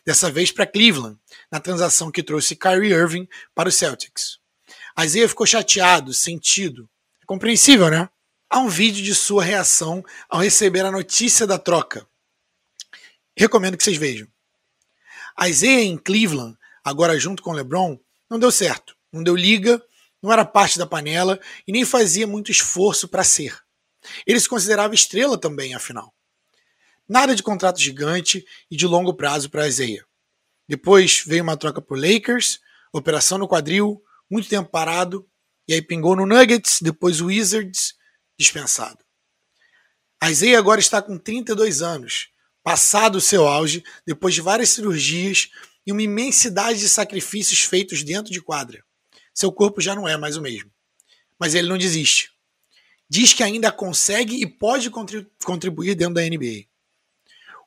Dessa 0.04 0.30
vez 0.30 0.52
para 0.52 0.66
Cleveland, 0.66 1.18
na 1.50 1.60
transação 1.60 2.10
que 2.10 2.22
trouxe 2.22 2.56
Kyrie 2.56 2.92
Irving 2.92 3.26
para 3.54 3.70
os 3.70 3.76
Celtics. 3.76 4.38
Isaiah 4.98 5.28
ficou 5.28 5.46
chateado, 5.46 6.14
sentido. 6.14 6.88
É 7.22 7.26
compreensível, 7.26 7.90
né? 7.90 8.08
Há 8.48 8.60
um 8.60 8.68
vídeo 8.68 9.02
de 9.02 9.14
sua 9.14 9.44
reação 9.44 10.04
ao 10.28 10.40
receber 10.40 10.84
a 10.84 10.90
notícia 10.90 11.46
da 11.46 11.58
troca. 11.58 12.06
Recomendo 13.36 13.76
que 13.76 13.84
vocês 13.84 13.96
vejam. 13.96 14.26
Isaiah 15.44 15.82
em 15.82 15.98
Cleveland, 15.98 16.56
agora 16.82 17.18
junto 17.18 17.42
com 17.42 17.52
LeBron, 17.52 17.98
não 18.30 18.38
deu 18.38 18.50
certo. 18.50 18.96
Não 19.12 19.22
deu 19.22 19.36
liga, 19.36 19.82
não 20.22 20.32
era 20.32 20.44
parte 20.44 20.78
da 20.78 20.86
panela 20.86 21.38
e 21.66 21.72
nem 21.72 21.84
fazia 21.84 22.26
muito 22.26 22.50
esforço 22.50 23.08
para 23.08 23.24
ser. 23.24 23.58
Ele 24.26 24.40
se 24.40 24.48
considerava 24.48 24.94
estrela 24.94 25.38
também, 25.38 25.74
afinal. 25.74 26.14
Nada 27.08 27.34
de 27.34 27.42
contrato 27.42 27.80
gigante 27.80 28.44
e 28.70 28.76
de 28.76 28.86
longo 28.86 29.14
prazo 29.14 29.50
para 29.50 29.68
Isaiah. 29.68 30.04
Depois 30.68 31.22
veio 31.24 31.42
uma 31.42 31.56
troca 31.56 31.80
por 31.80 31.98
Lakers, 31.98 32.60
operação 32.92 33.38
no 33.38 33.48
quadril, 33.48 34.02
muito 34.30 34.48
tempo 34.48 34.70
parado, 34.70 35.28
e 35.68 35.74
aí 35.74 35.82
pingou 35.82 36.16
no 36.16 36.26
Nuggets, 36.26 36.78
depois 36.80 37.20
Wizards, 37.20 37.94
dispensado. 38.38 39.04
Isaiah 40.24 40.58
agora 40.58 40.80
está 40.80 41.02
com 41.02 41.18
32 41.18 41.82
anos, 41.82 42.28
passado 42.62 43.16
o 43.16 43.20
seu 43.20 43.46
auge, 43.46 43.84
depois 44.06 44.34
de 44.34 44.40
várias 44.40 44.70
cirurgias 44.70 45.50
e 45.86 45.92
uma 45.92 46.02
imensidade 46.02 46.80
de 46.80 46.88
sacrifícios 46.88 47.60
feitos 47.60 48.02
dentro 48.02 48.32
de 48.32 48.40
quadra. 48.40 48.84
Seu 49.32 49.52
corpo 49.52 49.80
já 49.80 49.94
não 49.94 50.08
é 50.08 50.16
mais 50.16 50.36
o 50.36 50.42
mesmo. 50.42 50.70
Mas 51.38 51.54
ele 51.54 51.68
não 51.68 51.78
desiste. 51.78 52.30
Diz 53.08 53.32
que 53.32 53.42
ainda 53.42 53.70
consegue 53.70 54.40
e 54.40 54.46
pode 54.46 54.90
contribuir 55.44 55.94
dentro 55.94 56.14
da 56.14 56.22
NBA. 56.22 56.64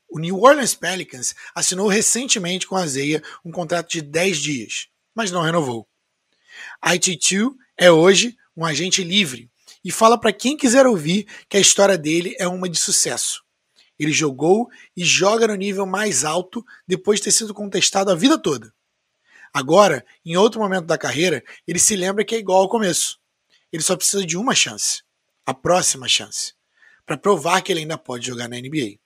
O 0.10 0.20
New 0.20 0.42
Orleans 0.42 0.74
Pelicans 0.74 1.36
assinou 1.56 1.88
recentemente 1.88 2.68
com 2.68 2.76
a 2.76 2.84
Isaiah 2.84 3.24
um 3.46 3.52
contrato 3.52 3.92
de 3.92 4.02
10 4.02 4.38
dias, 4.40 4.88
mas 5.16 5.32
não 5.32 5.44
renovou. 5.44 5.88
IT2 6.86 7.54
é 7.78 7.92
hoje 7.92 8.38
um 8.56 8.66
agente 8.66 9.04
livre 9.04 9.50
e 9.84 9.92
fala 9.92 10.20
para 10.20 10.34
quem 10.34 10.58
quiser 10.58 10.86
ouvir 10.86 11.28
que 11.48 11.58
a 11.58 11.60
história 11.60 11.98
dele 11.98 12.36
é 12.40 12.48
uma 12.48 12.70
de 12.70 12.78
sucesso. 12.78 13.44
Ele 13.98 14.12
jogou 14.12 14.70
e 14.96 15.04
joga 15.04 15.48
no 15.48 15.56
nível 15.56 15.86
mais 15.86 16.24
alto 16.24 16.66
depois 16.88 17.20
de 17.20 17.26
ter 17.26 17.32
sido 17.32 17.54
contestado 17.54 18.12
a 18.12 18.16
vida 18.16 18.38
toda. 18.38 18.74
Agora, 19.54 20.06
em 20.26 20.38
outro 20.38 20.62
momento 20.62 20.86
da 20.86 20.98
carreira, 20.98 21.44
ele 21.68 21.80
se 21.80 21.96
lembra 21.96 22.24
que 22.24 22.36
é 22.36 22.38
igual 22.38 22.62
ao 22.62 22.70
começo. 22.70 23.20
Ele 23.72 23.84
só 23.84 23.96
precisa 23.96 24.26
de 24.26 24.38
uma 24.38 24.56
chance, 24.56 25.04
a 25.46 25.54
próxima 25.54 26.08
chance, 26.08 26.54
para 27.06 27.18
provar 27.18 27.62
que 27.62 27.72
ele 27.72 27.82
ainda 27.82 27.98
pode 27.98 28.28
jogar 28.28 28.48
na 28.48 28.58
NBA. 28.58 29.00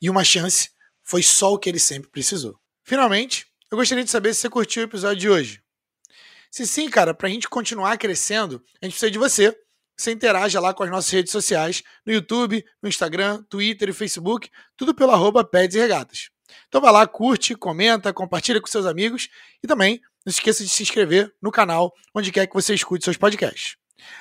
E 0.00 0.10
uma 0.10 0.24
chance 0.24 0.70
foi 1.02 1.22
só 1.22 1.52
o 1.52 1.58
que 1.58 1.68
ele 1.68 1.78
sempre 1.78 2.10
precisou. 2.10 2.58
Finalmente, 2.84 3.46
Eu 3.70 3.78
gostaria 3.78 4.04
de 4.04 4.10
saber 4.10 4.34
se 4.34 4.40
você 4.42 4.50
curtiu 4.50 4.82
o 4.82 4.84
episódio 4.84 5.16
de 5.16 5.30
hoje. 5.30 5.61
Se 6.52 6.66
sim, 6.66 6.90
cara, 6.90 7.14
para 7.14 7.28
a 7.28 7.30
gente 7.30 7.48
continuar 7.48 7.96
crescendo, 7.96 8.62
a 8.80 8.84
gente 8.84 8.92
precisa 8.92 9.10
de 9.10 9.18
você. 9.18 9.58
Você 9.96 10.12
interaja 10.12 10.60
lá 10.60 10.74
com 10.74 10.82
as 10.82 10.90
nossas 10.90 11.10
redes 11.10 11.32
sociais, 11.32 11.82
no 12.04 12.12
YouTube, 12.12 12.62
no 12.82 12.88
Instagram, 12.90 13.42
Twitter 13.48 13.88
e 13.88 13.92
Facebook, 13.92 14.50
tudo 14.76 14.94
pelo 14.94 15.12
arroba 15.12 15.42
Peds 15.42 15.74
e 15.74 15.80
Regatas. 15.80 16.28
Então 16.68 16.80
vai 16.80 16.92
lá, 16.92 17.06
curte, 17.06 17.54
comenta, 17.54 18.12
compartilha 18.12 18.60
com 18.60 18.66
seus 18.66 18.84
amigos 18.84 19.30
e 19.62 19.66
também 19.66 19.98
não 20.26 20.30
se 20.30 20.40
esqueça 20.40 20.62
de 20.62 20.68
se 20.68 20.82
inscrever 20.82 21.34
no 21.40 21.50
canal 21.50 21.90
onde 22.14 22.30
quer 22.30 22.46
que 22.46 22.54
você 22.54 22.74
escute 22.74 23.04
seus 23.04 23.16
podcasts. 23.16 23.76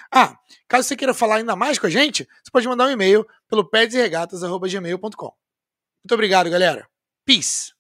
Ah, 0.10 0.38
caso 0.70 0.88
você 0.88 0.96
queira 0.96 1.14
falar 1.14 1.38
ainda 1.38 1.56
mais 1.56 1.78
com 1.78 1.88
a 1.88 1.90
gente, 1.90 2.24
você 2.42 2.52
pode 2.52 2.68
mandar 2.68 2.86
um 2.86 2.92
e-mail 2.92 3.28
pelo 3.50 3.70
pedsregatas.gmail.com. 3.70 5.34
Muito 6.04 6.14
obrigado, 6.14 6.50
galera. 6.50 6.88
Peace! 7.26 7.74